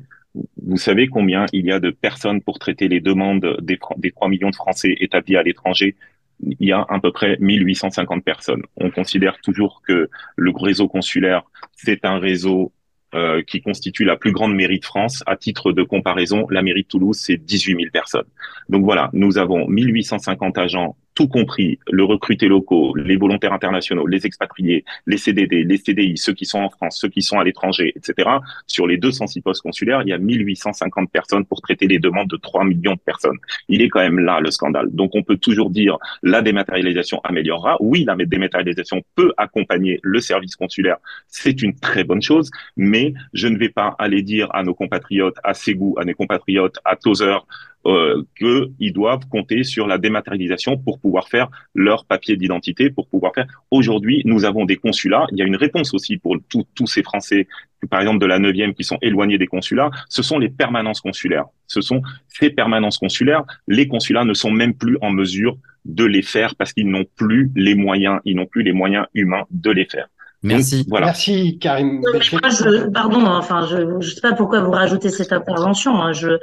vous 0.62 0.78
savez 0.78 1.08
combien 1.08 1.46
il 1.52 1.66
y 1.66 1.72
a 1.74 1.82
de 1.82 1.90
personnes 1.90 2.42
pour 2.42 2.60
traiter 2.60 2.88
les 2.88 3.02
demandes 3.02 3.58
des, 3.62 3.78
des 3.98 4.12
3 4.12 4.30
millions 4.30 4.50
de 4.50 4.56
Français 4.56 4.96
établis 5.02 5.36
à 5.36 5.44
l'étranger? 5.44 5.98
Il 6.40 6.68
y 6.68 6.72
a 6.72 6.86
à 6.88 7.00
peu 7.02 7.12
près 7.12 7.36
1850 7.42 8.24
personnes. 8.24 8.64
On 8.78 8.92
considère 8.92 9.42
toujours 9.42 9.82
que 9.86 10.10
le 10.38 10.52
réseau 10.56 10.88
consulaire, 10.88 11.44
c'est 11.76 12.06
un 12.06 12.20
réseau 12.20 12.72
euh, 13.16 13.42
qui 13.44 13.62
constitue 13.62 14.06
la 14.06 14.16
plus 14.16 14.32
grande 14.32 14.56
mairie 14.56 14.80
de 14.80 14.86
France. 14.86 15.24
À 15.28 15.36
titre 15.36 15.72
de 15.72 15.84
comparaison, 15.84 16.48
la 16.50 16.62
mairie 16.62 16.84
de 16.84 16.88
Toulouse, 16.88 17.18
c'est 17.20 17.38
18 17.38 17.76
000 17.76 17.92
personnes. 17.92 18.26
Donc 18.70 18.84
voilà, 18.84 19.10
nous 19.14 19.38
avons 19.38 19.68
1850 19.68 20.58
agents 20.58 20.96
tout 21.16 21.28
compris, 21.28 21.80
le 21.92 22.04
recruté 22.04 22.48
locaux, 22.48 22.96
les 22.96 23.16
volontaires 23.16 23.54
internationaux, 23.54 24.08
les 24.08 24.26
expatriés, 24.26 24.84
les 25.06 25.18
CDD, 25.18 25.64
les 25.64 25.78
CDI, 25.78 26.18
ceux 26.18 26.34
qui 26.34 26.46
sont 26.46 26.60
en 26.60 26.70
France, 26.70 26.98
ceux 27.00 27.10
qui 27.10 27.22
sont 27.22 27.40
à 27.40 27.44
l'étranger, 27.44 27.94
etc. 27.96 28.30
Sur 28.68 28.88
les 28.88 28.98
206 28.98 29.42
postes 29.42 29.62
consulaires, 29.62 30.02
il 30.02 30.10
y 30.10 30.14
a 30.14 30.18
1850 30.18 31.12
personnes 31.12 31.46
pour 31.46 31.62
traiter 31.62 31.88
les 31.88 32.00
demandes 32.00 32.30
de 32.30 32.38
3 32.38 32.66
millions 32.66 32.94
de 32.94 33.00
personnes. 33.00 33.38
Il 33.70 33.82
est 33.82 33.90
quand 33.90 34.00
même 34.00 34.20
là 34.20 34.40
le 34.40 34.52
scandale. 34.52 34.90
Donc 34.92 35.12
on 35.14 35.24
peut 35.24 35.38
toujours 35.38 35.70
dire 35.70 35.98
la 36.22 36.42
dématérialisation 36.42 37.20
améliorera. 37.24 37.78
Oui, 37.80 38.04
la 38.06 38.16
dématérialisation 38.16 39.02
peut 39.16 39.34
accompagner 39.38 40.00
le 40.04 40.20
service 40.20 40.56
consulaire. 40.56 40.98
C'est 41.28 41.62
une 41.62 41.76
très 41.76 42.04
bonne 42.04 42.22
chose, 42.22 42.50
mais 42.78 43.14
je 43.34 43.48
ne 43.48 43.58
vais 43.58 43.70
pas 43.70 43.96
aller 44.00 44.22
dire 44.22 44.48
à 44.54 44.64
nos 44.64 44.74
compatriotes 44.74 45.38
à 45.44 45.54
Ségou, 45.54 45.96
à 46.00 46.06
nos 46.06 46.14
compatriotes 46.14 46.78
à 46.86 46.96
Tozer, 46.96 47.46
euh, 47.86 48.24
qu'ils 48.38 48.94
doivent 48.94 49.28
compter 49.30 49.64
sur 49.64 49.88
la 49.88 49.98
dématérialisation 49.98 50.78
pour 50.78 51.00
pouvoir 51.00 51.28
faire 51.28 51.50
leur 51.76 52.06
papier 52.06 52.38
d'identité, 52.38 52.90
pour 52.90 53.08
pouvoir 53.08 53.34
faire. 53.34 53.48
Aujourd'hui, 53.72 54.22
nous 54.26 54.46
avons 54.46 54.66
des 54.66 54.78
consulats. 54.78 55.28
Il 55.32 55.38
y 55.38 55.42
a 55.42 55.46
une 55.46 55.56
réponse 55.56 55.94
aussi 55.94 56.18
pour 56.18 56.38
tous 56.50 56.88
ces 56.88 57.04
Français, 57.04 57.48
par 57.90 58.00
exemple 58.00 58.20
de 58.20 58.26
la 58.26 58.40
neuvième, 58.40 58.74
qui 58.74 58.84
sont 58.84 58.98
éloignés 59.02 59.38
des 59.38 59.48
consulats. 59.48 59.92
Ce 60.08 60.24
sont 60.24 60.40
les 60.40 60.50
permanences 60.50 61.02
consulaires. 61.02 61.46
Ce 61.68 61.82
sont 61.82 62.02
ces 62.28 62.50
permanences 62.50 62.98
consulaires. 62.98 63.44
Les 63.68 63.88
consulats 63.88 64.26
ne 64.26 64.34
sont 64.34 64.52
même 64.52 64.74
plus 64.74 64.98
en 65.02 65.12
mesure 65.12 65.58
de 65.86 66.06
les 66.06 66.22
faire 66.22 66.56
parce 66.56 66.74
qu'ils 66.74 66.90
n'ont 66.90 67.06
plus 67.16 67.52
les 67.56 67.76
moyens, 67.76 68.20
ils 68.26 68.36
n'ont 68.36 68.46
plus 68.46 68.64
les 68.64 68.72
moyens 68.72 69.06
humains 69.14 69.46
de 69.52 69.72
les 69.72 69.86
faire. 69.86 70.08
Merci. 70.44 70.86
voilà. 70.90 71.08
Merci, 71.08 71.58
Karim. 71.60 72.02
je, 72.04 72.90
pardon, 72.90 73.26
enfin, 73.26 73.66
je 73.66 73.78
ne 73.78 74.02
sais 74.02 74.22
pas 74.22 74.34
pourquoi 74.34 74.60
vous 74.60 74.72
rajoutez 74.72 75.10
cette 75.10 75.32
intervention. 75.32 76.02
Hein. 76.02 76.12
Je, 76.12 76.38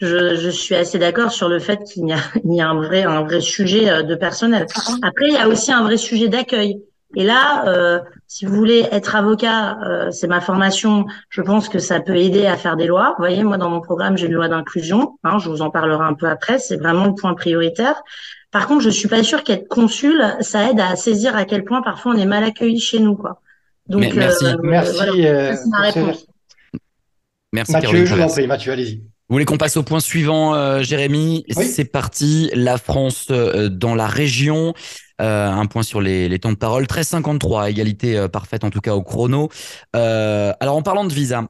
je, 0.00 0.36
je, 0.36 0.50
suis 0.50 0.74
assez 0.74 0.98
d'accord 0.98 1.32
sur 1.32 1.48
le 1.48 1.58
fait 1.58 1.82
qu'il 1.84 2.08
y 2.08 2.12
a, 2.12 2.18
il 2.44 2.54
y 2.54 2.60
a 2.60 2.68
un, 2.68 2.76
vrai, 2.76 3.02
un 3.02 3.22
vrai 3.22 3.40
sujet 3.40 3.90
euh, 3.90 4.02
de 4.02 4.14
personnel. 4.14 4.66
Après, 5.02 5.26
il 5.26 5.34
y 5.34 5.38
a 5.38 5.48
aussi 5.48 5.72
un 5.72 5.82
vrai 5.82 5.96
sujet 5.96 6.28
d'accueil. 6.28 6.80
Et 7.16 7.24
là, 7.24 7.68
euh, 7.68 8.00
si 8.26 8.44
vous 8.44 8.54
voulez 8.54 8.86
être 8.90 9.14
avocat, 9.14 9.78
euh, 9.84 10.10
c'est 10.10 10.26
ma 10.26 10.40
formation. 10.40 11.06
Je 11.28 11.42
pense 11.42 11.68
que 11.68 11.78
ça 11.78 12.00
peut 12.00 12.16
aider 12.16 12.46
à 12.46 12.56
faire 12.56 12.76
des 12.76 12.86
lois. 12.86 13.14
Vous 13.16 13.22
voyez, 13.22 13.44
moi 13.44 13.56
dans 13.56 13.70
mon 13.70 13.80
programme, 13.80 14.16
j'ai 14.16 14.26
une 14.26 14.32
loi 14.32 14.48
d'inclusion. 14.48 15.18
Hein, 15.22 15.38
je 15.38 15.48
vous 15.48 15.62
en 15.62 15.70
parlerai 15.70 16.04
un 16.04 16.14
peu 16.14 16.28
après. 16.28 16.58
C'est 16.58 16.76
vraiment 16.76 17.06
le 17.06 17.14
point 17.14 17.34
prioritaire. 17.34 18.02
Par 18.54 18.68
contre, 18.68 18.82
je 18.82 18.90
suis 18.90 19.08
pas 19.08 19.24
sûre 19.24 19.42
qu'être 19.42 19.66
consul, 19.66 20.22
ça 20.38 20.70
aide 20.70 20.78
à 20.78 20.94
saisir 20.94 21.34
à 21.34 21.44
quel 21.44 21.64
point 21.64 21.82
parfois 21.82 22.12
on 22.14 22.16
est 22.16 22.24
mal 22.24 22.44
accueilli 22.44 22.78
chez 22.78 23.00
nous, 23.00 23.16
quoi. 23.16 23.40
Donc, 23.88 24.14
merci. 24.14 24.46
Euh, 24.46 24.56
merci. 24.62 24.92
Voilà, 24.94 25.56
ma 25.66 25.80
réponse. 25.80 26.26
Merci. 27.52 27.72
Mathieu, 27.72 28.04
je 28.04 28.14
vous 28.14 28.20
en 28.22 28.28
prie. 28.28 28.46
Mathieu, 28.46 28.70
allez-y. 28.70 28.98
Vous 29.28 29.34
voulez 29.34 29.44
qu'on 29.44 29.56
passe 29.56 29.76
au 29.76 29.82
point 29.82 29.98
suivant, 29.98 30.54
euh, 30.54 30.82
Jérémy? 30.82 31.44
C'est 31.48 31.86
parti. 31.86 32.48
La 32.54 32.78
France 32.78 33.26
euh, 33.32 33.68
dans 33.68 33.96
la 33.96 34.06
région. 34.06 34.72
Euh, 35.20 35.48
un 35.48 35.66
point 35.66 35.82
sur 35.82 36.00
les, 36.00 36.28
les 36.28 36.38
temps 36.38 36.52
de 36.52 36.56
parole. 36.56 36.84
13,53, 36.84 37.68
égalité 37.68 38.28
parfaite 38.32 38.62
en 38.62 38.70
tout 38.70 38.80
cas 38.80 38.94
au 38.94 39.02
chrono. 39.02 39.48
alors 39.94 40.76
en 40.76 40.82
parlant 40.82 41.04
de 41.04 41.12
visa, 41.12 41.48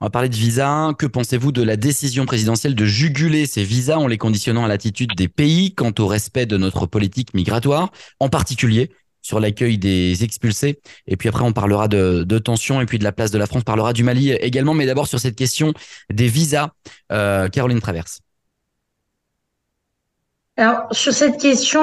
on 0.00 0.06
va 0.06 0.10
parler 0.10 0.28
de 0.28 0.34
visa. 0.34 0.92
Que 0.98 1.06
pensez-vous 1.06 1.52
de 1.52 1.62
la 1.62 1.76
décision 1.76 2.26
présidentielle 2.26 2.74
de 2.74 2.84
juguler 2.84 3.46
ces 3.46 3.64
visas 3.64 3.96
en 3.96 4.06
les 4.06 4.18
conditionnant 4.18 4.64
à 4.64 4.68
l'attitude 4.68 5.14
des 5.16 5.28
pays 5.28 5.74
quant 5.74 5.92
au 5.98 6.06
respect 6.06 6.46
de 6.46 6.56
notre 6.56 6.86
politique 6.86 7.34
migratoire, 7.34 7.90
en 8.20 8.28
particulier 8.28 8.90
sur 9.22 9.40
l'accueil 9.40 9.78
des 9.78 10.22
expulsés? 10.22 10.80
Et 11.06 11.16
puis 11.16 11.28
après, 11.28 11.44
on 11.44 11.52
parlera 11.52 11.88
de, 11.88 12.24
de 12.24 12.38
tensions 12.38 12.80
et 12.80 12.86
puis 12.86 12.98
de 12.98 13.04
la 13.04 13.12
place 13.12 13.30
de 13.30 13.38
la 13.38 13.46
France, 13.46 13.64
parlera 13.64 13.92
du 13.92 14.04
Mali 14.04 14.32
également. 14.32 14.74
Mais 14.74 14.86
d'abord 14.86 15.06
sur 15.06 15.18
cette 15.18 15.36
question 15.36 15.72
des 16.12 16.28
visas, 16.28 16.70
euh, 17.10 17.48
Caroline 17.48 17.80
Traverse. 17.80 18.20
Alors 20.58 20.86
sur 20.90 21.12
cette 21.12 21.38
question, 21.38 21.82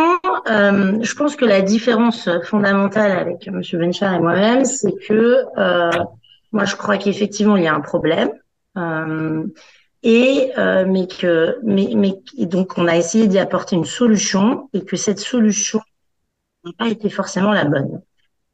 euh, 0.49 0.97
je 0.99 1.14
pense 1.14 1.36
que 1.36 1.45
la 1.45 1.61
différence 1.61 2.28
fondamentale 2.45 3.11
avec 3.11 3.47
M. 3.47 3.61
Benchar 3.74 4.16
et 4.16 4.20
moi-même, 4.20 4.66
c'est 4.66 4.93
que 5.07 5.43
euh, 5.59 5.91
moi 6.54 6.66
je 6.66 6.76
crois 6.76 6.97
qu'effectivement 6.97 7.58
il 7.58 7.64
y 7.64 7.68
a 7.68 7.76
un 7.76 7.82
problème. 7.82 8.32
Euh, 8.78 9.45
et 10.04 10.51
euh, 10.58 10.86
mais 10.88 11.08
que 11.08 11.58
mais, 11.64 11.91
mais 11.95 12.14
donc 12.45 12.78
on 12.78 12.88
a 12.88 12.97
essayé 12.97 13.28
d'y 13.28 13.39
apporter 13.39 13.76
une 13.76 13.86
solution 13.86 14.70
et 14.74 14.84
que 14.84 14.97
cette 14.97 15.20
solution 15.20 15.82
n'a 16.66 16.72
pas 16.78 16.88
été 16.88 17.10
forcément 17.10 17.51
la 17.51 17.66
bonne. 17.66 18.01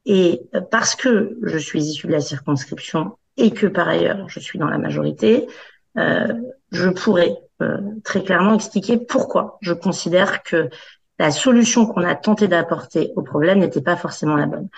Et 0.06 0.42
euh, 0.56 0.62
parce 0.62 0.96
que 0.96 1.38
je 1.44 1.58
suis 1.58 1.84
issue 1.84 2.08
de 2.08 2.12
la 2.12 2.22
circonscription 2.22 3.18
et 3.38 3.52
que 3.52 3.68
par 3.68 3.88
ailleurs 3.88 4.30
je 4.30 4.40
suis 4.40 4.60
dans 4.60 4.70
la 4.70 4.78
majorité, 4.78 5.48
euh, 5.98 6.34
je 6.72 6.90
pourrais 6.90 7.36
euh, 7.62 7.78
très 8.04 8.24
clairement 8.24 8.56
expliquer 8.56 8.98
pourquoi 8.98 9.58
je 9.62 9.74
considère 9.74 10.44
que 10.44 10.70
la 11.18 11.32
solution 11.32 11.86
qu'on 11.86 12.04
a 12.04 12.16
tenté 12.16 12.48
d'apporter 12.48 13.12
au 13.16 13.22
problème 13.22 13.60
n'était 13.60 13.82
pas 13.82 13.98
forcément 13.98 14.36
la 14.36 14.46
bonne. 14.46 14.70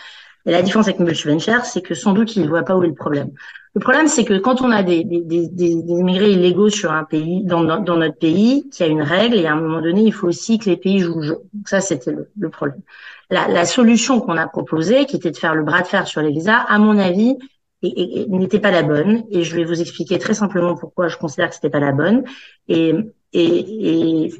Et 0.45 0.51
la 0.51 0.61
différence 0.61 0.87
avec 0.87 0.99
M. 0.99 1.07
Vencher, 1.07 1.59
c'est 1.63 1.81
que 1.81 1.93
sans 1.93 2.13
doute 2.13 2.35
il 2.35 2.43
ne 2.43 2.47
voit 2.47 2.63
pas 2.63 2.75
où 2.75 2.83
est 2.83 2.87
le 2.87 2.93
problème. 2.93 3.31
Le 3.73 3.79
problème, 3.79 4.07
c'est 4.07 4.25
que 4.25 4.37
quand 4.37 4.61
on 4.61 4.69
a 4.69 4.83
des, 4.83 5.05
des, 5.05 5.21
des, 5.21 5.47
des, 5.47 5.71
immigrés 5.71 6.31
illégaux 6.31 6.69
sur 6.69 6.91
un 6.91 7.05
pays, 7.05 7.43
dans, 7.45 7.63
dans, 7.63 7.95
notre 7.95 8.17
pays, 8.17 8.69
qu'il 8.69 8.85
y 8.85 8.89
a 8.89 8.91
une 8.91 9.01
règle, 9.01 9.37
et 9.37 9.45
à 9.45 9.53
un 9.53 9.61
moment 9.61 9.81
donné, 9.81 10.01
il 10.01 10.11
faut 10.11 10.27
aussi 10.27 10.59
que 10.59 10.69
les 10.69 10.75
pays 10.75 10.99
jouent 10.99 11.19
le 11.21 11.27
jeu. 11.27 11.37
Donc 11.53 11.69
ça, 11.69 11.79
c'était 11.79 12.11
le, 12.11 12.29
le, 12.37 12.49
problème. 12.49 12.81
La, 13.29 13.47
la 13.47 13.65
solution 13.65 14.19
qu'on 14.19 14.35
a 14.35 14.45
proposée, 14.47 15.05
qui 15.05 15.15
était 15.15 15.31
de 15.31 15.37
faire 15.37 15.55
le 15.55 15.63
bras 15.63 15.81
de 15.83 15.87
fer 15.87 16.05
sur 16.05 16.21
les 16.21 16.31
visas, 16.31 16.65
à 16.67 16.79
mon 16.79 16.97
avis, 16.97 17.37
n'était 17.81 18.59
pas 18.59 18.71
la 18.71 18.83
bonne. 18.83 19.23
Et 19.31 19.43
je 19.43 19.55
vais 19.55 19.63
vous 19.63 19.79
expliquer 19.79 20.19
très 20.19 20.33
simplement 20.33 20.75
pourquoi 20.75 21.07
je 21.07 21.15
considère 21.15 21.47
que 21.47 21.55
c'était 21.55 21.69
pas 21.69 21.79
la 21.79 21.93
bonne. 21.93 22.25
Et, 22.67 22.93
et, 23.31 24.33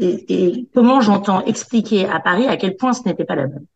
et, 0.00 0.26
et 0.28 0.68
comment 0.74 1.00
j'entends 1.00 1.44
expliquer 1.44 2.08
à 2.08 2.18
Paris 2.18 2.48
à 2.48 2.56
quel 2.56 2.76
point 2.76 2.92
ce 2.92 3.06
n'était 3.06 3.24
pas 3.24 3.36
la 3.36 3.46
bonne. 3.46 3.66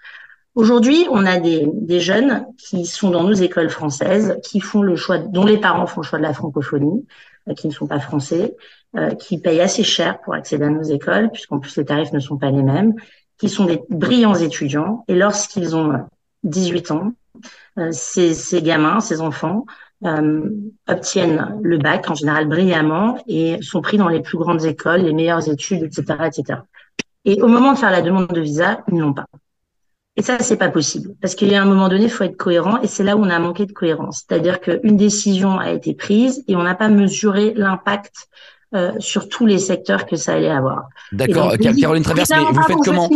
Aujourd'hui, 0.59 1.07
on 1.13 1.25
a 1.25 1.39
des, 1.39 1.69
des, 1.73 2.01
jeunes 2.01 2.45
qui 2.59 2.85
sont 2.85 3.11
dans 3.11 3.23
nos 3.23 3.33
écoles 3.33 3.71
françaises, 3.71 4.37
qui 4.43 4.59
font 4.59 4.83
le 4.83 4.97
choix, 4.97 5.19
dont 5.19 5.45
les 5.45 5.59
parents 5.59 5.87
font 5.87 6.01
le 6.01 6.05
choix 6.05 6.19
de 6.19 6.25
la 6.25 6.35
francophonie, 6.35 7.07
euh, 7.49 7.55
qui 7.55 7.69
ne 7.69 7.73
sont 7.73 7.87
pas 7.87 8.01
français, 8.01 8.57
euh, 8.97 9.11
qui 9.11 9.39
payent 9.39 9.61
assez 9.61 9.85
cher 9.85 10.21
pour 10.21 10.35
accéder 10.35 10.65
à 10.65 10.71
nos 10.71 10.83
écoles, 10.83 11.31
puisqu'en 11.31 11.61
plus 11.61 11.77
les 11.77 11.85
tarifs 11.85 12.13
ne 12.13 12.19
sont 12.19 12.39
pas 12.39 12.51
les 12.51 12.65
mêmes, 12.65 12.95
qui 13.39 13.49
sont 13.49 13.67
des 13.67 13.81
brillants 13.89 14.35
étudiants, 14.35 15.05
et 15.07 15.15
lorsqu'ils 15.15 15.77
ont 15.77 15.93
18 16.43 16.91
ans, 16.91 17.13
euh, 17.79 17.91
ces, 17.93 18.35
ces, 18.35 18.61
gamins, 18.61 18.99
ces 18.99 19.21
enfants, 19.21 19.65
euh, 20.07 20.51
obtiennent 20.89 21.57
le 21.63 21.79
bac 21.79 22.11
en 22.11 22.17
général 22.17 22.49
brillamment 22.49 23.17
et 23.29 23.63
sont 23.63 23.81
pris 23.81 23.97
dans 23.97 24.09
les 24.09 24.23
plus 24.23 24.39
grandes 24.39 24.65
écoles, 24.65 25.03
les 25.03 25.13
meilleures 25.13 25.49
études, 25.49 25.85
etc., 25.85 26.19
etc. 26.27 26.63
Et 27.25 27.41
au 27.43 27.47
moment 27.47 27.75
de 27.75 27.79
faire 27.79 27.93
la 27.93 28.03
demande 28.03 28.27
de 28.27 28.41
visa, 28.41 28.83
ils 28.89 28.99
n'ont 28.99 29.15
pas. 29.15 29.27
Et 30.19 30.23
ça, 30.23 30.41
c'est 30.41 30.57
pas 30.57 30.69
possible. 30.69 31.15
Parce 31.21 31.37
qu'il 31.37 31.49
y 31.49 31.55
a 31.55 31.63
un 31.63 31.65
moment 31.65 31.89
donné, 31.89 32.05
il 32.05 32.11
faut 32.11 32.25
être 32.25 32.37
cohérent. 32.37 32.81
Et 32.83 32.89
c'est 32.89 33.05
là 33.05 33.17
où 33.17 33.21
on 33.21 33.31
a 33.31 33.39
manqué 33.39 33.67
de 33.67 33.73
cohérence. 33.73 34.25
C'est-à-dire 34.27 34.61
qu'une 34.61 34.97
décision 34.97 35.61
a 35.61 35.71
été 35.71 35.95
prise 35.95 36.43
et 36.49 36.57
on 36.57 36.65
n'a 36.65 36.75
pas 36.75 36.89
mesuré 36.89 37.55
l'impact 37.55 38.29
euh, 38.75 38.93
sur 38.99 39.29
tous 39.29 39.47
les 39.47 39.59
secteurs 39.59 40.07
que 40.07 40.17
ça 40.17 40.35
allait 40.35 40.51
avoir. 40.51 40.89
D'accord, 41.13 41.55
Caroline 41.59 42.03
Traverse, 42.03 42.31
mais 42.31 42.45
vous 42.53 42.63
faites 42.63 42.77
comment 42.85 43.09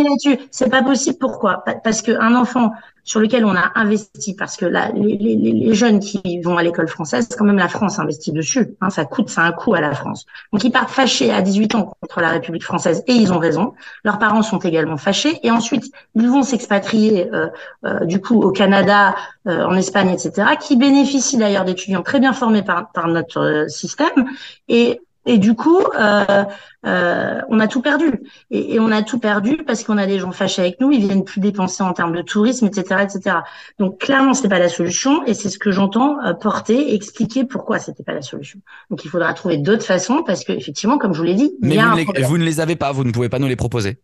C'est 0.51 0.71
pas 0.71 0.83
possible. 0.83 1.19
Pourquoi? 1.19 1.65
Parce 1.85 2.03
qu'un 2.03 2.35
enfant 2.35 2.73
sur 3.05 3.19
lequel 3.21 3.45
on 3.45 3.55
a 3.57 3.73
investi, 3.75 4.35
parce 4.35 4.57
que 4.57 4.65
là, 4.65 4.91
les, 4.95 5.17
les, 5.17 5.37
les 5.37 5.75
jeunes 5.75 5.99
qui 5.99 6.41
vont 6.41 6.57
à 6.57 6.63
l'école 6.63 6.87
française, 6.87 7.29
quand 7.37 7.45
même 7.45 7.59
la 7.59 7.69
France 7.69 7.99
investit 7.99 8.33
dessus. 8.33 8.77
Hein, 8.81 8.91
ça 8.91 9.05
coûte, 9.05 9.29
ça 9.29 9.43
a 9.43 9.47
un 9.47 9.53
coût 9.53 9.75
à 9.75 9.81
la 9.81 9.93
France. 9.93 10.25
Donc 10.53 10.63
ils 10.63 10.71
partent 10.71 10.91
fâchés 10.91 11.33
à 11.33 11.43
18 11.43 11.75
ans 11.75 11.93
contre 12.01 12.21
la 12.21 12.31
République 12.31 12.65
française 12.65 13.03
et 13.09 13.13
ils 13.13 13.33
ont 13.33 13.39
raison. 13.39 13.75
Leurs 14.05 14.19
parents 14.19 14.43
sont 14.43 14.59
également 14.59 14.97
fâchés 14.97 15.41
et 15.43 15.51
ensuite 15.51 15.93
ils 16.15 16.29
vont 16.29 16.45
s'expatrier 16.45 17.29
euh, 17.33 17.49
euh, 17.85 18.05
du 18.05 18.21
coup 18.21 18.41
au 18.41 18.53
Canada, 18.53 19.17
euh, 19.49 19.65
en 19.65 19.75
Espagne, 19.75 20.11
etc. 20.11 20.51
Qui 20.61 20.77
bénéficient 20.77 21.37
d'ailleurs 21.37 21.65
d'étudiants 21.65 22.03
très 22.03 22.21
bien 22.21 22.33
formés 22.33 22.63
par, 22.63 22.93
par 22.93 23.09
notre 23.09 23.41
euh, 23.41 23.69
système 23.69 24.29
et 24.69 25.01
et 25.25 25.39
du 25.39 25.55
coup, 25.55 25.79
euh, 25.79 26.45
euh, 26.85 27.41
on 27.49 27.61
a 27.61 27.69
tout 27.69 27.81
perdu. 27.81 28.23
Et, 28.51 28.75
et, 28.75 28.81
on 28.81 28.91
a 28.91 29.03
tout 29.03 29.19
perdu 29.19 29.59
parce 29.65 29.85
qu'on 29.85 29.99
a 29.99 30.07
des 30.07 30.19
gens 30.19 30.33
fâchés 30.33 30.63
avec 30.63 30.81
nous, 30.81 30.91
ils 30.91 31.01
viennent 31.01 31.25
plus 31.25 31.41
dépenser 31.41 31.83
en 31.83 31.93
termes 31.93 32.15
de 32.15 32.23
tourisme, 32.23 32.67
etc., 32.67 33.05
etc. 33.05 33.37
Donc 33.79 34.01
clairement, 34.01 34.35
c'est 34.35 34.49
pas 34.49 34.59
la 34.59 34.69
solution, 34.69 35.25
et 35.25 35.35
c'est 35.35 35.49
ce 35.49 35.59
que 35.59 35.71
j'entends 35.71 36.17
euh, 36.25 36.35
porter, 36.35 36.95
expliquer 36.95 37.45
pourquoi 37.45 37.79
c'était 37.79 38.03
pas 38.03 38.15
la 38.15 38.23
solution. 38.23 38.61
Donc 38.91 39.05
il 39.05 39.09
faudra 39.09 39.33
trouver 39.35 39.59
d'autres 39.59 39.85
façons 39.85 40.25
parce 40.27 40.45
que 40.45 40.53
effectivement, 40.53 40.99
comme 40.99 41.13
je 41.13 41.19
vous 41.19 41.25
l'ai 41.25 41.35
dit, 41.35 41.53
mais 41.61 41.75
il 41.75 41.77
y 41.77 41.81
a 41.81 41.85
vous, 41.85 41.93
un 41.93 42.05
ne 42.05 42.13
les, 42.13 42.23
vous 42.25 42.39
ne 42.39 42.45
les 42.45 42.61
avez 42.61 42.77
pas, 42.77 42.91
vous 42.91 43.05
ne 43.05 43.13
pouvez 43.13 43.29
pas 43.29 43.39
nous 43.39 43.49
les 43.49 43.57
proposer. 43.57 44.01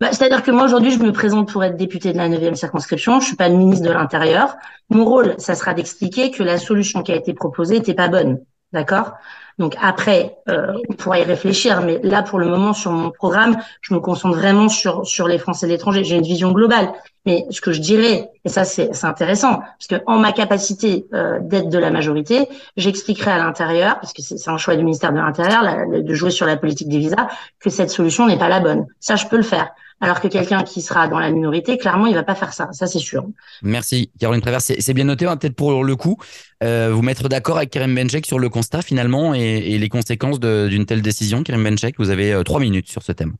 Bah, 0.00 0.08
C'est-à-dire 0.12 0.42
que 0.42 0.50
moi 0.50 0.64
aujourd'hui, 0.64 0.90
je 0.90 0.98
me 0.98 1.12
présente 1.12 1.50
pour 1.50 1.64
être 1.64 1.76
député 1.76 2.12
de 2.12 2.18
la 2.18 2.28
9e 2.28 2.54
circonscription. 2.54 3.20
Je 3.20 3.26
suis 3.26 3.36
pas 3.36 3.48
le 3.48 3.56
ministre 3.56 3.86
de 3.86 3.92
l'Intérieur. 3.92 4.56
Mon 4.90 5.04
rôle, 5.04 5.34
ça 5.38 5.54
sera 5.54 5.74
d'expliquer 5.74 6.30
que 6.30 6.42
la 6.42 6.58
solution 6.58 7.02
qui 7.02 7.12
a 7.12 7.16
été 7.16 7.34
proposée 7.34 7.76
n'était 7.76 7.94
pas 7.94 8.08
bonne 8.08 8.38
D'accord? 8.72 9.12
Donc 9.58 9.74
après, 9.80 10.36
euh, 10.48 10.74
on 10.88 10.92
pourra 10.92 11.18
y 11.18 11.22
réfléchir, 11.22 11.80
mais 11.80 11.98
là 12.02 12.22
pour 12.22 12.38
le 12.38 12.46
moment 12.46 12.74
sur 12.74 12.92
mon 12.92 13.10
programme, 13.10 13.56
je 13.80 13.94
me 13.94 14.00
concentre 14.00 14.36
vraiment 14.36 14.68
sur 14.68 15.06
sur 15.06 15.28
les 15.28 15.38
Français 15.38 15.66
de 15.66 15.72
l'étranger. 15.72 16.04
J'ai 16.04 16.16
une 16.16 16.22
vision 16.22 16.52
globale, 16.52 16.92
mais 17.24 17.46
ce 17.50 17.62
que 17.62 17.72
je 17.72 17.80
dirais, 17.80 18.30
et 18.44 18.48
ça 18.50 18.64
c'est 18.64 18.90
intéressant, 19.04 19.60
parce 19.60 19.86
que 19.88 19.96
en 20.06 20.18
ma 20.18 20.32
capacité 20.32 21.06
euh, 21.14 21.38
d'être 21.40 21.70
de 21.70 21.78
la 21.78 21.90
majorité, 21.90 22.48
j'expliquerai 22.76 23.30
à 23.30 23.38
l'intérieur, 23.38 23.98
parce 23.98 24.12
que 24.12 24.20
c'est 24.20 24.50
un 24.50 24.58
choix 24.58 24.76
du 24.76 24.84
ministère 24.84 25.12
de 25.12 25.18
l'Intérieur 25.18 25.64
de 25.88 26.14
jouer 26.14 26.30
sur 26.30 26.44
la 26.44 26.58
politique 26.58 26.88
des 26.88 26.98
visas, 26.98 27.28
que 27.58 27.70
cette 27.70 27.90
solution 27.90 28.26
n'est 28.26 28.38
pas 28.38 28.48
la 28.48 28.60
bonne. 28.60 28.86
Ça, 29.00 29.16
je 29.16 29.26
peux 29.26 29.36
le 29.36 29.42
faire. 29.42 29.70
Alors 30.00 30.20
que 30.20 30.28
quelqu'un 30.28 30.62
qui 30.62 30.82
sera 30.82 31.08
dans 31.08 31.18
la 31.18 31.30
minorité, 31.30 31.78
clairement, 31.78 32.06
il 32.06 32.14
va 32.14 32.22
pas 32.22 32.34
faire 32.34 32.52
ça. 32.52 32.68
Ça, 32.72 32.86
c'est 32.86 32.98
sûr. 32.98 33.26
Merci, 33.62 34.10
Caroline 34.20 34.42
Travers. 34.42 34.60
C'est 34.60 34.94
bien 34.94 35.04
noté, 35.04 35.24
hein, 35.24 35.38
peut-être 35.38 35.56
pour 35.56 35.82
le 35.82 35.96
coup, 35.96 36.18
euh, 36.62 36.90
vous 36.92 37.00
mettre 37.00 37.28
d'accord 37.28 37.56
avec 37.56 37.70
Karim 37.70 37.94
Benchek 37.94 38.26
sur 38.26 38.38
le 38.38 38.50
constat 38.50 38.82
finalement 38.82 39.32
et, 39.32 39.78
les 39.78 39.88
conséquences 39.88 40.38
d'une 40.38 40.84
telle 40.84 41.00
décision. 41.00 41.42
Karim 41.42 41.64
Benchek, 41.64 41.94
vous 41.98 42.10
avez 42.10 42.32
euh, 42.32 42.42
trois 42.42 42.60
minutes 42.60 42.88
sur 42.88 43.02
ce 43.02 43.12
thème. 43.12 43.34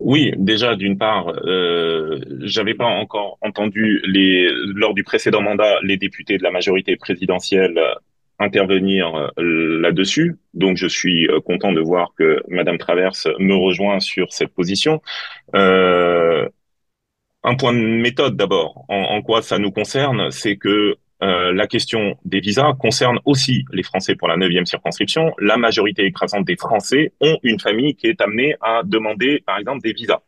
Oui, 0.00 0.32
déjà 0.36 0.76
d'une 0.76 0.96
part, 0.96 1.28
euh, 1.44 2.20
j'avais 2.42 2.74
pas 2.74 2.86
encore 2.86 3.38
entendu 3.40 4.00
les 4.04 4.48
lors 4.74 4.94
du 4.94 5.02
précédent 5.02 5.42
mandat 5.42 5.78
les 5.82 5.96
députés 5.96 6.38
de 6.38 6.42
la 6.44 6.52
majorité 6.52 6.96
présidentielle 6.96 7.80
intervenir 8.38 9.14
euh, 9.38 9.80
là-dessus. 9.80 10.36
Donc, 10.54 10.76
je 10.76 10.86
suis 10.86 11.28
euh, 11.28 11.40
content 11.40 11.72
de 11.72 11.80
voir 11.80 12.12
que 12.16 12.42
Madame 12.48 12.78
Traverse 12.78 13.28
me 13.38 13.54
rejoint 13.54 14.00
sur 14.00 14.32
cette 14.32 14.54
position. 14.54 15.02
Euh, 15.54 16.48
un 17.44 17.54
point 17.56 17.72
de 17.72 17.78
méthode 17.78 18.36
d'abord. 18.36 18.84
En, 18.88 19.22
quoi 19.22 19.42
ça 19.42 19.58
nous 19.58 19.70
concerne, 19.70 20.30
c'est 20.30 20.56
que 20.56 20.96
la 21.20 21.66
question 21.66 22.16
des 22.24 22.40
visas 22.40 22.74
concerne 22.74 23.20
aussi 23.24 23.64
les 23.72 23.82
Français 23.82 24.14
pour 24.16 24.28
la 24.28 24.36
neuvième 24.36 24.66
circonscription. 24.66 25.32
La 25.38 25.56
majorité 25.56 26.04
écrasante 26.04 26.44
des 26.44 26.56
Français 26.56 27.12
ont 27.20 27.38
une 27.42 27.58
famille 27.58 27.94
qui 27.94 28.08
est 28.08 28.20
amenée 28.20 28.54
à 28.60 28.82
demander, 28.84 29.42
par 29.46 29.58
exemple, 29.58 29.80
des 29.82 29.92
visas. 29.92 30.20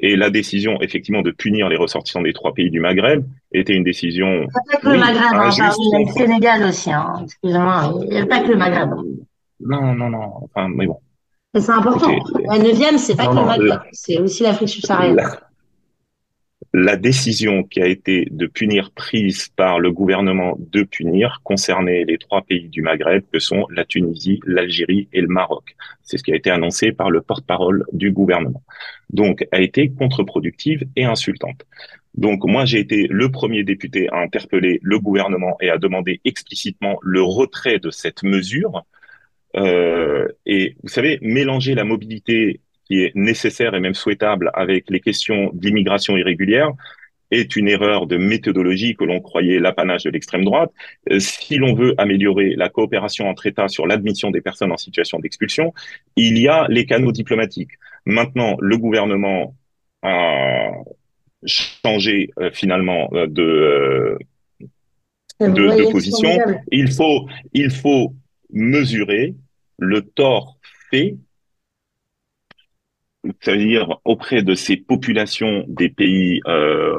Et 0.00 0.16
la 0.16 0.30
décision, 0.30 0.80
effectivement, 0.80 1.22
de 1.22 1.30
punir 1.30 1.68
les 1.68 1.76
ressortissants 1.76 2.22
des 2.22 2.32
trois 2.32 2.52
pays 2.52 2.70
du 2.70 2.80
Maghreb 2.80 3.24
était 3.52 3.74
une 3.74 3.84
décision. 3.84 4.46
Pas 4.70 4.78
que 4.78 4.88
le 4.88 4.98
Maghreb, 4.98 5.32
hein, 5.32 5.50
il 5.52 5.58
y 5.58 5.62
a 5.62 6.00
le 6.00 6.12
Sénégal 6.12 6.64
aussi, 6.64 6.92
hein. 6.92 7.20
excusez-moi. 7.22 7.94
Il 8.02 8.08
n'y 8.10 8.18
a 8.18 8.26
pas 8.26 8.40
que 8.40 8.48
le 8.48 8.56
Maghreb. 8.56 8.90
Non, 9.60 9.94
non, 9.94 10.10
non. 10.10 10.32
Enfin, 10.42 10.68
mais 10.68 10.86
bon. 10.86 10.98
c'est 11.54 11.70
important. 11.70 12.10
La 12.50 12.58
neuvième, 12.58 12.98
c'est 12.98 13.16
pas 13.16 13.28
que 13.28 13.36
le 13.36 13.44
Maghreb, 13.44 13.80
c'est 13.92 14.18
aussi 14.18 14.42
l'Afrique 14.42 14.68
subsaharienne 14.68 15.16
la 15.16 15.40
décision 16.96 17.62
qui 17.62 17.80
a 17.80 17.86
été 17.86 18.26
de 18.30 18.46
punir 18.46 18.90
prise 18.90 19.48
par 19.48 19.78
le 19.78 19.92
gouvernement 19.92 20.56
de 20.58 20.82
punir 20.82 21.40
concernait 21.44 22.04
les 22.04 22.18
trois 22.18 22.42
pays 22.42 22.68
du 22.68 22.82
Maghreb 22.82 23.22
que 23.32 23.38
sont 23.38 23.66
la 23.70 23.84
Tunisie, 23.84 24.40
l'Algérie 24.44 25.08
et 25.12 25.20
le 25.20 25.28
Maroc. 25.28 25.76
C'est 26.02 26.18
ce 26.18 26.24
qui 26.24 26.32
a 26.32 26.36
été 26.36 26.50
annoncé 26.50 26.90
par 26.90 27.10
le 27.10 27.20
porte-parole 27.20 27.84
du 27.92 28.10
gouvernement. 28.10 28.62
Donc, 29.10 29.46
a 29.52 29.60
été 29.60 29.88
contre-productive 29.88 30.82
et 30.96 31.04
insultante. 31.04 31.64
Donc, 32.16 32.44
moi, 32.44 32.64
j'ai 32.64 32.80
été 32.80 33.06
le 33.08 33.30
premier 33.30 33.62
député 33.62 34.08
à 34.10 34.18
interpeller 34.18 34.80
le 34.82 34.98
gouvernement 34.98 35.56
et 35.60 35.70
à 35.70 35.78
demander 35.78 36.20
explicitement 36.24 36.98
le 37.02 37.22
retrait 37.22 37.78
de 37.78 37.90
cette 37.90 38.24
mesure. 38.24 38.84
Euh, 39.56 40.26
et 40.44 40.76
vous 40.82 40.88
savez, 40.88 41.18
mélanger 41.22 41.76
la 41.76 41.84
mobilité 41.84 42.60
qui 42.86 43.02
est 43.02 43.12
nécessaire 43.14 43.74
et 43.74 43.80
même 43.80 43.94
souhaitable 43.94 44.50
avec 44.54 44.90
les 44.90 45.00
questions 45.00 45.50
d'immigration 45.54 46.16
irrégulière 46.16 46.72
est 47.30 47.56
une 47.56 47.68
erreur 47.68 48.06
de 48.06 48.16
méthodologie 48.16 48.94
que 48.94 49.04
l'on 49.04 49.20
croyait 49.20 49.58
l'apanage 49.58 50.04
de 50.04 50.10
l'extrême 50.10 50.44
droite. 50.44 50.70
Euh, 51.10 51.18
si 51.18 51.56
l'on 51.56 51.74
veut 51.74 51.94
améliorer 51.98 52.54
la 52.56 52.68
coopération 52.68 53.28
entre 53.28 53.46
États 53.46 53.68
sur 53.68 53.86
l'admission 53.86 54.30
des 54.30 54.40
personnes 54.40 54.72
en 54.72 54.76
situation 54.76 55.18
d'expulsion, 55.18 55.72
il 56.16 56.38
y 56.38 56.48
a 56.48 56.66
les 56.68 56.86
canaux 56.86 57.12
diplomatiques. 57.12 57.72
Maintenant, 58.06 58.56
le 58.60 58.76
gouvernement 58.76 59.54
a 60.02 60.70
changé 61.46 62.30
euh, 62.38 62.50
finalement 62.52 63.08
euh, 63.14 63.26
de, 63.26 64.18
de, 65.40 65.46
de 65.48 65.90
position. 65.90 66.38
Il 66.70 66.92
faut, 66.92 67.26
il 67.52 67.70
faut 67.70 68.14
mesurer 68.52 69.34
le 69.78 70.02
tort 70.02 70.58
fait 70.90 71.16
c'est-à-dire 73.40 73.98
auprès 74.04 74.42
de 74.42 74.54
ces 74.54 74.76
populations 74.76 75.64
des 75.68 75.88
pays 75.88 76.40
euh, 76.46 76.96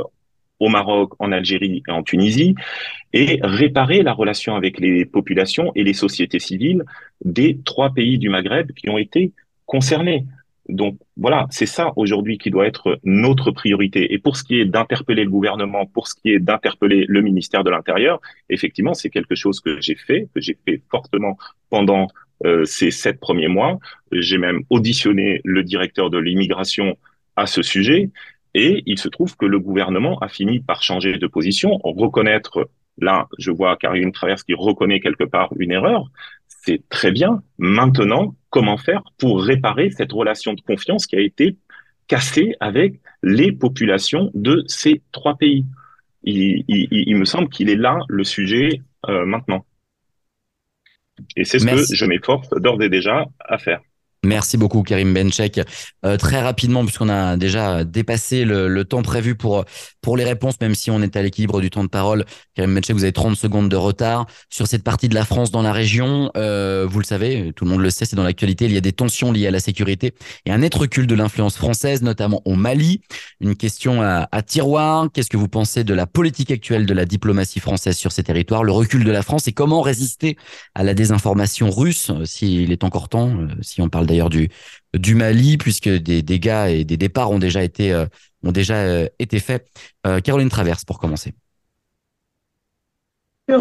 au 0.60 0.70
Maroc, 0.70 1.14
en 1.20 1.32
Algérie 1.32 1.84
et 1.88 1.92
en 1.92 2.04
Tunisie, 2.04 2.56
et 3.14 3.40
réparer 3.42 4.04
la 4.04 4.14
relation 4.14 4.56
avec 4.56 4.80
les 4.80 5.06
populations 5.06 5.72
et 5.76 5.84
les 5.84 5.94
sociétés 5.94 6.40
civiles 6.40 6.84
des 7.24 7.60
trois 7.64 7.94
pays 7.94 8.18
du 8.18 8.30
Maghreb 8.30 8.72
qui 8.72 8.90
ont 8.90 8.98
été 8.98 9.32
concernés. 9.66 10.26
Donc 10.68 10.98
voilà, 11.16 11.46
c'est 11.52 11.68
ça 11.68 11.92
aujourd'hui 11.96 12.38
qui 12.40 12.50
doit 12.50 12.66
être 12.66 13.00
notre 13.04 13.52
priorité. 13.52 14.14
Et 14.14 14.18
pour 14.18 14.36
ce 14.36 14.44
qui 14.44 14.60
est 14.60 14.66
d'interpeller 14.66 15.24
le 15.24 15.30
gouvernement, 15.30 15.86
pour 15.86 16.08
ce 16.08 16.16
qui 16.16 16.32
est 16.32 16.40
d'interpeller 16.40 17.06
le 17.08 17.22
ministère 17.22 17.64
de 17.64 17.70
l'Intérieur, 17.70 18.20
effectivement, 18.50 18.96
c'est 18.96 19.12
quelque 19.12 19.36
chose 19.36 19.60
que 19.60 19.80
j'ai 19.80 19.96
fait, 19.96 20.28
que 20.34 20.42
j'ai 20.42 20.58
fait 20.66 20.82
fortement 20.90 21.38
pendant 21.70 22.08
ces 22.66 22.92
sept 22.92 23.20
premiers 23.20 23.48
mois. 23.48 23.80
J'ai 24.12 24.38
même 24.38 24.62
auditionné 24.70 25.42
le 25.44 25.64
directeur 25.64 26.10
de 26.10 26.18
l'immigration 26.18 26.98
à 27.36 27.48
ce 27.48 27.62
sujet. 27.62 28.12
Et 28.54 28.84
il 28.86 28.98
se 28.98 29.10
trouve 29.10 29.36
que 29.36 29.46
le 29.46 29.60
gouvernement 29.60 30.18
a 30.20 30.30
fini 30.30 30.62
par 30.62 30.82
changer 30.82 31.18
de 31.18 31.28
position, 31.28 31.78
reconnaître, 31.84 32.70
là, 32.98 33.28
je 33.38 33.52
vois 33.52 33.76
Karine 33.76 34.14
Traverse 34.14 34.44
qui 34.44 34.54
reconnaît 34.54 35.02
quelque 35.02 35.26
part 35.26 35.52
une 35.60 35.72
erreur. 35.72 36.10
C'est 36.48 36.88
très 36.88 37.12
bien. 37.12 37.44
Maintenant, 37.58 38.34
comment 38.50 38.78
faire 38.78 39.04
pour 39.18 39.44
réparer 39.44 39.92
cette 39.92 40.14
relation 40.14 40.54
de 40.54 40.62
confiance 40.62 41.06
qui 41.06 41.18
a 41.18 41.20
été 41.20 41.58
cassée 42.08 42.56
avec 42.62 43.02
les 43.24 43.52
populations 43.52 44.32
de 44.34 44.64
ces 44.68 45.02
trois 45.12 45.36
pays? 45.36 45.66
Il, 46.24 47.16
me 47.18 47.26
semble 47.26 47.50
qu'il 47.50 47.70
est 47.70 47.76
là 47.76 48.00
le 48.08 48.24
sujet 48.24 48.82
euh, 49.10 49.26
maintenant. 49.26 49.66
Et 51.36 51.46
c'est 51.46 51.60
ce 51.60 51.66
que 51.66 51.96
je 51.96 52.06
m'efforce 52.06 52.50
d'ores 52.50 52.82
et 52.82 52.90
déjà 52.90 53.26
à 53.40 53.58
faire. 53.58 53.82
Merci 54.26 54.58
beaucoup 54.58 54.84
Karim 54.84 55.14
Benchek. 55.14 55.62
Euh, 56.06 56.18
très 56.18 56.42
rapidement, 56.42 56.84
puisqu'on 56.84 57.10
a 57.10 57.38
déjà 57.38 57.84
dépassé 57.84 58.46
le, 58.46 58.84
temps 58.86 59.02
prévu 59.02 59.36
pour 59.36 59.66
pour 60.02 60.18
les 60.18 60.24
réponses, 60.24 60.56
même 60.62 60.76
si 60.76 60.92
on 60.92 61.02
est 61.02 61.16
à 61.16 61.22
l'équilibre 61.22 61.62
du 61.62 61.70
temps 61.70 61.84
de 61.84 61.90
parole. 61.90 62.26
Karim 62.54 62.76
Benchek, 62.76 62.96
vous 62.96 63.04
avez 63.04 63.14
30 63.14 63.36
secondes 63.36 63.70
de 63.70 63.76
retard 63.76 64.28
sur 64.50 64.68
cette 64.68 64.84
partie 64.84 65.10
de 65.10 65.16
la 65.16 65.26
France 65.26 65.52
dans 65.52 65.62
la 65.62 65.72
région. 65.72 66.32
Euh, 66.38 66.86
vous 66.90 67.00
le 67.00 67.06
savez, 67.06 67.52
tout 67.56 67.66
le 67.66 67.72
monde 67.72 67.82
le 67.82 67.90
sait, 67.90 68.06
c'est 68.06 68.16
dans 68.16 68.24
l'actualité. 68.24 68.66
Il 68.66 68.74
y 68.74 68.78
a 68.78 68.82
des 68.82 68.94
tensions 68.94 69.32
liées 69.32 69.48
à 69.48 69.52
la 69.52 69.60
sécurité 69.60 70.14
et 70.46 70.52
un 70.52 70.60
net 70.60 70.74
recul 70.76 71.08
de 71.08 71.16
l'influence 71.16 71.58
française, 71.58 72.02
notamment 72.02 72.42
au 72.46 72.56
Mali. 72.56 73.02
Une 73.42 73.56
question 73.56 74.02
à, 74.02 74.28
à 74.32 74.42
tiroir. 74.42 75.08
Qu'est-ce 75.14 75.30
que 75.30 75.38
vous 75.38 75.48
pensez 75.48 75.84
de 75.84 75.94
la 75.94 76.06
politique 76.06 76.52
actuelle 76.52 76.86
de 76.86 76.94
la 76.94 77.06
diplomatie 77.06 77.60
française 77.60 77.98
sur 77.98 78.12
ces 78.12 78.24
territoires, 78.24 78.64
le 78.64 78.72
recul 78.72 79.04
de 79.04 79.12
la 79.12 79.22
France 79.22 79.48
et 79.48 79.52
comment 79.52 79.82
résister 79.82 80.38
à 80.74 80.84
la 80.84 80.94
désinformation 80.94 81.70
russe, 81.70 82.12
s'il 82.24 82.72
est 82.72 82.84
encore 82.84 83.10
temps, 83.10 83.30
euh, 83.30 83.48
si 83.62 83.82
on 83.82 83.90
parle 83.90 84.06
d'ailleurs 84.06 84.15
du, 84.94 85.16
Mali, 85.16 85.58
puisque 85.58 85.90
des 85.90 86.22
dégâts 86.22 86.68
et 86.70 86.84
des 86.84 86.98
départs 86.98 87.32
ont 87.32 87.40
déjà 87.40 87.64
été, 87.64 87.92
euh, 87.94 88.06
ont 88.44 88.52
déjà 88.52 88.76
euh, 88.76 89.08
été 89.20 89.40
faits. 89.40 89.68
Euh, 90.06 90.20
Caroline 90.20 90.50
Traverse, 90.50 90.86
pour 90.86 91.00
commencer. 91.00 91.34
Sur, 93.48 93.60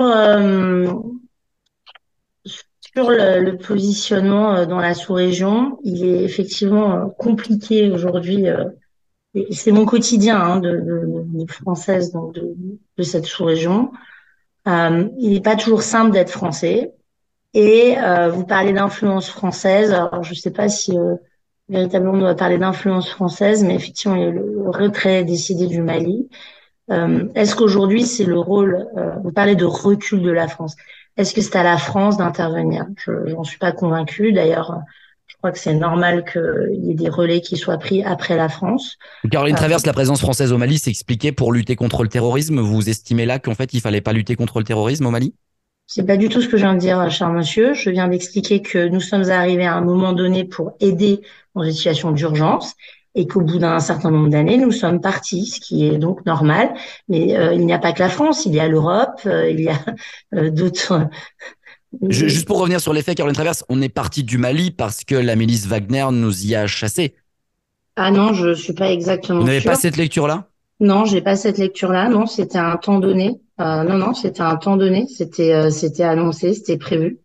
le, 3.11 3.57
positionnement 3.57 4.67
dans 4.67 4.79
la 4.79 4.95
sous-région, 4.95 5.79
il 5.85 6.05
est 6.05 6.23
effectivement 6.23 7.11
compliqué 7.11 7.91
aujourd'hui. 7.91 8.47
c'est 9.51 9.73
mon 9.73 9.85
quotidien 9.85 10.41
hein, 10.41 10.61
de, 10.61 11.27
française 11.49 12.13
de 12.13 13.03
cette 13.03 13.27
sous-région. 13.27 13.91
il 14.67 15.11
n'est 15.33 15.41
pas 15.43 15.57
toujours 15.57 15.83
simple 15.83 16.13
d'être 16.13 16.31
français. 16.31 16.93
Et 17.55 17.97
euh, 17.99 18.29
vous 18.31 18.45
parlez 18.45 18.73
d'influence 18.73 19.29
française. 19.29 19.93
Alors, 19.93 20.23
je 20.25 20.31
ne 20.31 20.35
sais 20.37 20.51
pas 20.51 20.69
si 20.69 20.99
euh, 20.99 21.15
véritablement 21.69 22.15
on 22.15 22.19
doit 22.19 22.35
parler 22.35 22.59
d'influence 22.59 23.09
française, 23.09 23.65
mais 23.65 23.77
effectivement, 23.77 24.17
il 24.17 24.23
y 24.23 24.27
a 24.27 24.31
le 24.31 24.69
retrait 24.69 25.25
décidé 25.25 25.67
du 25.67 25.81
Mali. 25.81 26.29
Euh, 26.91 27.29
Est-ce 27.35 27.55
qu'aujourd'hui, 27.55 28.05
c'est 28.05 28.25
le 28.25 28.39
rôle, 28.39 28.87
euh, 28.99 29.13
vous 29.23 29.33
parlez 29.33 29.55
de 29.55 29.65
recul 29.65 30.21
de 30.21 30.31
la 30.31 30.49
France, 30.49 30.77
est-ce 31.17 31.33
que 31.33 31.41
c'est 31.41 31.57
à 31.57 31.63
la 31.63 31.79
France 31.79 32.17
d'intervenir? 32.17 32.87
Je 32.97 33.13
n'en 33.33 33.45
suis 33.45 33.59
pas 33.59 33.71
convaincue. 33.71 34.33
D'ailleurs, 34.33 34.81
je 35.29 35.37
crois 35.37 35.53
que 35.53 35.59
c'est 35.59 35.75
normal 35.75 36.25
qu'il 36.25 36.85
y 36.85 36.91
ait 36.91 36.95
des 36.95 37.09
relais 37.09 37.41
qui 37.41 37.57
soient 37.57 37.79
pris 37.79 38.03
après 38.03 38.37
la 38.37 38.49
France. 38.49 38.99
Caroline 39.31 39.55
Traverse, 39.55 39.87
la 39.87 39.93
présence 39.93 40.21
française 40.21 40.53
au 40.53 40.59
Mali 40.59 40.79
s'expliquait 40.79 41.31
pour 41.31 41.53
lutter 41.53 41.77
contre 41.77 42.03
le 42.03 42.09
terrorisme. 42.09 42.61
Vous 42.61 42.89
estimez 42.89 43.27
là 43.27 43.39
qu'en 43.39 43.55
fait, 43.55 43.73
il 43.75 43.81
fallait 43.81 44.01
pas 44.01 44.13
lutter 44.13 44.35
contre 44.35 44.59
le 44.59 44.65
terrorisme 44.65 45.07
au 45.07 45.11
Mali? 45.11 45.35
C'est 45.87 46.07
pas 46.07 46.17
du 46.17 46.29
tout 46.29 46.41
ce 46.41 46.49
que 46.49 46.57
je 46.57 46.63
viens 46.63 46.75
de 46.75 46.81
dire, 46.81 47.11
cher 47.11 47.31
monsieur. 47.31 47.75
Je 47.75 47.91
viens 47.91 48.09
d'expliquer 48.09 48.63
que 48.63 48.89
nous 48.89 49.01
sommes 49.01 49.31
arrivés 49.31 49.67
à 49.67 49.75
un 49.75 49.83
moment 49.83 50.13
donné 50.13 50.45
pour 50.45 50.73
aider 50.81 51.21
dans 51.55 51.63
une 51.63 51.73
situation 51.73 52.11
d'urgence 52.13 52.75
et 53.15 53.27
qu'au 53.27 53.43
bout 53.43 53.59
d'un 53.59 53.79
certain 53.79 54.11
nombre 54.11 54.29
d'années, 54.29 54.57
nous 54.57 54.73
sommes 54.73 55.01
partis, 55.01 55.47
ce 55.47 55.61
qui 55.61 55.87
est 55.87 55.99
donc 55.99 56.27
normal. 56.27 56.75
Mais 57.09 57.37
euh, 57.37 57.55
il 57.55 57.65
n'y 57.65 57.73
a 57.73 57.79
pas 57.79 57.93
que 57.93 58.01
la 58.01 58.09
France, 58.09 58.45
il 58.47 58.55
y 58.55 58.61
a 58.61 58.67
l'Europe, 58.67 59.21
euh, 59.27 59.49
il 59.49 59.61
y 59.61 59.69
a 59.69 59.79
euh, 60.35 60.51
d'autres 60.51 61.09
Juste 62.09 62.49
pour 62.49 62.59
revenir 62.59 62.81
sur 62.81 62.93
les 62.93 63.03
faits, 63.03 63.17
Caroline 63.17 63.37
Traverse, 63.37 63.65
on 63.69 63.81
est 63.81 63.89
parti 63.89 64.25
du 64.25 64.37
Mali 64.37 64.73
parce 64.73 65.05
que 65.05 65.15
la 65.15 65.37
milice 65.37 65.67
Wagner 65.67 66.07
nous 66.11 66.45
y 66.45 66.57
a 66.57 66.67
chassés. 66.67 67.15
Ah 67.97 68.11
non, 68.11 68.33
je 68.33 68.53
suis 68.53 68.73
pas 68.73 68.91
exactement. 68.91 69.41
Vous 69.41 69.47
n'avez 69.47 69.61
pas 69.61 69.77
cette 69.77 69.97
lecture-là? 69.97 70.49
Non, 70.81 71.05
j'ai 71.05 71.21
pas 71.21 71.37
cette 71.37 71.59
lecture-là. 71.59 72.09
Non, 72.09 72.27
c'était 72.27 72.59
un 72.59 72.77
temps 72.77 72.99
donné. 72.99 73.41
Euh, 73.61 73.85
non, 73.85 73.97
non, 73.97 74.15
c'était 74.15 74.43
un 74.43 74.57
temps 74.57 74.77
donné. 74.77 75.07
C'était, 75.07 75.53
euh, 75.53 75.71
c'était 75.71 76.03
annoncé, 76.03 76.55
c'était 76.55 76.77
prévu. 76.77 77.21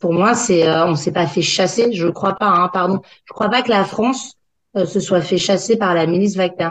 Pour 0.00 0.12
moi, 0.12 0.34
c'est, 0.34 0.66
euh, 0.68 0.86
on 0.86 0.94
s'est 0.94 1.12
pas 1.12 1.26
fait 1.26 1.42
chasser. 1.42 1.92
Je 1.92 2.08
crois 2.08 2.34
pas. 2.34 2.48
Hein, 2.48 2.68
pardon. 2.72 3.00
Je 3.24 3.32
crois 3.32 3.48
pas 3.48 3.62
que 3.62 3.70
la 3.70 3.84
France 3.84 4.34
euh, 4.76 4.86
se 4.86 5.00
soit 5.00 5.20
fait 5.20 5.38
chasser 5.38 5.76
par 5.76 5.94
la 5.94 6.06
milice 6.06 6.36
Wagner. 6.36 6.70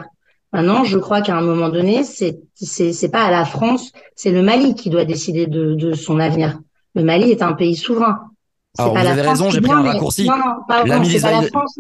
Maintenant, 0.53 0.83
je 0.83 0.97
crois 0.99 1.21
qu'à 1.21 1.35
un 1.35 1.41
moment 1.41 1.69
donné, 1.69 2.03
c'est, 2.03 2.39
c'est, 2.53 2.93
c'est 2.93 3.09
pas 3.09 3.23
à 3.23 3.31
la 3.31 3.43
France, 3.43 3.91
c'est 4.15 4.31
le 4.31 4.43
Mali 4.43 4.75
qui 4.75 4.89
doit 4.91 5.03
décider 5.05 5.47
de, 5.47 5.73
de 5.73 5.93
son 5.93 6.19
avenir. 6.19 6.59
Le 6.93 7.03
Mali 7.03 7.31
est 7.31 7.41
un 7.41 7.53
pays 7.53 7.75
souverain. 7.75 8.32
Alors, 8.79 8.97
vous 8.97 9.05
avez 9.05 9.21
raison, 9.21 9.51
j'ai 9.51 9.61
pris 9.61 9.71
un 9.71 9.83
raccourci. 9.83 10.25
Non, 10.25 10.35
non, 10.35 10.43
la 10.67 10.83
la 10.83 11.39
réponse. 11.39 11.77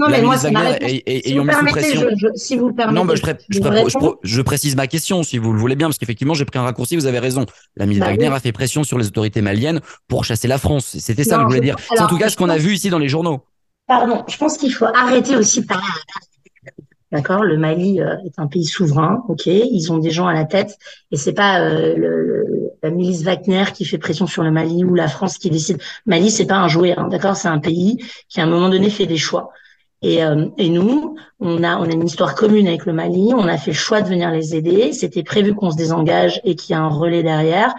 Et, 0.81 1.23
si, 1.25 1.33
vous 1.35 1.45
permettez, 1.45 1.95
je, 1.95 2.05
je, 2.15 2.27
si 2.35 2.55
vous 2.55 2.71
permettez, 2.71 2.95
non, 2.95 3.05
bah, 3.05 3.15
je, 3.15 3.23
je, 3.49 4.07
je, 4.21 4.41
précise 4.43 4.75
ma 4.75 4.85
question, 4.85 5.23
si 5.23 5.39
vous 5.39 5.53
le 5.53 5.59
voulez 5.59 5.75
bien, 5.75 5.87
parce 5.87 5.97
qu'effectivement, 5.97 6.35
j'ai 6.35 6.45
pris 6.45 6.59
un 6.59 6.63
raccourci, 6.63 6.95
vous 6.95 7.07
avez 7.07 7.17
raison. 7.17 7.47
La 7.77 7.87
milice 7.87 8.01
bah, 8.01 8.07
Wagner 8.07 8.29
oui. 8.29 8.35
a 8.35 8.39
fait 8.39 8.51
pression 8.51 8.83
sur 8.83 8.99
les 8.99 9.07
autorités 9.07 9.41
maliennes 9.41 9.81
pour 10.07 10.23
chasser 10.23 10.47
la 10.47 10.59
France. 10.59 10.95
C'était 10.99 11.23
ça 11.23 11.37
que 11.37 11.41
je 11.41 11.47
voulais 11.47 11.61
dire. 11.61 11.77
C'est 11.89 12.01
en 12.01 12.07
tout 12.07 12.19
cas 12.19 12.29
ce 12.29 12.37
qu'on 12.37 12.49
a 12.49 12.57
vu 12.57 12.73
ici 12.73 12.91
dans 12.91 12.99
les 12.99 13.09
journaux. 13.09 13.43
Pardon, 13.87 14.23
je 14.27 14.37
pense 14.37 14.57
qu'il 14.57 14.71
faut 14.71 14.85
arrêter 14.85 15.35
aussi 15.35 15.61
de 15.61 15.65
parler 15.65 15.83
D'accord, 17.13 17.43
le 17.43 17.57
Mali 17.57 18.01
euh, 18.01 18.15
est 18.25 18.39
un 18.39 18.47
pays 18.47 18.65
souverain, 18.65 19.23
ok. 19.29 19.45
Ils 19.45 19.91
ont 19.91 19.99
des 19.99 20.09
gens 20.09 20.25
à 20.25 20.33
la 20.33 20.45
tête, 20.45 20.79
et 21.11 21.15
c'est 21.15 21.33
pas 21.33 21.61
euh, 21.61 21.93
le, 21.95 22.71
la 22.81 22.89
milice 22.89 23.21
Wagner 23.21 23.65
qui 23.71 23.85
fait 23.85 23.99
pression 23.99 24.25
sur 24.25 24.41
le 24.41 24.49
Mali 24.49 24.83
ou 24.83 24.95
la 24.95 25.07
France 25.07 25.37
qui 25.37 25.51
décide. 25.51 25.77
Mali, 26.07 26.31
c'est 26.31 26.47
pas 26.47 26.57
un 26.57 26.67
jouet, 26.67 26.95
hein, 26.97 27.09
d'accord. 27.09 27.35
C'est 27.35 27.49
un 27.49 27.59
pays 27.59 28.03
qui 28.29 28.41
à 28.41 28.45
un 28.45 28.47
moment 28.47 28.67
donné 28.67 28.89
fait 28.89 29.05
des 29.05 29.17
choix. 29.17 29.51
Et, 30.01 30.23
euh, 30.23 30.47
et 30.57 30.69
nous, 30.69 31.15
on 31.39 31.63
a 31.63 31.77
on 31.77 31.83
a 31.83 31.91
une 31.91 32.07
histoire 32.07 32.33
commune 32.33 32.67
avec 32.67 32.87
le 32.87 32.93
Mali. 32.93 33.31
On 33.35 33.47
a 33.47 33.57
fait 33.59 33.71
le 33.71 33.77
choix 33.77 34.01
de 34.01 34.09
venir 34.09 34.31
les 34.31 34.55
aider. 34.55 34.91
C'était 34.91 35.21
prévu 35.21 35.53
qu'on 35.53 35.69
se 35.69 35.77
désengage 35.77 36.41
et 36.43 36.55
qu'il 36.55 36.73
y 36.73 36.75
a 36.75 36.81
un 36.81 36.89
relais 36.89 37.21
derrière. 37.21 37.75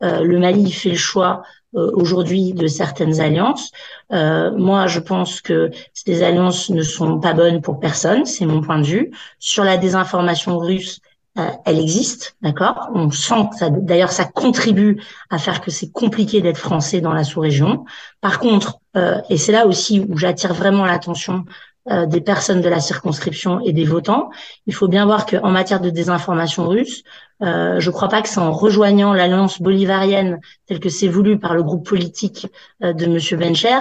le 0.00 0.38
Mali 0.38 0.72
fait 0.72 0.90
le 0.90 0.96
choix 0.96 1.42
euh, 1.42 1.57
aujourd'hui 1.74 2.52
de 2.52 2.66
certaines 2.66 3.20
alliances. 3.20 3.70
Euh, 4.12 4.50
moi, 4.56 4.86
je 4.86 5.00
pense 5.00 5.40
que 5.40 5.70
ces 5.92 6.22
alliances 6.22 6.70
ne 6.70 6.82
sont 6.82 7.20
pas 7.20 7.34
bonnes 7.34 7.60
pour 7.60 7.78
personne, 7.78 8.24
c'est 8.24 8.46
mon 8.46 8.60
point 8.60 8.78
de 8.78 8.86
vue. 8.86 9.10
Sur 9.38 9.64
la 9.64 9.76
désinformation 9.76 10.58
russe, 10.58 11.00
euh, 11.38 11.50
elle 11.66 11.78
existe, 11.78 12.36
d'accord? 12.42 12.88
On 12.94 13.10
sent 13.10 13.48
que 13.50 13.56
ça, 13.56 13.70
d'ailleurs, 13.70 14.12
ça 14.12 14.24
contribue 14.24 15.00
à 15.30 15.38
faire 15.38 15.60
que 15.60 15.70
c'est 15.70 15.90
compliqué 15.90 16.40
d'être 16.40 16.58
français 16.58 17.00
dans 17.00 17.12
la 17.12 17.22
sous-région. 17.22 17.84
Par 18.20 18.38
contre, 18.40 18.78
euh, 18.96 19.20
et 19.30 19.36
c'est 19.36 19.52
là 19.52 19.66
aussi 19.66 20.00
où 20.00 20.16
j'attire 20.16 20.54
vraiment 20.54 20.84
l'attention 20.84 21.44
euh, 21.90 22.06
des 22.06 22.20
personnes 22.20 22.60
de 22.60 22.68
la 22.68 22.80
circonscription 22.80 23.60
et 23.60 23.72
des 23.72 23.84
votants. 23.84 24.30
Il 24.66 24.74
faut 24.74 24.88
bien 24.88 25.06
voir 25.06 25.26
qu'en 25.26 25.50
matière 25.50 25.80
de 25.80 25.90
désinformation 25.90 26.68
russe, 26.68 27.02
euh, 27.42 27.78
je 27.78 27.88
ne 27.88 27.94
crois 27.94 28.08
pas 28.08 28.20
que 28.20 28.28
c'est 28.28 28.40
en 28.40 28.52
rejoignant 28.52 29.12
l'alliance 29.12 29.62
bolivarienne 29.62 30.40
telle 30.66 30.80
que 30.80 30.88
c'est 30.88 31.08
voulu 31.08 31.38
par 31.38 31.54
le 31.54 31.62
groupe 31.62 31.86
politique 31.86 32.48
euh, 32.82 32.92
de 32.92 33.06
Monsieur 33.06 33.36
Bencher 33.36 33.78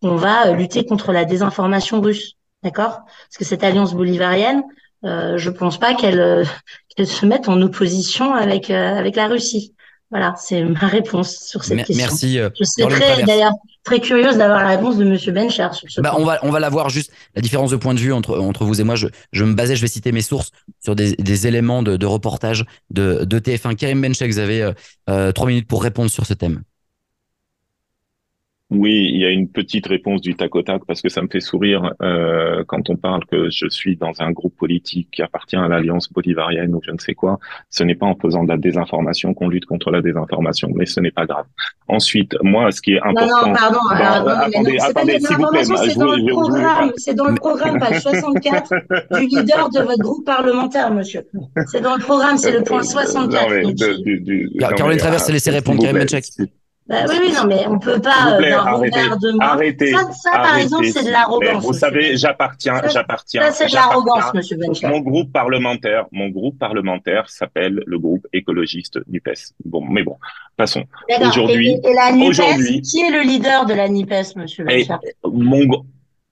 qu'on 0.00 0.16
va 0.16 0.48
euh, 0.48 0.54
lutter 0.54 0.86
contre 0.86 1.12
la 1.12 1.24
désinformation 1.24 2.00
russe. 2.00 2.36
D'accord? 2.62 3.00
Parce 3.06 3.36
que 3.38 3.44
cette 3.44 3.64
alliance 3.64 3.94
bolivarienne, 3.94 4.62
euh, 5.04 5.38
je 5.38 5.50
pense 5.50 5.78
pas 5.78 5.94
qu'elle 5.94 6.46
qu 6.96 7.04
se 7.04 7.26
mette 7.26 7.48
en 7.48 7.60
opposition 7.62 8.32
avec 8.32 8.70
avec 8.70 9.16
la 9.16 9.26
Russie. 9.26 9.74
Voilà, 10.10 10.34
c'est 10.36 10.62
ma 10.62 10.86
réponse 10.86 11.36
sur 11.36 11.64
cette 11.64 11.84
question. 11.84 11.96
Merci. 11.96 12.38
Je 12.38 12.86
très 12.86 13.22
d'ailleurs 13.22 13.52
très 13.84 14.00
curieuse 14.00 14.36
d'avoir 14.36 14.62
la 14.62 14.68
réponse 14.68 14.96
de 14.96 15.04
Monsieur 15.04 15.32
Bencher 15.32 15.68
sur 15.72 15.90
ce 15.90 16.00
bah, 16.00 16.14
on 16.18 16.24
va 16.24 16.38
on 16.42 16.50
va 16.50 16.60
la 16.60 16.68
voir 16.68 16.90
juste 16.90 17.12
la 17.34 17.42
différence 17.42 17.70
de 17.70 17.76
point 17.76 17.94
de 17.94 18.00
vue 18.00 18.12
entre 18.12 18.38
entre 18.38 18.64
vous 18.64 18.80
et 18.80 18.84
moi. 18.84 18.94
Je 18.94 19.06
je 19.32 19.44
me 19.44 19.54
basais, 19.54 19.76
je 19.76 19.80
vais 19.80 19.88
citer 19.88 20.12
mes 20.12 20.22
sources 20.22 20.50
sur 20.80 20.94
des, 20.94 21.12
des 21.16 21.46
éléments 21.46 21.82
de, 21.82 21.96
de 21.96 22.06
reportage 22.06 22.64
de, 22.90 23.24
de 23.24 23.38
TF1. 23.38 23.76
Karim 23.76 24.00
Bencher, 24.00 24.26
vous 24.26 24.38
avez 24.38 24.62
euh, 24.62 24.72
euh, 25.08 25.32
trois 25.32 25.46
minutes 25.46 25.66
pour 25.66 25.82
répondre 25.82 26.10
sur 26.10 26.26
ce 26.26 26.34
thème. 26.34 26.62
Oui, 28.70 29.10
il 29.12 29.20
y 29.20 29.24
a 29.24 29.30
une 29.30 29.48
petite 29.48 29.88
réponse 29.88 30.20
du 30.20 30.36
tac 30.36 30.54
au 30.54 30.62
tac 30.62 30.82
parce 30.86 31.02
que 31.02 31.08
ça 31.08 31.22
me 31.22 31.26
fait 31.26 31.40
sourire 31.40 31.92
euh, 32.02 32.62
quand 32.68 32.88
on 32.88 32.96
parle 32.96 33.24
que 33.26 33.50
je 33.50 33.68
suis 33.68 33.96
dans 33.96 34.12
un 34.20 34.30
groupe 34.30 34.56
politique 34.56 35.08
qui 35.10 35.22
appartient 35.22 35.56
à 35.56 35.66
l'alliance 35.66 36.08
bolivarienne 36.12 36.72
ou 36.76 36.80
je 36.84 36.92
ne 36.92 36.98
sais 36.98 37.14
quoi. 37.14 37.40
Ce 37.68 37.82
n'est 37.82 37.96
pas 37.96 38.06
en 38.06 38.14
faisant 38.14 38.44
de 38.44 38.48
la 38.48 38.56
désinformation 38.56 39.34
qu'on 39.34 39.48
lutte 39.48 39.66
contre 39.66 39.90
la 39.90 40.00
désinformation, 40.00 40.70
mais 40.72 40.86
ce 40.86 41.00
n'est 41.00 41.10
pas 41.10 41.26
grave. 41.26 41.46
Ensuite, 41.88 42.36
moi, 42.42 42.70
ce 42.70 42.80
qui 42.80 42.92
est 42.92 43.00
important. 43.00 43.46
Non, 43.46 43.48
non, 43.48 43.54
pardon. 43.54 43.78
Dans, 43.90 44.24
non, 44.24 44.30
attendez, 44.38 44.78
non, 44.78 44.84
attendez, 44.84 45.18
s'il 45.18 45.36
vous 45.36 45.46
plaît. 45.50 45.64
C'est 45.64 45.98
dans, 45.98 46.14
le 46.14 46.30
programme, 46.30 46.92
c'est 46.96 47.14
dans 47.14 47.26
le 47.26 47.34
programme, 47.34 47.80
page 47.80 48.00
64, 48.02 48.72
du 49.18 49.26
leader 49.26 49.68
de 49.70 49.80
votre 49.80 49.98
groupe 49.98 50.24
parlementaire, 50.24 50.94
monsieur. 50.94 51.26
C'est 51.66 51.80
dans 51.80 51.96
le 51.96 52.02
programme, 52.02 52.36
c'est 52.36 52.52
le 52.52 52.62
point 52.62 52.84
64. 52.84 53.48
Non, 53.48 53.50
mais, 53.50 53.74
de, 53.74 54.02
du, 54.04 54.20
du, 54.20 54.50
Caroline 54.76 54.98
Travers 54.98 55.18
s'est 55.18 55.32
laissé 55.32 55.50
répondre, 55.50 55.82
Karim. 55.82 56.06
Bah, 56.90 57.04
oui, 57.08 57.14
oui, 57.20 57.32
non, 57.32 57.46
mais 57.46 57.68
on 57.68 57.78
peut 57.78 58.00
pas. 58.00 58.34
Plaît, 58.36 58.52
euh, 58.52 58.58
arrêtez, 58.58 59.00
arrêtez, 59.38 59.92
ça, 59.92 60.10
ça 60.10 60.30
par 60.32 60.58
exemple, 60.58 60.86
c'est 60.86 61.04
de 61.04 61.10
l'arrogance. 61.10 61.62
Vous 61.64 61.72
savez, 61.72 62.16
j'appartiens, 62.16 62.82
j'appartiens. 62.88 63.42
Ça, 63.42 63.52
c'est 63.52 63.68
de 63.68 63.74
l'arrogance, 63.74 64.34
monsieur 64.34 64.56
Bencher. 64.56 64.88
Mon 64.88 64.98
groupe 64.98 65.32
parlementaire, 65.32 66.06
mon 66.10 66.30
groupe 66.30 66.58
parlementaire 66.58 67.30
s'appelle 67.30 67.80
le 67.86 67.98
groupe 68.00 68.26
écologiste 68.32 68.98
NUPES. 69.06 69.54
Bon, 69.64 69.84
mais 69.88 70.02
bon, 70.02 70.16
passons. 70.56 70.82
Aujourd'hui, 71.20 71.78
et, 71.84 71.90
et, 71.90 71.94
la 71.94 72.10
NUPES, 72.10 72.28
aujourd'hui, 72.28 72.82
qui 72.82 73.02
est 73.02 73.10
le 73.10 73.20
leader 73.20 73.66
de 73.66 73.74
la 73.74 73.88
NUPES, 73.88 74.34
monsieur 74.34 74.64
Bencher 74.64 74.96
Mon 75.22 75.60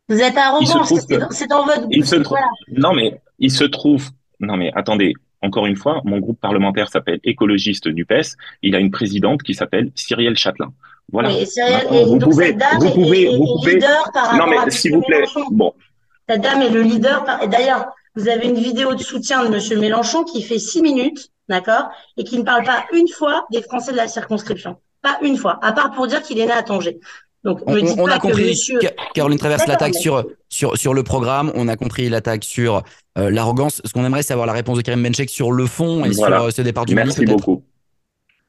Vous 0.09 0.21
êtes 0.21 0.37
arrogant, 0.37 0.83
c'est 0.83 1.47
dans, 1.47 1.61
dans, 1.61 1.67
votre. 1.67 1.87
Il 1.93 2.05
se 2.05 2.17
trouve. 2.17 2.39
Non, 2.77 2.95
mais 2.95 3.21
il 3.39 3.53
se 3.53 3.63
trouve. 3.63 4.09
Non, 4.41 4.57
mais 4.57 4.73
attendez, 4.75 5.15
encore 5.43 5.67
une 5.67 5.77
fois, 5.77 6.01
mon 6.05 6.19
groupe 6.19 6.41
parlementaire 6.41 6.89
s'appelle 6.89 7.21
Écologiste 7.25 7.87
NUPES. 7.87 8.37
Il 8.63 8.75
a 8.75 8.81
une 8.81 8.91
présidente 8.91 9.43
qui 9.43 9.55
s'appelle 9.55 9.91
Cyrielle 9.95 10.37
Châtelain. 10.37 10.73
Voilà. 11.13 11.31
Oui, 11.31 11.47
Cyrielle, 11.47 11.87
et 11.93 12.05
vous, 12.05 12.19
donc 12.19 12.31
pouvez, 12.31 12.47
cette 12.49 12.59
dame 12.59 12.79
vous 12.81 12.91
pouvez, 12.91 13.23
est, 13.23 13.37
vous 13.37 13.47
pouvez. 13.47 13.79
Par 14.13 14.37
non, 14.37 14.47
mais 14.47 14.71
s'il 14.71 14.95
vous 14.95 15.03
plaît. 15.03 15.21
Mélenchon. 15.21 15.45
Bon. 15.51 15.75
Cette 16.29 16.41
dame 16.41 16.63
est 16.63 16.71
le 16.71 16.83
leader. 16.83 17.25
Par... 17.25 17.43
Et 17.43 17.49
d'ailleurs, 17.49 17.87
vous 18.15 18.29
avez 18.29 18.49
une 18.49 18.59
vidéo 18.59 18.95
de 18.95 19.03
soutien 19.03 19.45
de 19.45 19.49
Monsieur 19.49 19.79
Mélenchon 19.79 20.25
qui 20.25 20.43
fait 20.43 20.59
six 20.59 20.83
minutes, 20.83 21.31
d'accord, 21.49 21.89
et 22.17 22.25
qui 22.25 22.39
ne 22.39 22.43
parle 22.43 22.65
pas 22.65 22.85
une 22.93 23.09
fois 23.09 23.47
des 23.53 23.63
Français 23.63 23.93
de 23.93 23.97
la 23.97 24.09
circonscription. 24.09 24.77
Pas 25.03 25.19
une 25.23 25.37
fois, 25.37 25.59
à 25.63 25.73
part 25.73 25.93
pour 25.93 26.09
dire 26.09 26.23
qu'il 26.23 26.41
est 26.41 26.47
né 26.47 26.53
à 26.53 26.63
Tanger. 26.63 26.99
Donc, 27.49 27.63
on, 27.67 27.75
on 27.99 28.07
a 28.07 28.19
compris. 28.19 28.51
Monsieur... 28.51 28.79
Caroline 29.15 29.39
Traverse 29.39 29.67
l'attaque 29.67 29.95
mais... 29.95 30.01
sur, 30.01 30.27
sur, 30.51 30.77
sur 30.77 30.93
le 30.93 31.03
programme. 31.03 31.51
On 31.55 31.67
a 31.69 31.77
compris 31.77 32.09
l'attaque 32.11 32.45
sur 32.45 32.83
euh, 33.17 33.31
l'arrogance. 33.31 33.81
Ce 33.85 33.93
qu'on 33.93 34.05
aimerait, 34.05 34.23
c'est 34.23 34.35
avoir 34.35 34.47
la 34.47 34.53
réponse 34.53 34.77
de 34.77 34.83
Karim 34.83 35.03
Benchek 35.03 35.31
sur 35.31 35.51
le 35.51 35.65
fond 35.67 36.05
et 36.05 36.11
voilà. 36.11 36.37
sur 36.37 36.47
euh, 36.47 36.51
ce 36.51 36.63
départ 36.63 36.85
du 36.85 36.95
Merci 36.95 37.21
Mali. 37.21 37.31
Merci 37.31 37.43
beaucoup. 37.43 37.65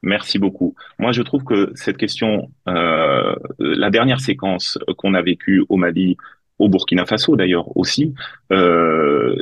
Merci 0.02 0.38
beaucoup. 0.38 0.74
Moi, 0.98 1.12
je 1.12 1.22
trouve 1.22 1.44
que 1.44 1.72
cette 1.74 1.96
question, 1.96 2.50
euh, 2.68 3.34
la 3.58 3.90
dernière 3.90 4.20
séquence 4.20 4.78
qu'on 4.98 5.14
a 5.14 5.22
vécue 5.22 5.64
au 5.68 5.76
Mali, 5.76 6.16
au 6.58 6.68
Burkina 6.68 7.06
Faso 7.06 7.36
d'ailleurs 7.36 7.74
aussi, 7.76 8.14
euh, 8.52 9.36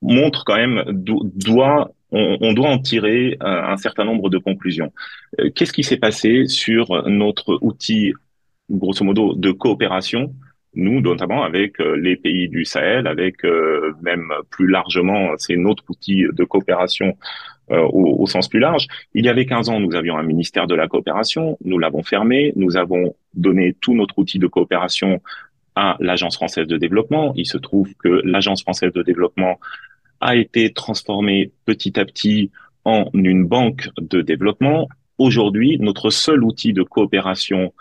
montre 0.00 0.44
quand 0.44 0.56
même, 0.56 0.84
doit, 0.92 1.92
on, 2.10 2.52
doit 2.52 2.68
en 2.68 2.78
tirer 2.78 3.36
un 3.40 3.76
certain 3.76 4.04
nombre 4.04 4.30
de 4.30 4.38
conclusions. 4.38 4.92
Qu'est-ce 5.54 5.72
qui 5.72 5.84
s'est 5.84 5.96
passé 5.96 6.46
sur 6.46 7.08
notre 7.08 7.58
outil 7.60 8.14
grosso 8.78 9.04
modo, 9.04 9.34
de 9.34 9.50
coopération, 9.52 10.34
nous, 10.74 11.00
notamment 11.00 11.42
avec 11.42 11.80
euh, 11.80 11.96
les 11.96 12.16
pays 12.16 12.48
du 12.48 12.64
Sahel, 12.64 13.06
avec 13.06 13.44
euh, 13.44 13.92
même 14.02 14.32
plus 14.50 14.68
largement, 14.68 15.32
c'est 15.36 15.56
notre 15.56 15.84
outil 15.90 16.24
de 16.32 16.44
coopération 16.44 17.16
euh, 17.70 17.80
au, 17.80 18.22
au, 18.22 18.26
sens 18.26 18.48
plus 18.48 18.58
large. 18.58 18.86
Il 19.14 19.24
y 19.24 19.28
avait 19.28 19.44
15 19.44 19.68
ans, 19.68 19.80
nous 19.80 19.94
avions 19.94 20.16
un 20.16 20.22
ministère 20.22 20.66
de 20.66 20.74
la 20.74 20.88
coopération, 20.88 21.58
nous 21.64 21.78
l'avons 21.78 22.02
fermé, 22.02 22.52
nous 22.56 22.76
avons 22.76 23.14
donné 23.34 23.76
tout 23.80 23.94
notre 23.94 24.18
outil 24.18 24.38
de 24.38 24.46
coopération 24.46 25.20
à 25.74 25.96
l'Agence 26.00 26.36
française 26.36 26.66
de 26.66 26.76
développement. 26.76 27.32
Il 27.36 27.46
se 27.46 27.58
trouve 27.58 27.94
que 27.94 28.20
l'Agence 28.24 28.62
française 28.62 28.92
de 28.92 29.02
développement 29.02 29.58
a 30.20 30.36
été 30.36 30.72
transformée 30.72 31.52
petit 31.66 31.98
à 31.98 32.04
petit 32.04 32.50
en 32.84 33.06
une 33.14 33.46
banque 33.46 33.88
de 34.00 34.22
développement. 34.22 34.88
Aujourd'hui, 35.18 35.78
notre 35.78 36.10
seul 36.10 36.42
outil 36.42 36.72
de 36.72 36.82
coopération 36.82 37.72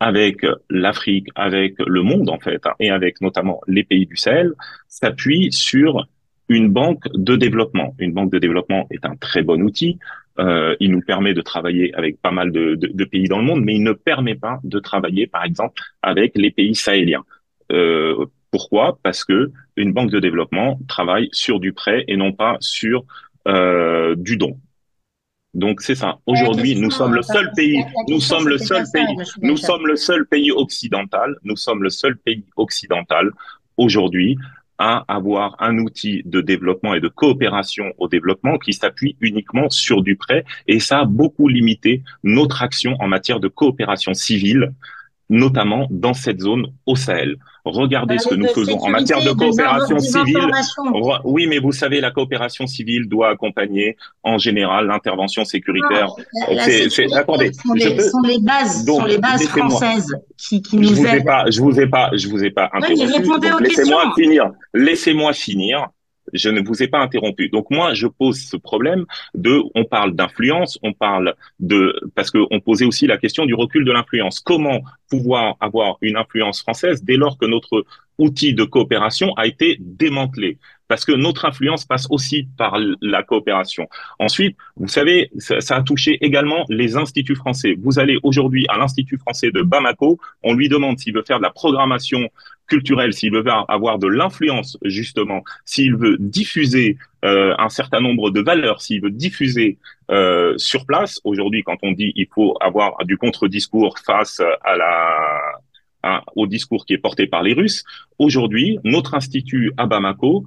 avec 0.00 0.46
l'Afrique, 0.70 1.28
avec 1.34 1.74
le 1.84 2.02
monde 2.02 2.30
en 2.30 2.38
fait, 2.38 2.62
et 2.80 2.90
avec 2.90 3.20
notamment 3.20 3.60
les 3.66 3.84
pays 3.84 4.06
du 4.06 4.16
Sahel, 4.16 4.52
s'appuie 4.88 5.52
sur 5.52 6.06
une 6.48 6.70
banque 6.70 7.04
de 7.12 7.36
développement. 7.36 7.94
Une 7.98 8.12
banque 8.12 8.32
de 8.32 8.38
développement 8.38 8.86
est 8.90 9.04
un 9.04 9.16
très 9.16 9.42
bon 9.42 9.60
outil. 9.62 9.98
Euh, 10.38 10.76
il 10.80 10.92
nous 10.92 11.00
permet 11.00 11.34
de 11.34 11.40
travailler 11.40 11.92
avec 11.94 12.20
pas 12.22 12.30
mal 12.30 12.52
de, 12.52 13.04
pays 13.04 13.28
dans 13.28 13.38
le 13.38 13.44
monde, 13.44 13.62
mais 13.64 13.74
il 13.74 13.82
ne 13.82 13.92
permet 13.92 14.34
pas 14.34 14.60
de 14.64 14.78
travailler, 14.78 15.26
par 15.26 15.44
exemple, 15.44 15.82
avec 16.02 16.32
les 16.36 16.50
pays 16.50 16.74
sahéliens. 16.74 17.24
Euh, 17.72 18.26
pourquoi? 18.50 18.98
Parce 19.02 19.24
que 19.24 19.50
une 19.76 19.92
banque 19.92 20.10
de 20.10 20.20
développement 20.20 20.78
travaille 20.88 21.28
sur 21.32 21.60
du 21.60 21.72
prêt 21.72 22.04
et 22.08 22.16
non 22.16 22.32
pas 22.32 22.56
sur 22.60 23.04
euh, 23.46 24.14
du 24.16 24.36
don. 24.36 24.58
Donc 25.58 25.80
c'est 25.80 25.96
ça. 25.96 26.18
Aujourd'hui, 26.26 26.76
nous 26.76 26.90
sommes 26.90 27.14
le 27.14 27.22
seul 27.22 27.50
pays, 27.56 27.84
nous 28.08 28.20
sommes 28.20 28.48
le 28.48 28.58
seul 28.58 28.84
pays, 28.92 29.16
nous 29.42 29.56
sommes 29.56 29.86
le 29.88 29.96
seul 29.96 30.24
pays 30.26 30.52
occidental, 30.52 31.34
nous 31.42 31.56
sommes 31.56 31.82
le 31.82 31.90
seul 31.90 32.16
pays 32.16 32.44
occidental 32.56 33.32
aujourd'hui 33.76 34.38
à 34.78 35.04
avoir 35.08 35.56
un 35.58 35.78
outil 35.78 36.22
de 36.24 36.40
développement 36.40 36.94
et 36.94 37.00
de 37.00 37.08
coopération 37.08 37.92
au 37.98 38.06
développement 38.06 38.58
qui 38.58 38.72
s'appuie 38.72 39.16
uniquement 39.20 39.68
sur 39.68 40.02
du 40.02 40.14
prêt. 40.14 40.44
Et 40.68 40.78
ça 40.78 41.00
a 41.00 41.04
beaucoup 41.04 41.48
limité 41.48 42.04
notre 42.22 42.62
action 42.62 42.94
en 43.00 43.08
matière 43.08 43.40
de 43.40 43.48
coopération 43.48 44.14
civile 44.14 44.72
notamment 45.30 45.86
dans 45.90 46.14
cette 46.14 46.40
zone 46.40 46.66
au 46.86 46.96
Sahel. 46.96 47.36
Regardez 47.64 48.18
ce 48.18 48.28
que 48.28 48.34
nous 48.34 48.48
faisons 48.48 48.78
en 48.78 48.88
matière 48.88 49.22
de 49.22 49.32
coopération 49.32 49.98
civile. 49.98 50.50
Oui, 51.24 51.46
mais 51.46 51.58
vous 51.58 51.72
savez, 51.72 52.00
la 52.00 52.10
coopération 52.10 52.66
civile 52.66 53.08
doit 53.08 53.30
accompagner 53.30 53.96
en 54.22 54.38
général 54.38 54.86
l'intervention 54.86 55.44
sécuritaire. 55.44 56.08
C'est, 56.64 57.12
attendez, 57.14 57.52
sont 57.52 57.74
les, 57.74 58.00
sont 58.00 58.22
les 58.22 58.38
bases, 58.38 58.86
sont 58.86 59.04
les 59.04 59.18
bases 59.18 59.46
françaises 59.48 60.14
qui, 60.36 60.62
qui 60.62 60.76
nous 60.76 60.88
je 60.88 60.94
vous 60.94 61.06
aident. 61.06 61.20
Ai 61.20 61.24
pas, 61.24 61.44
je 61.50 61.60
vous 61.60 61.80
ai 61.80 61.86
pas, 61.86 62.10
je 62.14 62.28
vous 62.28 62.42
ai 62.42 62.50
pas 62.50 62.70
interrompu. 62.72 63.62
laissez-moi 63.62 64.12
finir. 64.16 64.50
Laissez-moi 64.72 65.32
finir 65.32 65.88
je 66.32 66.48
ne 66.50 66.60
vous 66.60 66.82
ai 66.82 66.88
pas 66.88 67.00
interrompu. 67.00 67.48
Donc 67.48 67.70
moi, 67.70 67.94
je 67.94 68.06
pose 68.06 68.40
ce 68.40 68.56
problème 68.56 69.04
de, 69.34 69.60
on 69.74 69.84
parle 69.84 70.14
d'influence, 70.14 70.78
on 70.82 70.92
parle 70.92 71.34
de, 71.60 71.98
parce 72.14 72.30
qu'on 72.30 72.60
posait 72.60 72.84
aussi 72.84 73.06
la 73.06 73.18
question 73.18 73.46
du 73.46 73.54
recul 73.54 73.84
de 73.84 73.92
l'influence. 73.92 74.40
Comment 74.40 74.80
pouvoir 75.10 75.56
avoir 75.60 75.96
une 76.02 76.16
influence 76.16 76.60
française 76.60 77.02
dès 77.02 77.16
lors 77.16 77.38
que 77.38 77.46
notre 77.46 77.84
outil 78.18 78.54
de 78.54 78.64
coopération 78.64 79.32
a 79.34 79.46
été 79.46 79.76
démantelé 79.80 80.58
parce 80.88 81.04
que 81.04 81.12
notre 81.12 81.44
influence 81.44 81.84
passe 81.84 82.06
aussi 82.10 82.48
par 82.56 82.78
la 83.00 83.22
coopération. 83.22 83.86
Ensuite, 84.18 84.56
vous 84.76 84.88
savez, 84.88 85.30
ça, 85.38 85.76
a 85.76 85.82
touché 85.82 86.18
également 86.24 86.64
les 86.68 86.96
instituts 86.96 87.36
français. 87.36 87.76
Vous 87.78 87.98
allez 87.98 88.18
aujourd'hui 88.22 88.66
à 88.68 88.78
l'Institut 88.78 89.18
français 89.18 89.50
de 89.50 89.62
Bamako, 89.62 90.18
on 90.42 90.54
lui 90.54 90.68
demande 90.68 90.98
s'il 90.98 91.14
veut 91.14 91.22
faire 91.22 91.38
de 91.38 91.42
la 91.42 91.50
programmation 91.50 92.28
culturelle, 92.66 93.12
s'il 93.12 93.32
veut 93.32 93.44
avoir 93.68 93.98
de 93.98 94.08
l'influence 94.08 94.78
justement, 94.82 95.42
s'il 95.64 95.94
veut 95.94 96.16
diffuser 96.18 96.96
euh, 97.24 97.54
un 97.58 97.68
certain 97.68 98.00
nombre 98.00 98.30
de 98.30 98.40
valeurs, 98.40 98.80
s'il 98.80 99.02
veut 99.02 99.10
diffuser 99.10 99.78
euh, 100.10 100.54
sur 100.56 100.86
place. 100.86 101.20
Aujourd'hui, 101.24 101.62
quand 101.62 101.76
on 101.82 101.92
dit 101.92 102.12
il 102.14 102.26
faut 102.34 102.56
avoir 102.60 102.96
du 103.04 103.16
contre-discours 103.16 103.98
face 103.98 104.40
à 104.62 104.76
la 104.76 105.60
au 106.36 106.46
discours 106.46 106.86
qui 106.86 106.94
est 106.94 106.98
porté 106.98 107.26
par 107.26 107.42
les 107.42 107.54
Russes, 107.54 107.84
aujourd'hui, 108.18 108.78
notre 108.84 109.14
institut 109.14 109.72
à 109.76 109.86
Bamako, 109.86 110.46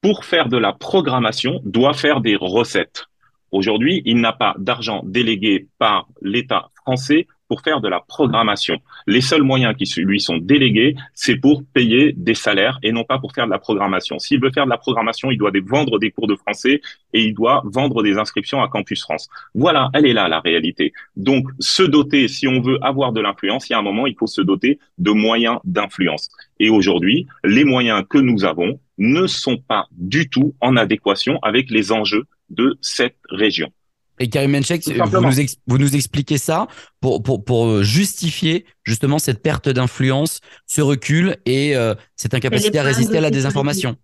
pour 0.00 0.24
faire 0.24 0.48
de 0.48 0.56
la 0.56 0.72
programmation, 0.72 1.60
doit 1.64 1.94
faire 1.94 2.20
des 2.20 2.36
recettes. 2.36 3.06
Aujourd'hui, 3.52 4.02
il 4.04 4.20
n'a 4.20 4.32
pas 4.32 4.54
d'argent 4.58 5.02
délégué 5.04 5.68
par 5.78 6.08
l'État 6.22 6.70
français 6.76 7.26
pour 7.50 7.62
faire 7.62 7.80
de 7.80 7.88
la 7.88 7.98
programmation. 7.98 8.78
Les 9.08 9.20
seuls 9.20 9.42
moyens 9.42 9.74
qui 9.76 9.84
lui 10.02 10.20
sont 10.20 10.38
délégués, 10.38 10.94
c'est 11.14 11.34
pour 11.34 11.64
payer 11.74 12.12
des 12.16 12.36
salaires 12.36 12.78
et 12.84 12.92
non 12.92 13.02
pas 13.02 13.18
pour 13.18 13.32
faire 13.32 13.46
de 13.46 13.50
la 13.50 13.58
programmation. 13.58 14.20
S'il 14.20 14.40
veut 14.40 14.52
faire 14.52 14.66
de 14.66 14.70
la 14.70 14.78
programmation, 14.78 15.32
il 15.32 15.36
doit 15.36 15.50
vendre 15.64 15.98
des 15.98 16.12
cours 16.12 16.28
de 16.28 16.36
français 16.36 16.80
et 17.12 17.24
il 17.24 17.34
doit 17.34 17.64
vendre 17.64 18.04
des 18.04 18.18
inscriptions 18.18 18.62
à 18.62 18.68
Campus 18.68 19.02
France. 19.02 19.28
Voilà, 19.52 19.90
elle 19.94 20.06
est 20.06 20.12
là 20.12 20.28
la 20.28 20.38
réalité. 20.38 20.92
Donc, 21.16 21.48
se 21.58 21.82
doter, 21.82 22.28
si 22.28 22.46
on 22.46 22.60
veut 22.60 22.78
avoir 22.82 23.10
de 23.12 23.20
l'influence, 23.20 23.68
il 23.68 23.72
y 23.72 23.74
a 23.74 23.80
un 23.80 23.82
moment, 23.82 24.06
il 24.06 24.14
faut 24.14 24.28
se 24.28 24.42
doter 24.42 24.78
de 24.98 25.10
moyens 25.10 25.58
d'influence. 25.64 26.28
Et 26.60 26.70
aujourd'hui, 26.70 27.26
les 27.42 27.64
moyens 27.64 28.04
que 28.08 28.18
nous 28.18 28.44
avons 28.44 28.78
ne 28.98 29.26
sont 29.26 29.56
pas 29.56 29.88
du 29.90 30.30
tout 30.30 30.54
en 30.60 30.76
adéquation 30.76 31.40
avec 31.42 31.68
les 31.68 31.90
enjeux 31.90 32.26
de 32.48 32.78
cette 32.80 33.16
région. 33.28 33.72
Et 34.20 34.28
Karim 34.28 34.50
Menchek, 34.52 34.86
vous 34.86 35.20
nous, 35.20 35.32
vous 35.66 35.78
nous, 35.78 35.96
expliquez 35.96 36.36
ça 36.36 36.68
pour, 37.00 37.22
pour, 37.22 37.42
pour, 37.42 37.66
euh, 37.66 37.82
justifier 37.82 38.66
justement 38.84 39.18
cette 39.18 39.42
perte 39.42 39.70
d'influence, 39.70 40.40
ce 40.66 40.82
recul 40.82 41.36
et 41.46 41.74
euh, 41.74 41.94
cette 42.16 42.34
incapacité 42.34 42.78
à 42.78 42.82
résister 42.82 43.16
à 43.16 43.22
la 43.22 43.30
désinformation. 43.30 43.96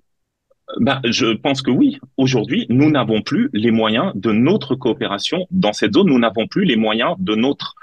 Ben, 0.80 1.00
je 1.04 1.36
pense 1.36 1.60
que 1.60 1.70
oui. 1.70 1.98
Aujourd'hui, 2.16 2.66
nous 2.70 2.90
n'avons 2.90 3.20
plus 3.20 3.50
les 3.52 3.70
moyens 3.70 4.12
de 4.14 4.32
notre 4.32 4.74
coopération 4.74 5.46
dans 5.50 5.74
cette 5.74 5.92
zone. 5.92 6.08
Nous 6.08 6.18
n'avons 6.18 6.46
plus 6.46 6.64
les 6.64 6.76
moyens 6.76 7.14
de 7.18 7.34
notre 7.34 7.74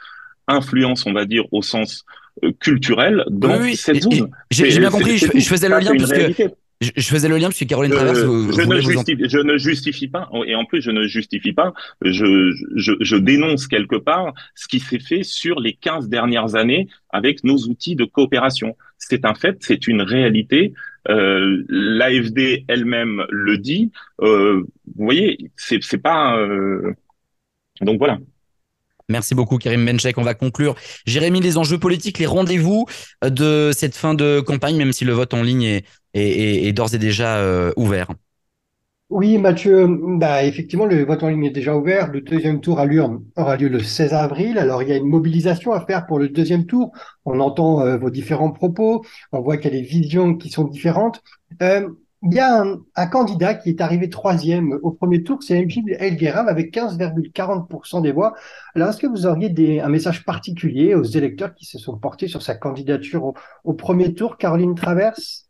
influence, 0.48 1.06
on 1.06 1.14
va 1.14 1.26
dire, 1.26 1.46
au 1.52 1.62
sens 1.62 2.04
euh, 2.44 2.52
culturel 2.60 3.24
dans 3.30 3.64
cette 3.76 4.02
zone. 4.02 4.32
J'ai 4.50 4.80
bien 4.80 4.90
compris. 4.90 5.20
Je, 5.20 5.28
je, 5.36 5.48
faisais 5.48 5.70
le 5.70 5.78
lien 5.78 5.96
parce 5.96 6.12
que 6.12 6.52
je, 6.84 7.02
faisais 7.02 7.30
le 7.30 7.38
lien 7.38 7.48
parce 7.48 7.60
que 7.60 7.66
Caroline 7.66 7.92
Travers. 7.92 8.16
je, 8.16 8.22
ne 8.62 8.82
justifie, 8.82 9.24
je, 9.30 9.38
ne 9.40 9.58
justifie, 9.58 10.08
pas, 10.08 10.30
et 10.46 10.56
en 10.56 10.66
plus 10.66 10.82
je 10.82 10.92
ne 10.92 11.08
justifie 11.08 11.54
pas, 11.54 11.74
je, 12.04 12.52
je 12.76 13.16
dénonce 13.16 13.68
quelque 13.68 13.96
part 13.96 14.34
ce 14.56 14.68
qui 14.68 14.80
s'est 14.80 15.00
fait 15.00 15.24
sur 15.24 15.60
les 15.60 15.74
15 15.74 16.10
dernières 16.10 16.56
années 16.56 16.88
avec 17.10 17.44
nos 17.44 17.58
outils 17.58 17.96
de 17.96 18.06
coopération. 18.06 18.76
C'est 18.98 19.26
un 19.26 19.34
fait, 19.34 19.58
c'est 19.62 19.88
une 19.88 20.02
réalité. 20.02 20.74
Euh, 21.10 21.64
L'AFD 21.68 22.66
elle-même 22.68 23.26
le 23.30 23.58
dit. 23.58 23.92
Euh, 24.22 24.62
vous 24.96 25.06
voyez, 25.06 25.52
c'est 25.58 25.98
pas. 25.98 26.38
Euh... 26.38 26.94
Donc 27.82 27.98
voilà. 27.98 28.20
Merci 29.10 29.36
beaucoup 29.36 29.58
Karim 29.58 29.86
Benchek. 29.86 30.18
On 30.18 30.24
va 30.24 30.34
conclure. 30.34 30.76
Jérémy, 31.06 31.42
les 31.42 31.58
enjeux 31.58 31.78
politiques, 31.78 32.20
les 32.20 32.26
rendez-vous 32.26 32.86
de 33.22 33.72
cette 33.74 33.96
fin 33.96 34.14
de 34.14 34.40
campagne, 34.40 34.78
même 34.78 34.94
si 34.94 35.04
le 35.04 35.12
vote 35.12 35.34
en 35.34 35.44
ligne 35.44 35.64
est, 35.64 35.86
est, 36.14 36.74
d'ores 36.74 36.93
et 36.93 36.99
déjà 36.99 37.38
euh, 37.38 37.72
ouvert. 37.78 38.07
Oui, 39.09 39.38
Mathieu, 39.38 39.88
bah, 40.18 40.43
effectivement, 40.43 40.86
le 40.86 41.05
vote 41.05 41.22
en 41.22 41.30
ligne 41.30 41.45
est 41.45 41.51
déjà 41.51 41.76
ouvert. 41.76 42.11
Le 42.11 42.22
deuxième 42.22 42.61
tour 42.61 42.80
à 42.80 42.86
l'urne 42.86 43.24
aura 43.36 43.57
lieu 43.57 43.68
le 43.70 43.80
16 43.80 44.14
avril. 44.14 44.57
Alors, 44.57 44.82
il 44.82 44.89
y 44.89 44.91
a 44.91 44.95
une 44.95 45.07
mobilisation 45.07 45.72
à 45.72 45.86
faire 45.86 46.07
pour 46.07 46.18
le 46.18 46.30
deuxième 46.30 46.66
tour. 46.66 46.91
On 47.26 47.39
entend 47.39 47.82
euh, 47.82 47.97
vos 47.97 48.09
différents 48.09 48.51
propos. 48.51 49.05
On 49.32 49.41
voit 49.41 49.57
qu'il 49.57 49.72
y 49.72 49.78
a 49.78 49.82
des 49.82 49.86
visions 49.86 50.36
qui 50.36 50.49
sont 50.49 50.64
différentes. 50.64 51.22
Euh, 51.61 51.88
il 52.24 52.34
y 52.34 52.39
a 52.39 52.64
un, 52.95 53.07
candidat 53.07 53.53
qui 53.53 53.70
est 53.70 53.82
arrivé 53.82 54.09
troisième 54.09 54.80
au 54.82 54.91
premier 54.91 55.24
tour, 55.24 55.43
c'est 55.43 55.61
Mjid 55.61 55.84
El 55.99 56.18
avec 56.26 56.74
15,40% 56.74 58.01
des 58.01 58.14
voix. 58.14 58.34
Alors, 58.76 58.89
est-ce 58.89 58.97
que 58.97 59.07
vous 59.07 59.26
auriez 59.26 59.49
des, 59.49 59.82
un 59.82 59.89
message 59.89 60.24
particulier 60.24 60.95
aux 60.95 61.03
électeurs 61.03 61.53
qui 61.53 61.66
se 61.66 61.78
sont 61.78 61.97
portés 61.97 62.30
sur 62.30 62.41
sa 62.41 62.55
candidature 62.55 63.26
au, 63.26 63.34
au 63.66 63.74
premier 63.74 64.14
tour, 64.14 64.38
Caroline 64.38 64.74
Traverse? 64.74 65.43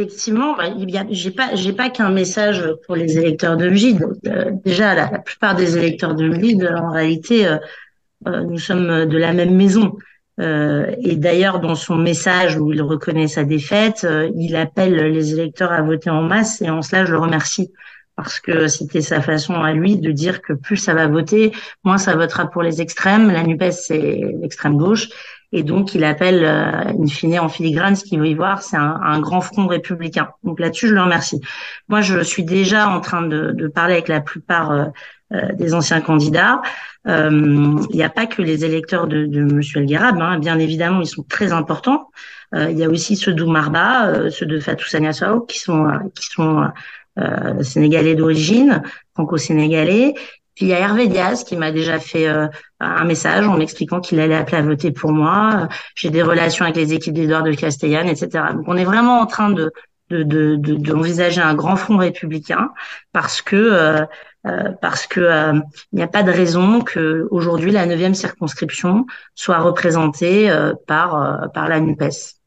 Effectivement, 0.00 0.56
bah, 0.56 0.64
il 0.66 0.88
j'ai 1.12 1.72
pas, 1.72 1.88
qu'un 1.88 2.10
message 2.10 2.64
pour 2.84 2.96
les 2.96 3.16
électeurs 3.16 3.56
de 3.56 3.68
MJID. 3.68 4.04
Euh, 4.26 4.50
déjà, 4.64 4.92
la, 4.92 5.06
plupart 5.20 5.54
des 5.54 5.78
électeurs 5.78 6.16
de 6.16 6.28
MJID, 6.28 6.68
en 6.76 6.90
réalité, 6.90 7.46
euh, 7.46 7.58
euh, 8.26 8.42
nous 8.42 8.58
sommes 8.58 9.06
de 9.06 9.16
la 9.16 9.32
même 9.32 9.54
maison. 9.54 9.96
et 10.40 11.14
d'ailleurs, 11.14 11.60
dans 11.60 11.76
son 11.76 11.94
message 11.94 12.56
où 12.58 12.72
il 12.72 12.82
reconnaît 12.82 13.28
sa 13.28 13.44
défaite, 13.44 14.04
il 14.34 14.56
appelle 14.56 14.96
les 15.12 15.32
électeurs 15.32 15.70
à 15.70 15.80
voter 15.82 16.10
en 16.10 16.22
masse. 16.22 16.60
Et 16.60 16.68
en 16.68 16.82
cela, 16.82 17.04
je 17.04 17.12
le 17.12 17.20
remercie 17.20 17.70
parce 18.16 18.40
que 18.40 18.66
c'était 18.66 19.00
sa 19.00 19.20
façon 19.20 19.54
à 19.54 19.72
lui 19.72 19.96
de 19.96 20.10
dire 20.10 20.42
que 20.42 20.52
plus 20.52 20.76
ça 20.76 20.94
va 20.94 21.06
voter, 21.06 21.52
moins 21.84 21.98
ça 21.98 22.16
votera 22.16 22.50
pour 22.50 22.62
les 22.62 22.80
extrêmes. 22.80 23.30
La 23.30 23.44
Nupes, 23.44 23.70
c'est 23.70 24.20
l'extrême 24.40 24.76
gauche. 24.76 25.08
Et 25.56 25.62
donc, 25.62 25.94
il 25.94 26.02
appelle, 26.02 26.44
euh, 26.44 27.00
in 27.00 27.06
fine, 27.06 27.38
en 27.38 27.48
filigrane, 27.48 27.94
ce 27.94 28.02
qu'il 28.04 28.18
veut 28.18 28.26
y 28.26 28.34
voir, 28.34 28.60
c'est 28.60 28.76
un, 28.76 28.98
un, 29.00 29.20
grand 29.20 29.40
front 29.40 29.68
républicain. 29.68 30.30
Donc 30.42 30.58
là-dessus, 30.58 30.88
je 30.88 30.94
le 30.94 31.00
remercie. 31.00 31.40
Moi, 31.88 32.00
je 32.00 32.18
suis 32.24 32.42
déjà 32.42 32.88
en 32.88 33.00
train 33.00 33.22
de, 33.22 33.52
de 33.52 33.68
parler 33.68 33.92
avec 33.92 34.08
la 34.08 34.20
plupart 34.20 34.72
euh, 34.72 34.86
euh 35.32 35.52
des 35.52 35.72
anciens 35.72 36.00
candidats. 36.00 36.60
Euh, 37.06 37.30
il 37.90 37.96
n'y 37.96 38.02
a 38.02 38.08
pas 38.08 38.26
que 38.26 38.42
les 38.42 38.64
électeurs 38.64 39.06
de, 39.06 39.26
de 39.26 39.42
M. 39.42 39.60
El 39.76 39.96
hein. 39.96 40.38
bien 40.40 40.58
évidemment, 40.58 41.00
ils 41.00 41.06
sont 41.06 41.22
très 41.22 41.52
importants. 41.52 42.10
Euh, 42.56 42.72
il 42.72 42.76
y 42.76 42.82
a 42.82 42.88
aussi 42.88 43.14
ceux 43.14 43.32
d'Oumarba, 43.32 44.30
ceux 44.30 44.46
de 44.46 44.58
Fatou 44.58 44.86
Sagnassou, 44.86 45.42
qui 45.42 45.60
sont, 45.60 45.86
qui 46.16 46.26
sont 46.26 46.66
sénégalais 47.60 48.16
d'origine, 48.16 48.82
franco-sénégalais. 49.14 50.14
Puis 50.54 50.66
il 50.66 50.68
y 50.68 50.74
a 50.74 50.78
Hervé 50.78 51.08
Diaz 51.08 51.44
qui 51.44 51.56
m'a 51.56 51.72
déjà 51.72 51.98
fait 51.98 52.28
euh, 52.28 52.46
un 52.80 53.04
message 53.04 53.46
en 53.46 53.56
m'expliquant 53.56 54.00
qu'il 54.00 54.20
allait 54.20 54.36
appeler 54.36 54.58
à 54.58 54.62
voter 54.62 54.92
pour 54.92 55.12
moi. 55.12 55.68
J'ai 55.96 56.10
des 56.10 56.22
relations 56.22 56.64
avec 56.64 56.76
les 56.76 56.92
équipes 56.92 57.14
d'Edouard 57.14 57.42
de 57.42 57.52
Castellane, 57.52 58.08
etc. 58.08 58.44
Donc 58.54 58.64
on 58.66 58.76
est 58.76 58.84
vraiment 58.84 59.20
en 59.20 59.26
train 59.26 59.50
de 59.50 59.72
d'envisager 60.10 61.40
de, 61.40 61.46
de, 61.46 61.50
un 61.50 61.54
grand 61.54 61.76
front 61.76 61.96
républicain 61.96 62.70
parce 63.12 63.40
que 63.40 63.56
euh, 63.56 64.04
euh, 64.46 64.70
parce 64.82 65.06
que 65.06 65.54
il 65.92 65.96
n'y 65.96 66.02
a 66.02 66.06
pas 66.06 66.22
de 66.22 66.30
raison 66.30 66.82
que 66.82 67.26
aujourd'hui 67.30 67.70
la 67.72 67.86
neuvième 67.86 68.14
circonscription 68.14 69.06
soit 69.34 69.58
représentée 69.58 70.52
par 70.86 71.50
par 71.52 71.68
la 71.68 71.80
Nupes. 71.80 72.43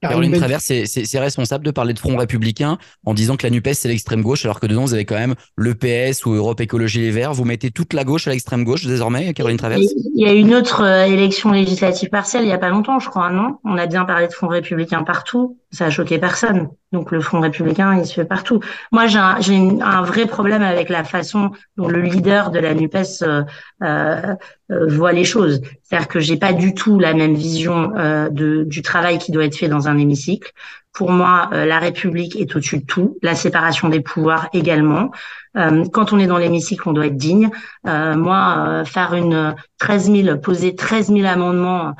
Caroline 0.00 0.32
Travers, 0.32 0.60
c'est 0.60 1.18
responsable 1.18 1.64
de 1.64 1.70
parler 1.70 1.92
de 1.92 1.98
front 1.98 2.16
républicain 2.16 2.78
en 3.04 3.12
disant 3.12 3.36
que 3.36 3.46
la 3.46 3.50
NUPES, 3.50 3.74
c'est 3.74 3.88
l'extrême 3.88 4.22
gauche, 4.22 4.44
alors 4.44 4.58
que 4.58 4.66
dedans, 4.66 4.82
vous 4.82 4.94
avez 4.94 5.04
quand 5.04 5.16
même 5.16 5.34
l'EPS 5.58 6.24
ou 6.24 6.32
Europe 6.32 6.60
Écologie 6.60 7.00
Les 7.00 7.10
Verts. 7.10 7.34
Vous 7.34 7.44
mettez 7.44 7.70
toute 7.70 7.92
la 7.92 8.04
gauche 8.04 8.26
à 8.26 8.30
l'extrême 8.30 8.64
gauche 8.64 8.86
désormais, 8.86 9.34
Caroline 9.34 9.58
Travers 9.58 9.78
Il 9.78 9.90
y 10.14 10.26
a 10.26 10.32
une 10.32 10.54
autre 10.54 10.82
euh, 10.82 11.04
élection 11.04 11.52
législative 11.52 12.08
partielle 12.08 12.44
il 12.44 12.46
n'y 12.46 12.52
a 12.52 12.58
pas 12.58 12.70
longtemps, 12.70 12.98
je 12.98 13.08
crois, 13.10 13.30
non? 13.30 13.58
On 13.64 13.76
a 13.76 13.86
bien 13.86 14.04
parlé 14.04 14.26
de 14.26 14.32
front 14.32 14.48
républicain 14.48 15.02
partout. 15.02 15.58
Ça 15.70 15.86
a 15.86 15.90
choqué 15.90 16.18
personne. 16.18 16.68
Donc 16.92 17.12
le 17.12 17.20
Front 17.20 17.40
républicain, 17.40 17.96
il 17.96 18.04
se 18.04 18.14
fait 18.14 18.24
partout. 18.24 18.60
Moi, 18.90 19.06
j'ai 19.06 19.18
un, 19.18 20.02
vrai 20.02 20.26
problème 20.26 20.62
avec 20.62 20.88
la 20.88 21.04
façon 21.04 21.52
dont 21.76 21.88
le 21.88 22.00
leader 22.00 22.50
de 22.50 22.58
la 22.58 22.74
Nupes 22.74 22.96
euh, 23.22 23.44
euh, 23.82 24.34
euh, 24.70 24.86
voit 24.88 25.12
les 25.12 25.24
choses. 25.24 25.60
C'est-à-dire 25.82 26.08
que 26.08 26.20
j'ai 26.20 26.36
pas 26.36 26.52
du 26.52 26.74
tout 26.74 26.98
la 26.98 27.14
même 27.14 27.34
vision 27.34 27.92
euh, 27.96 28.28
de, 28.28 28.64
du 28.64 28.82
travail 28.82 29.18
qui 29.18 29.32
doit 29.32 29.44
être 29.44 29.56
fait 29.56 29.68
dans 29.68 29.88
un 29.88 29.98
hémicycle. 29.98 30.52
Pour 30.92 31.10
moi, 31.10 31.48
la 31.52 31.78
République 31.78 32.36
est 32.36 32.54
au-dessus 32.56 32.78
de 32.78 32.84
tout, 32.84 33.16
la 33.22 33.34
séparation 33.34 33.88
des 33.88 34.00
pouvoirs 34.00 34.48
également. 34.52 35.10
quand 35.54 36.12
on 36.12 36.18
est 36.18 36.26
dans 36.26 36.38
l'hémicycle, 36.38 36.88
on 36.88 36.92
doit 36.92 37.06
être 37.06 37.16
digne. 37.16 37.48
moi, 37.84 38.82
faire 38.84 39.14
une 39.14 39.54
13 39.78 40.12
000, 40.12 40.38
poser 40.38 40.74
13 40.74 41.12
000 41.12 41.26
amendements 41.26 41.94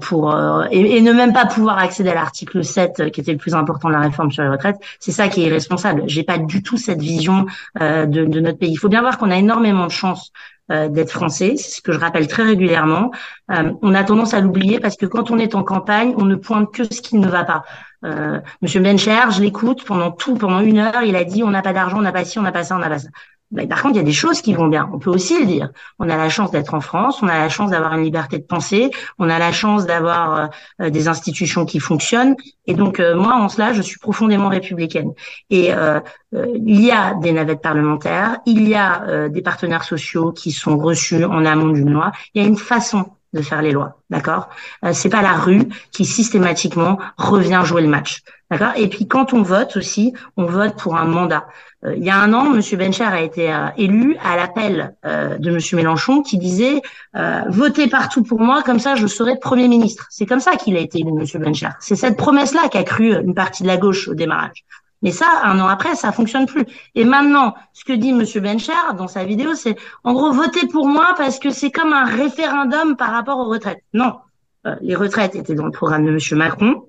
pour 0.00 0.34
et, 0.70 0.96
et, 0.96 1.00
ne 1.00 1.12
même 1.12 1.32
pas 1.32 1.46
pouvoir 1.46 1.78
accéder 1.78 2.10
à 2.10 2.14
l'article 2.14 2.64
7, 2.64 3.10
qui 3.10 3.20
était 3.20 3.32
le 3.32 3.38
plus 3.38 3.54
important 3.54 3.88
de 3.88 3.94
la 3.94 4.00
réforme 4.00 4.30
sur 4.30 4.42
les 4.42 4.48
retraites, 4.48 4.76
c'est 5.00 5.12
ça 5.12 5.28
qui 5.28 5.42
est 5.42 5.46
irresponsable. 5.46 6.02
J'ai 6.06 6.22
pas 6.22 6.38
du 6.38 6.62
tout 6.62 6.76
cette 6.76 7.00
vision 7.00 7.46
euh, 7.80 8.06
de, 8.06 8.24
de, 8.24 8.40
notre 8.40 8.58
pays. 8.58 8.72
Il 8.72 8.78
faut 8.78 8.88
bien 8.88 9.00
voir 9.00 9.18
qu'on 9.18 9.30
a 9.30 9.36
énormément 9.36 9.86
de 9.86 9.92
chance 9.92 10.32
euh, 10.72 10.88
d'être 10.88 11.12
français, 11.12 11.54
c'est 11.56 11.76
ce 11.76 11.80
que 11.80 11.92
je 11.92 11.98
rappelle 11.98 12.26
très 12.26 12.42
régulièrement. 12.42 13.12
Euh, 13.52 13.72
on 13.82 13.94
a 13.94 14.02
tendance 14.02 14.34
à 14.34 14.40
l'oublier 14.40 14.80
parce 14.80 14.96
que 14.96 15.06
quand 15.06 15.30
on 15.30 15.38
est 15.38 15.54
en 15.54 15.62
campagne, 15.62 16.12
on 16.16 16.24
ne 16.24 16.34
pointe 16.34 16.72
que 16.72 16.82
ce 16.82 17.00
qui 17.00 17.16
ne 17.18 17.28
va 17.28 17.44
pas. 17.44 17.62
Euh, 18.06 18.40
Monsieur 18.62 18.80
Bencher, 18.80 19.30
je 19.30 19.40
l'écoute 19.40 19.84
pendant 19.84 20.10
tout, 20.10 20.34
pendant 20.36 20.60
une 20.60 20.78
heure, 20.78 21.02
il 21.04 21.16
a 21.16 21.24
dit 21.24 21.42
on 21.42 21.50
n'a 21.50 21.62
pas 21.62 21.72
d'argent, 21.72 21.98
on 21.98 22.02
n'a 22.02 22.12
pas 22.12 22.24
ci, 22.24 22.38
on 22.38 22.42
n'a 22.42 22.52
pas 22.52 22.64
ça, 22.64 22.76
on 22.76 22.78
n'a 22.78 22.88
pas 22.88 23.00
ça. 23.00 23.08
Mais 23.52 23.66
par 23.66 23.80
contre, 23.80 23.94
il 23.94 23.98
y 23.98 24.00
a 24.00 24.04
des 24.04 24.12
choses 24.12 24.42
qui 24.42 24.54
vont 24.54 24.66
bien. 24.66 24.90
On 24.92 24.98
peut 24.98 25.10
aussi 25.10 25.38
le 25.38 25.46
dire. 25.46 25.70
On 26.00 26.08
a 26.08 26.16
la 26.16 26.28
chance 26.28 26.50
d'être 26.50 26.74
en 26.74 26.80
France, 26.80 27.22
on 27.22 27.28
a 27.28 27.38
la 27.38 27.48
chance 27.48 27.70
d'avoir 27.70 27.94
une 27.94 28.02
liberté 28.02 28.38
de 28.38 28.44
penser, 28.44 28.90
on 29.18 29.30
a 29.30 29.38
la 29.38 29.52
chance 29.52 29.86
d'avoir 29.86 30.50
euh, 30.80 30.90
des 30.90 31.06
institutions 31.06 31.64
qui 31.64 31.78
fonctionnent. 31.78 32.34
Et 32.66 32.74
donc, 32.74 32.98
euh, 32.98 33.14
moi, 33.14 33.34
en 33.34 33.48
cela, 33.48 33.72
je 33.72 33.82
suis 33.82 33.98
profondément 34.00 34.48
républicaine. 34.48 35.12
Et 35.50 35.72
euh, 35.72 36.00
euh 36.34 36.46
il 36.56 36.80
y 36.80 36.90
a 36.90 37.14
des 37.14 37.32
navettes 37.32 37.62
parlementaires, 37.62 38.38
il 38.46 38.68
y 38.68 38.74
a 38.74 39.28
des 39.28 39.42
partenaires 39.42 39.84
sociaux 39.84 40.32
qui 40.32 40.50
sont 40.50 40.76
reçus 40.76 41.24
en 41.24 41.44
amont 41.44 41.68
d'une 41.68 41.90
loi. 41.90 42.10
Il 42.34 42.42
y 42.42 42.44
a 42.44 42.48
une 42.48 42.56
façon 42.56 43.15
de 43.36 43.42
faire 43.42 43.62
les 43.62 43.72
lois, 43.72 44.00
d'accord? 44.10 44.48
C'est 44.92 45.08
pas 45.08 45.22
la 45.22 45.34
rue 45.34 45.68
qui 45.92 46.04
systématiquement 46.04 46.98
revient 47.16 47.62
jouer 47.64 47.82
le 47.82 47.88
match. 47.88 48.22
D'accord? 48.50 48.72
Et 48.76 48.88
puis 48.88 49.08
quand 49.08 49.32
on 49.32 49.42
vote 49.42 49.76
aussi, 49.76 50.12
on 50.36 50.44
vote 50.44 50.76
pour 50.76 50.96
un 50.96 51.04
mandat. 51.04 51.46
Euh, 51.84 51.96
il 51.96 52.04
y 52.04 52.10
a 52.10 52.16
un 52.16 52.32
an, 52.32 52.54
M. 52.54 52.60
Bencher 52.78 53.04
a 53.04 53.20
été 53.20 53.52
euh, 53.52 53.68
élu 53.76 54.16
à 54.22 54.36
l'appel 54.36 54.94
euh, 55.04 55.36
de 55.38 55.50
M. 55.50 55.58
Mélenchon 55.72 56.22
qui 56.22 56.38
disait 56.38 56.80
votez 57.48 57.88
partout 57.88 58.22
pour 58.22 58.40
moi, 58.40 58.62
comme 58.62 58.78
ça 58.78 58.94
je 58.94 59.06
serai 59.06 59.38
Premier 59.38 59.68
ministre. 59.68 60.06
C'est 60.10 60.26
comme 60.26 60.40
ça 60.40 60.56
qu'il 60.56 60.76
a 60.76 60.80
été 60.80 61.00
élu, 61.00 61.10
M. 61.10 61.42
Bencher. 61.42 61.70
C'est 61.80 61.96
cette 61.96 62.16
promesse-là 62.16 62.68
qu'a 62.70 62.84
cru 62.84 63.14
une 63.14 63.34
partie 63.34 63.62
de 63.62 63.68
la 63.68 63.78
gauche 63.78 64.08
au 64.08 64.14
démarrage. 64.14 64.64
Mais 65.06 65.12
ça, 65.12 65.26
un 65.44 65.60
an 65.60 65.68
après, 65.68 65.94
ça 65.94 66.10
fonctionne 66.10 66.46
plus. 66.46 66.64
Et 66.96 67.04
maintenant, 67.04 67.54
ce 67.72 67.84
que 67.84 67.92
dit 67.92 68.10
M. 68.10 68.24
Bencher 68.42 68.72
dans 68.98 69.06
sa 69.06 69.22
vidéo, 69.24 69.54
c'est 69.54 69.76
en 70.02 70.12
gros 70.12 70.32
votez 70.32 70.66
pour 70.66 70.88
moi 70.88 71.14
parce 71.16 71.38
que 71.38 71.50
c'est 71.50 71.70
comme 71.70 71.92
un 71.92 72.04
référendum 72.04 72.96
par 72.96 73.12
rapport 73.12 73.38
aux 73.38 73.48
retraites. 73.48 73.84
Non, 73.94 74.16
les 74.80 74.96
retraites 74.96 75.36
étaient 75.36 75.54
dans 75.54 75.66
le 75.66 75.70
programme 75.70 76.04
de 76.06 76.10
M. 76.10 76.18
Macron 76.36 76.82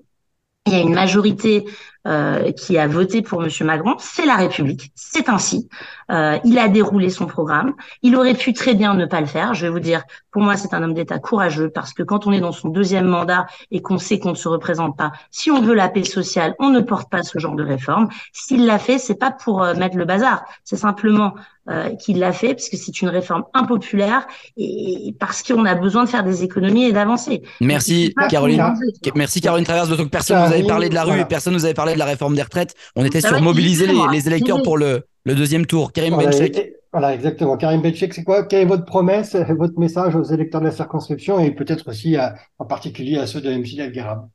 il 0.68 0.72
y 0.72 0.76
a 0.76 0.80
une 0.80 0.94
majorité 0.94 1.64
euh, 2.06 2.52
qui 2.52 2.78
a 2.78 2.86
voté 2.86 3.22
pour 3.22 3.42
M. 3.42 3.50
Macron, 3.62 3.96
c'est 3.98 4.24
la 4.24 4.36
République, 4.36 4.92
c'est 4.94 5.28
ainsi. 5.28 5.68
Euh, 6.10 6.38
il 6.44 6.58
a 6.58 6.68
déroulé 6.68 7.10
son 7.10 7.26
programme. 7.26 7.74
Il 8.02 8.16
aurait 8.16 8.34
pu 8.34 8.52
très 8.52 8.74
bien 8.74 8.94
ne 8.94 9.04
pas 9.04 9.20
le 9.20 9.26
faire. 9.26 9.54
Je 9.54 9.66
vais 9.66 9.72
vous 9.72 9.80
dire, 9.80 10.02
pour 10.30 10.42
moi, 10.42 10.56
c'est 10.56 10.72
un 10.72 10.82
homme 10.82 10.94
d'État 10.94 11.18
courageux 11.18 11.70
parce 11.70 11.92
que 11.92 12.02
quand 12.02 12.26
on 12.26 12.32
est 12.32 12.40
dans 12.40 12.52
son 12.52 12.68
deuxième 12.68 13.06
mandat 13.06 13.46
et 13.70 13.82
qu'on 13.82 13.98
sait 13.98 14.18
qu'on 14.18 14.30
ne 14.30 14.36
se 14.36 14.48
représente 14.48 14.96
pas, 14.96 15.12
si 15.30 15.50
on 15.50 15.60
veut 15.60 15.74
la 15.74 15.88
paix 15.88 16.04
sociale, 16.04 16.54
on 16.58 16.70
ne 16.70 16.80
porte 16.80 17.10
pas 17.10 17.22
ce 17.22 17.38
genre 17.38 17.56
de 17.56 17.64
réforme. 17.64 18.08
S'il 18.32 18.64
l'a 18.64 18.78
fait, 18.78 18.98
c'est 18.98 19.18
pas 19.18 19.30
pour 19.30 19.62
euh, 19.62 19.74
mettre 19.74 19.96
le 19.96 20.04
bazar, 20.04 20.44
c'est 20.64 20.76
simplement 20.76 21.34
euh, 21.68 21.94
qu'il 21.96 22.18
l'a 22.18 22.32
fait 22.32 22.54
parce 22.54 22.70
que 22.70 22.78
c'est 22.78 23.02
une 23.02 23.10
réforme 23.10 23.44
impopulaire 23.52 24.26
et 24.56 25.14
parce 25.20 25.42
qu'on 25.42 25.66
a 25.66 25.74
besoin 25.74 26.04
de 26.04 26.08
faire 26.08 26.24
des 26.24 26.42
économies 26.42 26.84
et 26.84 26.92
d'avancer. 26.92 27.42
Merci 27.60 28.14
Caroline. 28.30 28.72
Merci 29.14 29.42
Caroline 29.42 29.66
Traverse. 29.66 29.90
Donc 29.90 30.08
personne 30.08 30.46
vous 30.46 30.52
avait 30.54 30.66
parlé 30.66 30.88
de 30.88 30.94
la 30.94 31.04
rue 31.04 31.20
et 31.20 31.26
personne 31.26 31.52
nous 31.52 31.66
avait 31.66 31.74
parlé 31.74 31.87
de 31.94 31.98
la 31.98 32.04
réforme 32.04 32.34
des 32.34 32.42
retraites. 32.42 32.74
On 32.96 33.04
était 33.04 33.20
sur 33.20 33.40
mobiliser 33.40 33.86
les, 33.86 34.26
électeurs 34.26 34.62
pour 34.62 34.78
le, 34.78 35.04
le 35.24 35.34
deuxième 35.34 35.66
tour. 35.66 35.92
Karim 35.92 36.14
voilà, 36.14 36.30
Benchek. 36.30 36.72
Voilà, 36.92 37.14
exactement. 37.14 37.56
Karim 37.56 37.82
Benchek, 37.82 38.14
c'est 38.14 38.24
quoi? 38.24 38.44
Quelle 38.44 38.62
est 38.62 38.66
votre 38.66 38.84
promesse, 38.84 39.36
votre 39.36 39.78
message 39.78 40.16
aux 40.16 40.24
électeurs 40.24 40.60
de 40.60 40.66
la 40.66 40.72
circonscription 40.72 41.38
et 41.38 41.50
peut-être 41.50 41.88
aussi 41.88 42.16
en 42.58 42.64
particulier 42.64 43.18
à 43.18 43.26
ceux 43.26 43.40
de 43.40 43.50
MC 43.50 43.78
Algarab 43.80 44.28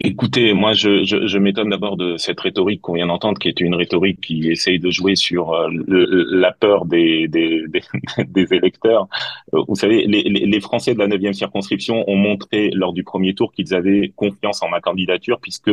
Écoutez, 0.00 0.52
moi, 0.52 0.74
je, 0.74 1.04
je, 1.04 1.26
je 1.26 1.38
m'étonne 1.38 1.70
d'abord 1.70 1.96
de 1.96 2.18
cette 2.18 2.38
rhétorique 2.38 2.82
qu'on 2.82 2.92
vient 2.92 3.06
d'entendre, 3.06 3.38
qui 3.38 3.48
est 3.48 3.60
une 3.60 3.74
rhétorique 3.74 4.20
qui 4.20 4.50
essaye 4.50 4.78
de 4.78 4.90
jouer 4.90 5.16
sur 5.16 5.54
euh, 5.54 5.70
la 5.88 6.52
peur 6.52 6.84
des, 6.84 7.28
des, 7.28 7.64
des, 8.28 8.54
électeurs. 8.54 9.08
Euh, 9.54 9.62
vous 9.66 9.74
savez, 9.74 10.04
les, 10.06 10.22
les, 10.22 10.60
Français 10.60 10.92
de 10.92 10.98
la 10.98 11.08
9e 11.08 11.32
circonscription 11.32 12.04
ont 12.10 12.16
montré 12.16 12.70
lors 12.74 12.92
du 12.92 13.04
premier 13.04 13.34
tour 13.34 13.52
qu'ils 13.52 13.74
avaient 13.74 14.12
confiance 14.14 14.62
en 14.62 14.68
ma 14.68 14.82
candidature, 14.82 15.40
puisque 15.40 15.70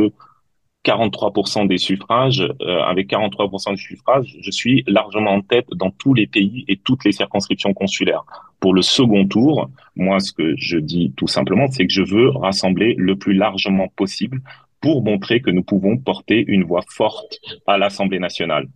43% 0.84 1.68
des 1.68 1.78
suffrages, 1.78 2.42
euh, 2.62 2.82
avec 2.82 3.10
43% 3.10 3.72
des 3.72 3.78
suffrages, 3.78 4.36
je 4.42 4.52
suis 4.52 4.84
largement 4.88 5.32
en 5.32 5.42
tête 5.42 5.68
dans 5.72 5.92
tous 5.92 6.14
les 6.14 6.28
pays 6.28 6.66
et 6.68 6.78
toutes 6.78 7.06
les 7.06 7.12
circonscriptions 7.12 7.74
consulaires. 7.74 8.26
Pour 8.60 8.74
le 8.74 8.82
second 8.82 9.26
tour, 9.28 9.70
moi, 9.96 10.20
ce 10.20 10.34
que 10.34 10.56
je 10.58 10.78
dis 10.78 11.14
tout 11.16 11.28
simplement, 11.28 11.68
c'est 11.70 11.88
que 11.88 11.94
je 11.94 12.04
veux 12.04 12.30
rassembler 12.30 12.96
le 12.98 13.16
plus 13.16 13.34
largement 13.34 13.88
possible 13.96 14.42
pour 14.82 15.04
montrer 15.04 15.42
que 15.42 15.50
nous 15.50 15.64
pouvons 15.64 15.98
porter 15.98 16.44
une 16.48 16.66
voix 16.66 16.84
forte 16.90 17.40
à 17.68 17.78
l'Assemblée 17.78 18.20
nationale. 18.20 18.68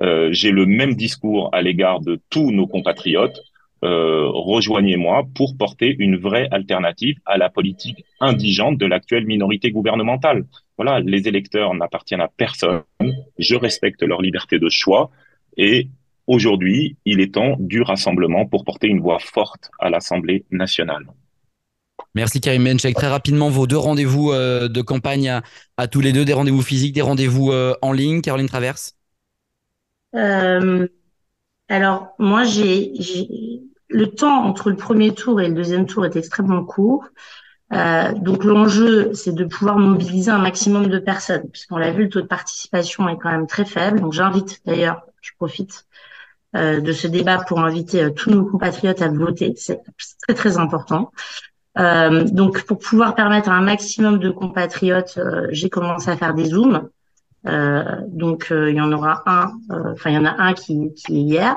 Euh, 0.00 0.30
J'ai 0.32 0.50
le 0.50 0.66
même 0.66 0.94
discours 0.94 1.50
à 1.52 1.62
l'égard 1.62 2.00
de 2.00 2.20
tous 2.30 2.50
nos 2.50 2.66
compatriotes. 2.66 3.40
Euh, 3.84 4.28
rejoignez-moi 4.30 5.24
pour 5.34 5.56
porter 5.56 5.94
une 5.98 6.16
vraie 6.16 6.48
alternative 6.50 7.16
à 7.26 7.36
la 7.36 7.50
politique 7.50 8.04
indigente 8.20 8.78
de 8.78 8.86
l'actuelle 8.86 9.26
minorité 9.26 9.70
gouvernementale. 9.70 10.46
Voilà, 10.78 11.00
les 11.00 11.28
électeurs 11.28 11.74
n'appartiennent 11.74 12.22
à 12.22 12.28
personne. 12.28 12.82
Je 13.38 13.56
respecte 13.56 14.02
leur 14.02 14.22
liberté 14.22 14.58
de 14.58 14.68
choix 14.70 15.10
et 15.56 15.88
aujourd'hui, 16.26 16.96
il 17.04 17.20
est 17.20 17.34
temps 17.34 17.56
du 17.58 17.82
rassemblement 17.82 18.46
pour 18.46 18.64
porter 18.64 18.88
une 18.88 19.00
voix 19.00 19.18
forte 19.18 19.70
à 19.78 19.90
l'Assemblée 19.90 20.44
nationale. 20.50 21.04
Merci 22.14 22.40
Karim 22.40 22.64
Benchek. 22.64 22.94
Très 22.94 23.08
rapidement, 23.08 23.50
vos 23.50 23.66
deux 23.66 23.76
rendez-vous 23.76 24.30
euh, 24.32 24.68
de 24.68 24.82
campagne 24.82 25.40
à, 25.76 25.88
tous 25.88 26.00
les 26.00 26.12
deux, 26.12 26.24
des 26.24 26.32
rendez-vous 26.32 26.62
physiques, 26.62 26.94
des 26.94 27.02
rendez-vous 27.02 27.50
euh, 27.50 27.74
en 27.82 27.92
ligne. 27.92 28.20
Caroline 28.20 28.48
Traverse 28.48 28.96
euh, 30.14 30.86
Alors, 31.68 32.14
moi, 32.18 32.44
j'ai 32.44 32.92
le 33.94 34.08
temps 34.08 34.44
entre 34.44 34.70
le 34.70 34.76
premier 34.76 35.14
tour 35.14 35.40
et 35.40 35.48
le 35.48 35.54
deuxième 35.54 35.86
tour 35.86 36.04
est 36.04 36.16
extrêmement 36.16 36.64
court. 36.64 37.04
Euh, 37.72 38.12
donc 38.12 38.42
l'enjeu, 38.44 39.14
c'est 39.14 39.34
de 39.34 39.44
pouvoir 39.44 39.78
mobiliser 39.78 40.32
un 40.32 40.38
maximum 40.38 40.88
de 40.88 40.98
personnes, 40.98 41.48
puisqu'on 41.50 41.76
l'a 41.76 41.92
vu, 41.92 42.04
le 42.04 42.08
taux 42.08 42.20
de 42.20 42.26
participation 42.26 43.08
est 43.08 43.16
quand 43.16 43.30
même 43.30 43.46
très 43.46 43.64
faible. 43.64 44.00
Donc 44.00 44.12
j'invite 44.12 44.60
d'ailleurs, 44.66 45.02
je 45.20 45.30
profite 45.38 45.86
euh, 46.56 46.80
de 46.80 46.92
ce 46.92 47.06
débat 47.06 47.38
pour 47.38 47.60
inviter 47.60 48.02
euh, 48.02 48.10
tous 48.10 48.30
nos 48.30 48.44
compatriotes 48.44 49.00
à 49.00 49.08
voter. 49.08 49.54
C'est 49.56 49.80
très 50.26 50.34
très 50.34 50.58
important. 50.58 51.12
Euh, 51.78 52.24
donc 52.24 52.64
pour 52.64 52.78
pouvoir 52.78 53.14
permettre 53.14 53.48
un 53.48 53.60
maximum 53.60 54.18
de 54.18 54.30
compatriotes, 54.30 55.18
euh, 55.18 55.46
j'ai 55.50 55.70
commencé 55.70 56.10
à 56.10 56.16
faire 56.16 56.34
des 56.34 56.46
zooms. 56.46 56.88
donc 58.08 58.48
il 58.50 58.74
y 58.74 58.80
en 58.80 58.90
aura 58.92 59.22
un, 59.26 59.52
enfin 59.92 60.10
il 60.10 60.14
y 60.14 60.18
en 60.18 60.24
a 60.24 60.34
un 60.38 60.52
qui, 60.52 60.94
qui 60.94 61.18
est 61.18 61.22
hier. 61.22 61.56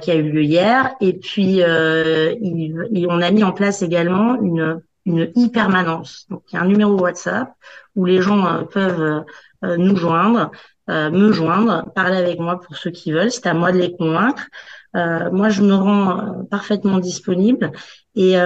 Qui 0.00 0.10
a 0.10 0.14
eu 0.14 0.30
lieu 0.30 0.42
hier. 0.42 0.94
Et 1.00 1.14
puis, 1.14 1.58
il, 1.58 3.06
on 3.10 3.20
a 3.20 3.30
mis 3.30 3.42
en 3.44 3.52
place 3.52 3.82
également 3.82 4.40
une 4.40 4.80
une 5.06 5.24
e-permanence. 5.24 6.26
Donc, 6.30 6.42
il 6.50 6.56
y 6.56 6.58
a 6.58 6.62
un 6.62 6.66
numéro 6.66 6.98
WhatsApp 6.98 7.52
où 7.94 8.06
les 8.06 8.22
gens 8.22 8.46
euh, 8.46 8.62
peuvent 8.62 9.24
euh, 9.64 9.76
nous 9.76 9.96
joindre, 9.96 10.50
euh, 10.90 11.10
me 11.10 11.32
joindre, 11.32 11.90
parler 11.94 12.16
avec 12.16 12.38
moi 12.38 12.60
pour 12.60 12.76
ceux 12.76 12.90
qui 12.90 13.12
veulent. 13.12 13.30
C'est 13.30 13.46
à 13.46 13.54
moi 13.54 13.72
de 13.72 13.78
les 13.78 13.94
convaincre. 13.96 14.46
moi, 14.94 15.48
je 15.48 15.62
me 15.62 15.74
rends 15.74 16.44
parfaitement 16.50 16.98
disponible. 16.98 17.72
Et 18.14 18.36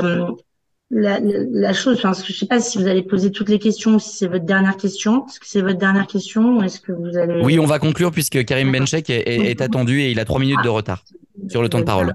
la, 0.90 1.20
la, 1.20 1.72
chose, 1.72 1.96
enfin, 1.96 2.12
je 2.14 2.32
ne 2.32 2.36
sais 2.36 2.46
pas 2.46 2.60
si 2.60 2.78
vous 2.78 2.86
allez 2.86 3.02
poser 3.02 3.30
toutes 3.30 3.50
les 3.50 3.58
questions 3.58 3.96
ou 3.96 3.98
si 3.98 4.16
c'est 4.16 4.26
votre 4.26 4.46
dernière 4.46 4.76
question. 4.76 5.26
Est-ce 5.26 5.40
que 5.40 5.46
c'est 5.46 5.60
votre 5.60 5.78
dernière 5.78 6.06
question 6.06 6.58
ou 6.58 6.62
est-ce 6.62 6.80
que 6.80 6.92
vous 6.92 7.16
allez... 7.16 7.42
Oui, 7.44 7.58
on 7.58 7.66
va 7.66 7.78
conclure 7.78 8.10
puisque 8.10 8.44
Karim 8.44 8.72
Benchek 8.72 9.10
est, 9.10 9.22
est, 9.26 9.60
attendu 9.60 10.00
et 10.00 10.10
il 10.10 10.18
a 10.18 10.24
trois 10.24 10.40
minutes 10.40 10.62
de 10.64 10.68
retard 10.68 11.04
sur 11.48 11.62
le 11.62 11.68
temps 11.68 11.80
de 11.80 11.84
parole 11.84 12.14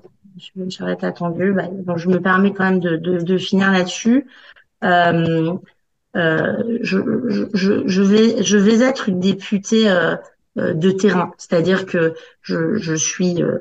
je 0.55 0.69
serais 0.69 0.97
attendu. 1.03 1.53
Bah, 1.53 1.67
donc 1.71 1.97
je 1.97 2.09
me 2.09 2.19
permets 2.19 2.53
quand 2.53 2.63
même 2.63 2.79
de, 2.79 2.95
de, 2.97 3.19
de 3.19 3.37
finir 3.37 3.71
là-dessus. 3.71 4.27
Euh, 4.83 5.53
euh, 6.15 6.77
je, 6.81 6.97
je, 7.53 7.83
je, 7.85 8.01
vais, 8.01 8.43
je 8.43 8.57
vais 8.57 8.81
être 8.81 9.09
une 9.09 9.19
députée 9.19 9.89
euh, 9.89 10.15
euh 10.57 10.73
de 10.73 10.91
terrain, 10.91 11.31
c'est-à-dire 11.37 11.85
que 11.85 12.13
je, 12.41 12.75
je 12.75 12.93
suis 12.93 13.41
euh, 13.41 13.59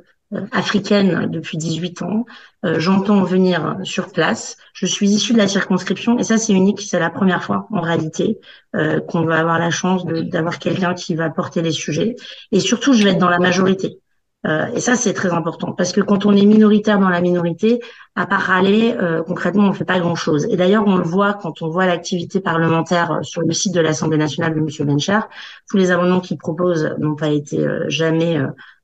africaine 0.50 1.26
depuis 1.30 1.58
18 1.58 2.02
ans. 2.02 2.24
J'entends 2.64 3.22
venir 3.22 3.76
sur 3.82 4.12
place. 4.12 4.56
Je 4.72 4.86
suis 4.86 5.10
issue 5.10 5.32
de 5.32 5.38
la 5.38 5.48
circonscription 5.48 6.18
et 6.18 6.24
ça 6.24 6.38
c'est 6.38 6.52
unique, 6.52 6.80
c'est 6.80 7.00
la 7.00 7.10
première 7.10 7.42
fois 7.42 7.66
en 7.70 7.80
réalité 7.80 8.38
qu'on 8.72 9.24
va 9.24 9.38
avoir 9.38 9.58
la 9.58 9.70
chance 9.70 10.04
d'avoir 10.06 10.58
quelqu'un 10.58 10.94
qui 10.94 11.14
va 11.14 11.28
porter 11.30 11.60
les 11.60 11.72
sujets. 11.72 12.16
Et 12.50 12.60
surtout, 12.60 12.92
je 12.92 13.04
vais 13.04 13.10
être 13.10 13.18
dans 13.18 13.28
la 13.28 13.40
majorité. 13.40 13.98
Euh, 14.46 14.66
et 14.74 14.80
ça, 14.80 14.96
c'est 14.96 15.12
très 15.12 15.30
important 15.30 15.72
parce 15.72 15.92
que 15.92 16.00
quand 16.00 16.26
on 16.26 16.32
est 16.32 16.44
minoritaire 16.44 16.98
dans 16.98 17.08
la 17.08 17.20
minorité, 17.20 17.80
à 18.16 18.26
part 18.26 18.40
râler, 18.40 18.94
euh, 18.98 19.22
concrètement, 19.22 19.68
on 19.68 19.72
fait 19.72 19.84
pas 19.84 20.00
grand-chose. 20.00 20.46
Et 20.50 20.56
d'ailleurs, 20.56 20.84
on 20.86 20.96
le 20.96 21.04
voit 21.04 21.34
quand 21.34 21.62
on 21.62 21.68
voit 21.68 21.86
l'activité 21.86 22.40
parlementaire 22.40 23.12
euh, 23.12 23.22
sur 23.22 23.42
le 23.42 23.52
site 23.52 23.72
de 23.72 23.80
l'Assemblée 23.80 24.18
nationale 24.18 24.54
de 24.54 24.58
M. 24.58 24.86
Bencher. 24.86 25.20
Tous 25.68 25.76
les 25.76 25.90
amendements 25.92 26.20
qu'il 26.20 26.38
propose 26.38 26.94
n'ont 26.98 27.14
pas 27.14 27.28
été 27.28 27.64
jamais 27.86 28.38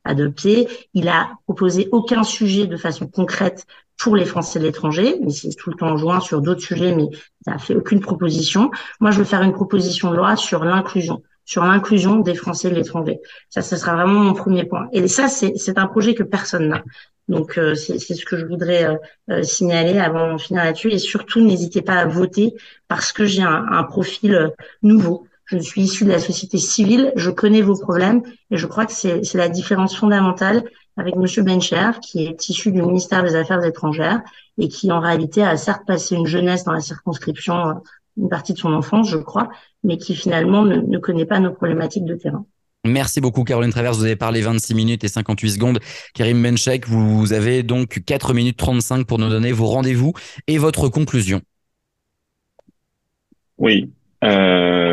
adoptés. 0.09 0.69
Il 0.95 1.09
a 1.09 1.31
proposé 1.45 1.89
aucun 1.93 2.23
sujet 2.23 2.67
de 2.67 2.77
façon 2.77 3.07
concrète 3.07 3.67
pour 3.97 4.17
les 4.17 4.25
Français 4.25 4.59
de 4.59 4.65
l'étranger, 4.65 5.17
mais 5.23 5.31
c'est 5.31 5.55
tout 5.57 5.71
le 5.71 5.77
temps 5.77 5.97
joint 5.97 6.21
sur 6.21 6.41
d'autres 6.41 6.63
sujets, 6.63 6.95
mais 6.95 7.05
il 7.05 7.51
n'a 7.51 7.59
fait 7.59 7.75
aucune 7.75 8.01
proposition. 8.01 8.71
Moi, 9.01 9.11
je 9.11 9.19
veux 9.19 9.25
faire 9.25 9.43
une 9.43 9.53
proposition 9.53 10.11
de 10.11 10.17
loi 10.17 10.37
sur 10.37 10.65
l'inclusion 10.65 11.23
sur 11.45 11.65
l'inclusion 11.65 12.17
des 12.17 12.35
Français 12.35 12.69
de 12.69 12.75
l'étranger. 12.75 13.21
Ça, 13.49 13.63
ce 13.63 13.75
sera 13.77 13.95
vraiment 13.95 14.21
mon 14.21 14.35
premier 14.35 14.65
point. 14.65 14.87
Et 14.93 15.09
ça, 15.09 15.29
c'est 15.29 15.79
un 15.79 15.87
projet 15.87 16.15
que 16.15 16.23
personne 16.23 16.69
n'a. 16.69 16.85
Donc, 17.29 17.59
euh, 17.59 17.75
c'est 17.75 17.99
ce 17.99 18.25
que 18.25 18.37
je 18.37 18.47
voudrais 18.47 18.85
euh, 18.85 18.97
euh, 19.31 19.43
signaler 19.43 19.99
avant 19.99 20.35
de 20.35 20.39
finir 20.39 20.65
là-dessus. 20.65 20.91
Et 20.91 20.99
surtout, 20.99 21.41
n'hésitez 21.41 21.83
pas 21.83 21.95
à 21.95 22.07
voter 22.07 22.55
parce 22.87 23.13
que 23.13 23.25
j'ai 23.25 23.43
un, 23.43 23.67
un, 23.71 23.85
profil 23.85 24.53
nouveau. 24.83 25.28
Je 25.49 25.59
suis 25.59 25.83
issue 25.83 26.05
de 26.05 26.11
la 26.11 26.19
société 26.19 26.59
civile, 26.59 27.13
je 27.17 27.31
connais 27.31 27.63
vos 27.63 27.77
problèmes 27.79 28.23
et 28.51 28.57
je 28.57 28.67
crois 28.67 28.85
que 28.85 28.93
c'est 28.93 29.35
la 29.35 29.49
différence 29.49 29.97
fondamentale 29.97 30.63
avec 30.99 31.17
Monsieur 31.17 31.43
Bencher, 31.43 31.93
qui 32.03 32.27
est 32.27 32.49
issu 32.49 32.71
du 32.71 32.83
ministère 32.83 33.23
des 33.23 33.35
Affaires 33.35 33.65
étrangères 33.65 34.21
et 34.59 34.69
qui 34.69 34.93
en 34.93 35.01
réalité 35.01 35.43
a 35.43 35.57
certes 35.57 35.87
passé 35.87 36.17
une 36.17 36.27
jeunesse 36.27 36.65
dans 36.65 36.73
la 36.73 36.81
circonscription 36.81 37.81
une 38.19 38.29
partie 38.29 38.53
de 38.53 38.59
son 38.59 38.73
enfance, 38.73 39.09
je 39.09 39.17
crois, 39.17 39.49
mais 39.85 39.97
qui 39.97 40.15
finalement 40.15 40.65
ne, 40.65 40.99
connaît 40.99 41.25
pas 41.25 41.41
nos 41.41 41.53
problématiques 41.53 42.05
de 42.05 42.15
terrain. 42.15 42.45
Merci 42.85 43.21
beaucoup 43.21 43.45
Caroline 43.45 43.71
Travers, 43.71 43.93
vous 43.93 44.05
avez 44.05 44.17
parlé 44.17 44.41
26 44.41 44.75
minutes 44.75 45.05
et 45.05 45.09
58 45.09 45.51
secondes. 45.51 45.79
Karim 46.15 46.43
Benchek, 46.43 46.87
vous 46.89 47.33
avez 47.33 47.63
donc 47.63 48.01
4 48.05 48.35
minutes 48.35 48.57
35 48.57 49.07
pour 49.07 49.19
nous 49.19 49.29
donner 49.29 49.53
vos 49.53 49.67
rendez-vous 49.67 50.13
et 50.47 50.59
votre 50.59 50.89
conclusion. 50.89 51.41
Oui, 53.59 53.91
euh, 54.25 54.88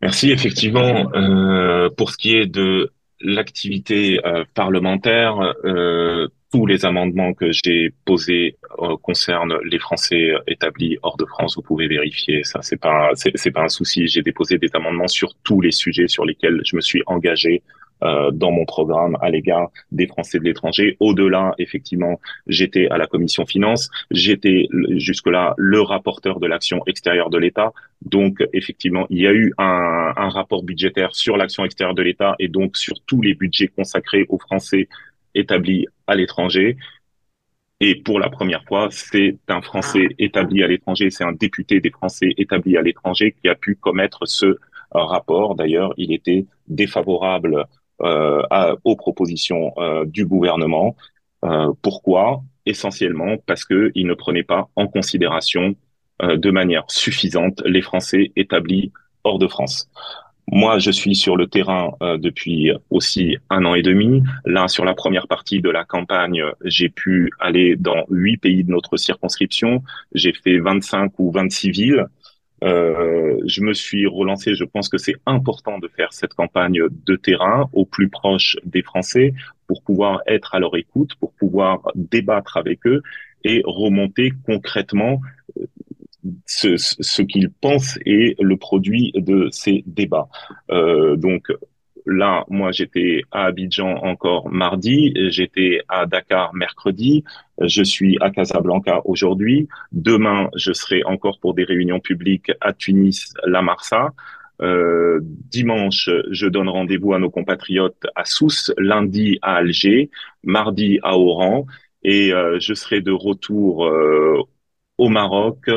merci 0.00 0.30
effectivement. 0.30 1.12
Euh, 1.14 1.88
pour 1.96 2.10
ce 2.10 2.16
qui 2.16 2.36
est 2.36 2.46
de 2.46 2.92
l'activité 3.20 4.20
euh, 4.24 4.44
parlementaire, 4.54 5.54
tous 6.54 6.66
les 6.66 6.84
amendements 6.84 7.34
que 7.34 7.50
j'ai 7.50 7.92
posés 8.04 8.58
euh, 8.78 8.96
concernent 9.02 9.58
les 9.64 9.80
Français 9.80 10.34
établis 10.46 10.98
hors 11.02 11.16
de 11.16 11.24
France. 11.24 11.56
Vous 11.56 11.62
pouvez 11.62 11.88
vérifier 11.88 12.44
ça. 12.44 12.60
C'est 12.62 12.76
pas 12.76 13.10
c'est 13.16 13.50
pas 13.50 13.62
un 13.62 13.68
souci. 13.68 14.06
J'ai 14.06 14.22
déposé 14.22 14.56
des 14.58 14.70
amendements 14.74 15.08
sur 15.08 15.34
tous 15.42 15.60
les 15.60 15.72
sujets 15.72 16.06
sur 16.06 16.24
lesquels 16.24 16.60
je 16.64 16.76
me 16.76 16.80
suis 16.80 17.02
engagé 17.06 17.64
euh, 18.04 18.30
dans 18.30 18.50
mon 18.50 18.64
programme 18.64 19.16
à 19.20 19.30
l'égard 19.30 19.70
des 19.92 20.06
Français 20.06 20.38
de 20.38 20.44
l'étranger. 20.44 20.96
Au-delà, 21.00 21.54
effectivement, 21.58 22.20
j'étais 22.46 22.88
à 22.88 22.98
la 22.98 23.06
commission 23.06 23.46
finances, 23.46 23.90
j'étais 24.10 24.68
jusque-là 24.90 25.54
le 25.56 25.80
rapporteur 25.80 26.40
de 26.40 26.46
l'action 26.46 26.82
extérieure 26.86 27.30
de 27.30 27.38
l'État. 27.38 27.72
Donc, 28.02 28.42
effectivement, 28.52 29.06
il 29.10 29.22
y 29.22 29.26
a 29.26 29.32
eu 29.32 29.52
un, 29.58 30.12
un 30.16 30.28
rapport 30.28 30.62
budgétaire 30.62 31.14
sur 31.14 31.36
l'action 31.36 31.64
extérieure 31.64 31.94
de 31.94 32.02
l'État 32.02 32.34
et 32.38 32.48
donc 32.48 32.76
sur 32.76 32.94
tous 33.06 33.22
les 33.22 33.34
budgets 33.34 33.68
consacrés 33.68 34.26
aux 34.28 34.38
Français 34.38 34.88
établi 35.34 35.86
à 36.06 36.14
l'étranger. 36.14 36.76
Et 37.80 37.96
pour 37.96 38.18
la 38.18 38.30
première 38.30 38.64
fois, 38.64 38.88
c'est 38.90 39.36
un 39.48 39.60
Français 39.60 40.08
établi 40.18 40.62
à 40.62 40.68
l'étranger, 40.68 41.10
c'est 41.10 41.24
un 41.24 41.32
député 41.32 41.80
des 41.80 41.90
Français 41.90 42.30
établis 42.38 42.76
à 42.76 42.82
l'étranger 42.82 43.34
qui 43.40 43.48
a 43.48 43.54
pu 43.54 43.76
commettre 43.76 44.26
ce 44.26 44.58
rapport. 44.92 45.54
D'ailleurs, 45.54 45.92
il 45.96 46.12
était 46.12 46.46
défavorable 46.68 47.66
à, 48.00 48.74
aux 48.84 48.96
propositions 48.96 49.72
euh, 49.78 50.04
du 50.04 50.26
gouvernement. 50.26 50.96
Euh, 51.44 51.72
pourquoi? 51.82 52.42
Essentiellement 52.66 53.36
parce 53.46 53.64
qu'il 53.64 54.06
ne 54.06 54.14
prenait 54.14 54.42
pas 54.42 54.68
en 54.76 54.86
considération 54.88 55.74
euh, 56.22 56.36
de 56.36 56.50
manière 56.50 56.84
suffisante 56.88 57.62
les 57.66 57.82
Français 57.82 58.32
établis 58.36 58.92
hors 59.24 59.38
de 59.38 59.46
France. 59.46 59.90
Moi, 60.46 60.78
je 60.78 60.90
suis 60.90 61.14
sur 61.14 61.36
le 61.36 61.46
terrain 61.46 61.92
euh, 62.02 62.18
depuis 62.18 62.70
aussi 62.90 63.36
un 63.50 63.64
an 63.64 63.74
et 63.74 63.82
demi. 63.82 64.22
Là, 64.44 64.68
sur 64.68 64.84
la 64.84 64.94
première 64.94 65.26
partie 65.26 65.60
de 65.60 65.70
la 65.70 65.84
campagne, 65.84 66.42
j'ai 66.64 66.88
pu 66.88 67.30
aller 67.40 67.76
dans 67.76 68.04
huit 68.10 68.36
pays 68.36 68.64
de 68.64 68.70
notre 68.70 68.96
circonscription. 68.96 69.82
J'ai 70.14 70.32
fait 70.32 70.58
25 70.58 71.12
ou 71.18 71.30
26 71.30 71.70
villes. 71.70 72.06
Euh, 72.64 73.40
je 73.46 73.60
me 73.62 73.74
suis 73.74 74.06
relancé. 74.06 74.54
Je 74.54 74.64
pense 74.64 74.88
que 74.88 74.98
c'est 74.98 75.16
important 75.26 75.78
de 75.78 75.88
faire 75.88 76.12
cette 76.12 76.34
campagne 76.34 76.80
de 76.90 77.16
terrain 77.16 77.68
au 77.72 77.84
plus 77.84 78.08
proche 78.08 78.56
des 78.64 78.82
Français 78.82 79.34
pour 79.66 79.82
pouvoir 79.82 80.22
être 80.26 80.54
à 80.54 80.58
leur 80.58 80.76
écoute, 80.76 81.14
pour 81.16 81.32
pouvoir 81.32 81.80
débattre 81.94 82.56
avec 82.56 82.86
eux 82.86 83.02
et 83.44 83.62
remonter 83.64 84.32
concrètement 84.46 85.20
ce, 86.46 86.76
ce 86.76 87.22
qu'ils 87.22 87.50
pensent 87.50 87.98
est 88.06 88.40
le 88.40 88.56
produit 88.56 89.12
de 89.14 89.48
ces 89.50 89.84
débats. 89.86 90.28
Euh, 90.70 91.16
donc 91.16 91.52
là, 92.06 92.44
moi, 92.48 92.72
j'étais 92.72 93.22
à 93.30 93.46
Abidjan 93.46 93.96
encore 94.02 94.50
mardi, 94.50 95.12
j'étais 95.30 95.80
à 95.88 96.06
Dakar 96.06 96.54
mercredi, 96.54 97.24
je 97.60 97.82
suis 97.82 98.16
à 98.20 98.30
Casablanca 98.30 99.00
aujourd'hui. 99.04 99.68
Demain, 99.92 100.50
je 100.56 100.72
serai 100.72 101.02
encore 101.04 101.38
pour 101.40 101.54
des 101.54 101.64
réunions 101.64 102.00
publiques 102.00 102.52
à 102.60 102.72
Tunis, 102.72 103.32
La 103.44 103.62
Marsa. 103.62 104.12
Euh, 104.62 105.20
dimanche, 105.22 106.08
je 106.30 106.46
donne 106.46 106.68
rendez-vous 106.68 107.12
à 107.12 107.18
nos 107.18 107.30
compatriotes 107.30 108.06
à 108.14 108.24
Sousse, 108.24 108.72
lundi 108.78 109.38
à 109.42 109.56
Alger, 109.56 110.10
mardi 110.44 111.00
à 111.02 111.18
Oran, 111.18 111.66
et 112.04 112.32
euh, 112.32 112.58
je 112.60 112.74
serai 112.74 113.00
de 113.00 113.10
retour 113.10 113.86
euh, 113.86 114.42
au 114.98 115.08
Maroc 115.08 115.68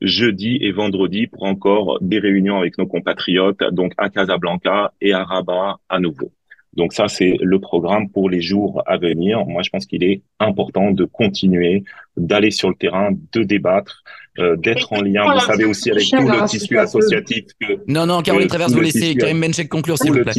jeudi 0.00 0.58
et 0.60 0.72
vendredi 0.72 1.26
pour 1.26 1.44
encore 1.44 1.98
des 2.00 2.18
réunions 2.18 2.58
avec 2.58 2.78
nos 2.78 2.86
compatriotes, 2.86 3.62
donc 3.72 3.92
à 3.96 4.10
Casablanca 4.10 4.92
et 5.00 5.12
à 5.12 5.24
Rabat 5.24 5.76
à 5.88 5.98
nouveau. 6.00 6.30
Donc 6.76 6.92
ça, 6.92 7.06
c'est 7.08 7.36
le 7.40 7.60
programme 7.60 8.10
pour 8.10 8.28
les 8.28 8.40
jours 8.40 8.82
à 8.86 8.96
venir. 8.96 9.44
Moi, 9.46 9.62
je 9.62 9.70
pense 9.70 9.86
qu'il 9.86 10.02
est 10.02 10.22
important 10.40 10.90
de 10.90 11.04
continuer, 11.04 11.84
d'aller 12.16 12.50
sur 12.50 12.68
le 12.68 12.74
terrain, 12.74 13.10
de 13.32 13.42
débattre, 13.44 14.02
euh, 14.40 14.56
d'être 14.56 14.92
en 14.92 15.00
lien, 15.00 15.22
vous 15.32 15.40
savez 15.40 15.64
aussi, 15.64 15.90
avec 15.92 16.04
tout 16.04 16.16
le 16.16 16.48
tissu 16.48 16.76
associatif. 16.76 17.44
Que, 17.60 17.78
non, 17.86 18.06
non, 18.06 18.22
Caroline 18.22 18.48
Travers, 18.48 18.68
vous 18.68 18.80
laissez 18.80 19.14
Karim 19.14 19.40
Benchek 19.40 19.68
conclure, 19.68 19.96
s'il 19.98 20.12
vous 20.12 20.22
plaît 20.22 20.32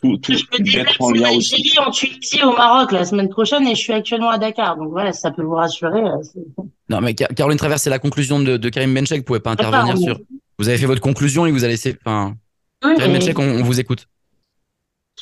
tout, 0.00 0.16
tout, 0.18 0.32
je 0.32 0.44
me 0.58 0.64
déplace 0.64 0.96
en, 1.00 1.10
en 1.10 1.22
Algérie, 1.22 1.78
en 1.78 1.90
Tunisie, 1.90 2.42
au 2.42 2.52
Maroc 2.52 2.92
la 2.92 3.04
semaine 3.04 3.28
prochaine 3.28 3.66
et 3.66 3.74
je 3.74 3.80
suis 3.80 3.92
actuellement 3.92 4.30
à 4.30 4.38
Dakar. 4.38 4.76
Donc 4.76 4.90
voilà, 4.90 5.12
ça 5.12 5.30
peut 5.30 5.42
vous 5.42 5.54
rassurer. 5.54 6.00
Euh, 6.00 6.62
non, 6.88 7.00
mais 7.00 7.14
Caroline 7.14 7.58
Travers, 7.58 7.78
c'est 7.78 7.90
la 7.90 7.98
conclusion 7.98 8.40
de, 8.40 8.56
de 8.56 8.68
Karim 8.68 8.92
Benchek. 8.94 9.18
Vous 9.18 9.24
pouvez 9.24 9.40
pas 9.40 9.50
intervenir 9.50 9.96
sur. 9.96 10.18
Vous 10.58 10.68
avez 10.68 10.78
fait 10.78 10.86
votre 10.86 11.00
conclusion 11.00 11.46
et 11.46 11.50
vous 11.50 11.64
allez 11.64 11.74
laisser. 11.74 11.96
Enfin, 12.04 12.34
Karim 12.82 13.12
Benchek, 13.12 13.38
on, 13.38 13.62
vous 13.62 13.80
écoute. 13.80 14.08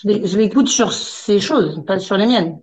Je 0.05 0.39
l'écoute 0.39 0.69
sur 0.69 0.93
ces 0.93 1.41
choses, 1.41 1.85
pas 1.87 1.99
sur 1.99 2.17
les 2.17 2.27
miennes. 2.27 2.59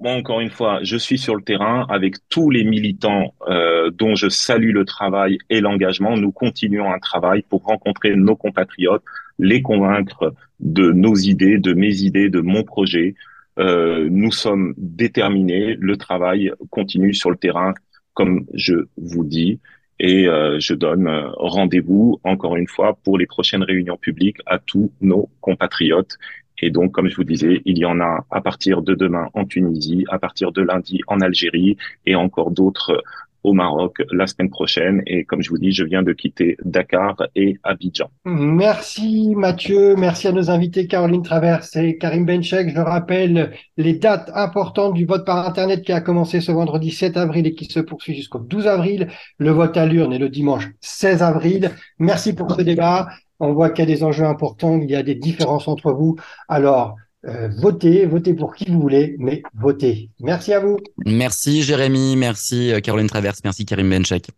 Moi, 0.00 0.12
encore 0.12 0.40
une 0.40 0.50
fois, 0.50 0.78
je 0.82 0.96
suis 0.96 1.18
sur 1.18 1.34
le 1.34 1.42
terrain 1.42 1.84
avec 1.88 2.14
tous 2.28 2.50
les 2.50 2.62
militants 2.62 3.34
euh, 3.48 3.90
dont 3.90 4.14
je 4.14 4.28
salue 4.28 4.70
le 4.72 4.84
travail 4.84 5.38
et 5.50 5.60
l'engagement. 5.60 6.16
Nous 6.16 6.30
continuons 6.30 6.92
un 6.92 7.00
travail 7.00 7.42
pour 7.42 7.64
rencontrer 7.64 8.14
nos 8.14 8.36
compatriotes, 8.36 9.02
les 9.38 9.62
convaincre 9.62 10.34
de 10.60 10.90
nos 10.90 11.14
idées, 11.14 11.58
de 11.58 11.72
mes 11.72 12.02
idées, 12.02 12.28
de 12.28 12.40
mon 12.40 12.62
projet. 12.64 13.14
Euh, 13.58 14.08
nous 14.10 14.32
sommes 14.32 14.74
déterminés. 14.76 15.76
Le 15.78 15.96
travail 15.96 16.52
continue 16.70 17.14
sur 17.14 17.30
le 17.30 17.36
terrain, 17.36 17.74
comme 18.14 18.46
je 18.54 18.74
vous 18.96 19.24
dis. 19.24 19.60
Et 20.00 20.28
euh, 20.28 20.60
je 20.60 20.74
donne 20.74 21.08
euh, 21.08 21.30
rendez-vous, 21.36 22.20
encore 22.22 22.56
une 22.56 22.68
fois, 22.68 22.98
pour 23.02 23.18
les 23.18 23.26
prochaines 23.26 23.64
réunions 23.64 23.96
publiques 23.96 24.38
à 24.46 24.58
tous 24.58 24.92
nos 25.00 25.28
compatriotes. 25.40 26.18
Et 26.60 26.70
donc, 26.70 26.92
comme 26.92 27.08
je 27.08 27.16
vous 27.16 27.24
disais, 27.24 27.62
il 27.64 27.78
y 27.78 27.84
en 27.84 28.00
a 28.00 28.24
à 28.30 28.40
partir 28.40 28.82
de 28.82 28.94
demain 28.94 29.28
en 29.34 29.44
Tunisie, 29.44 30.04
à 30.08 30.18
partir 30.18 30.52
de 30.52 30.62
lundi 30.62 31.00
en 31.06 31.20
Algérie 31.20 31.76
et 32.06 32.14
encore 32.14 32.50
d'autres 32.50 33.02
au 33.44 33.52
Maroc 33.52 34.02
la 34.12 34.26
semaine 34.26 34.50
prochaine. 34.50 35.02
Et 35.06 35.24
comme 35.24 35.42
je 35.42 35.50
vous 35.50 35.58
dis, 35.58 35.72
je 35.72 35.84
viens 35.84 36.02
de 36.02 36.12
quitter 36.12 36.56
Dakar 36.64 37.16
et 37.34 37.58
Abidjan. 37.62 38.10
Merci 38.24 39.34
Mathieu, 39.36 39.96
merci 39.96 40.28
à 40.28 40.32
nos 40.32 40.50
invités 40.50 40.86
Caroline 40.86 41.22
Travers 41.22 41.64
et 41.76 41.98
Karim 41.98 42.24
Benchek. 42.26 42.70
Je 42.74 42.80
rappelle 42.80 43.52
les 43.76 43.94
dates 43.94 44.30
importantes 44.34 44.94
du 44.94 45.06
vote 45.06 45.24
par 45.24 45.46
Internet 45.46 45.82
qui 45.82 45.92
a 45.92 46.00
commencé 46.00 46.40
ce 46.40 46.52
vendredi 46.52 46.90
7 46.90 47.16
avril 47.16 47.46
et 47.46 47.54
qui 47.54 47.66
se 47.66 47.80
poursuit 47.80 48.14
jusqu'au 48.14 48.38
12 48.38 48.66
avril. 48.66 49.08
Le 49.38 49.50
vote 49.50 49.76
à 49.76 49.86
l'urne 49.86 50.12
est 50.12 50.18
le 50.18 50.28
dimanche 50.28 50.68
16 50.80 51.22
avril. 51.22 51.70
Merci 51.98 52.34
pour 52.34 52.52
ce 52.52 52.62
débat. 52.62 53.08
On 53.40 53.52
voit 53.52 53.70
qu'il 53.70 53.88
y 53.88 53.92
a 53.92 53.94
des 53.94 54.02
enjeux 54.02 54.24
importants, 54.24 54.80
il 54.80 54.90
y 54.90 54.96
a 54.96 55.02
des 55.02 55.14
différences 55.14 55.68
entre 55.68 55.92
vous. 55.92 56.16
Alors, 56.48 56.96
Euh, 57.28 57.48
votez, 57.58 58.06
votez 58.06 58.34
pour 58.34 58.54
qui 58.54 58.70
vous 58.70 58.80
voulez, 58.80 59.16
mais 59.18 59.42
votez. 59.54 60.10
Merci 60.20 60.52
à 60.52 60.60
vous. 60.60 60.78
Merci 61.04 61.62
Jérémy, 61.62 62.16
merci 62.16 62.72
Caroline 62.82 63.08
Traverse, 63.08 63.40
merci 63.44 63.66
Karim 63.66 63.90
Benchek. 63.90 64.30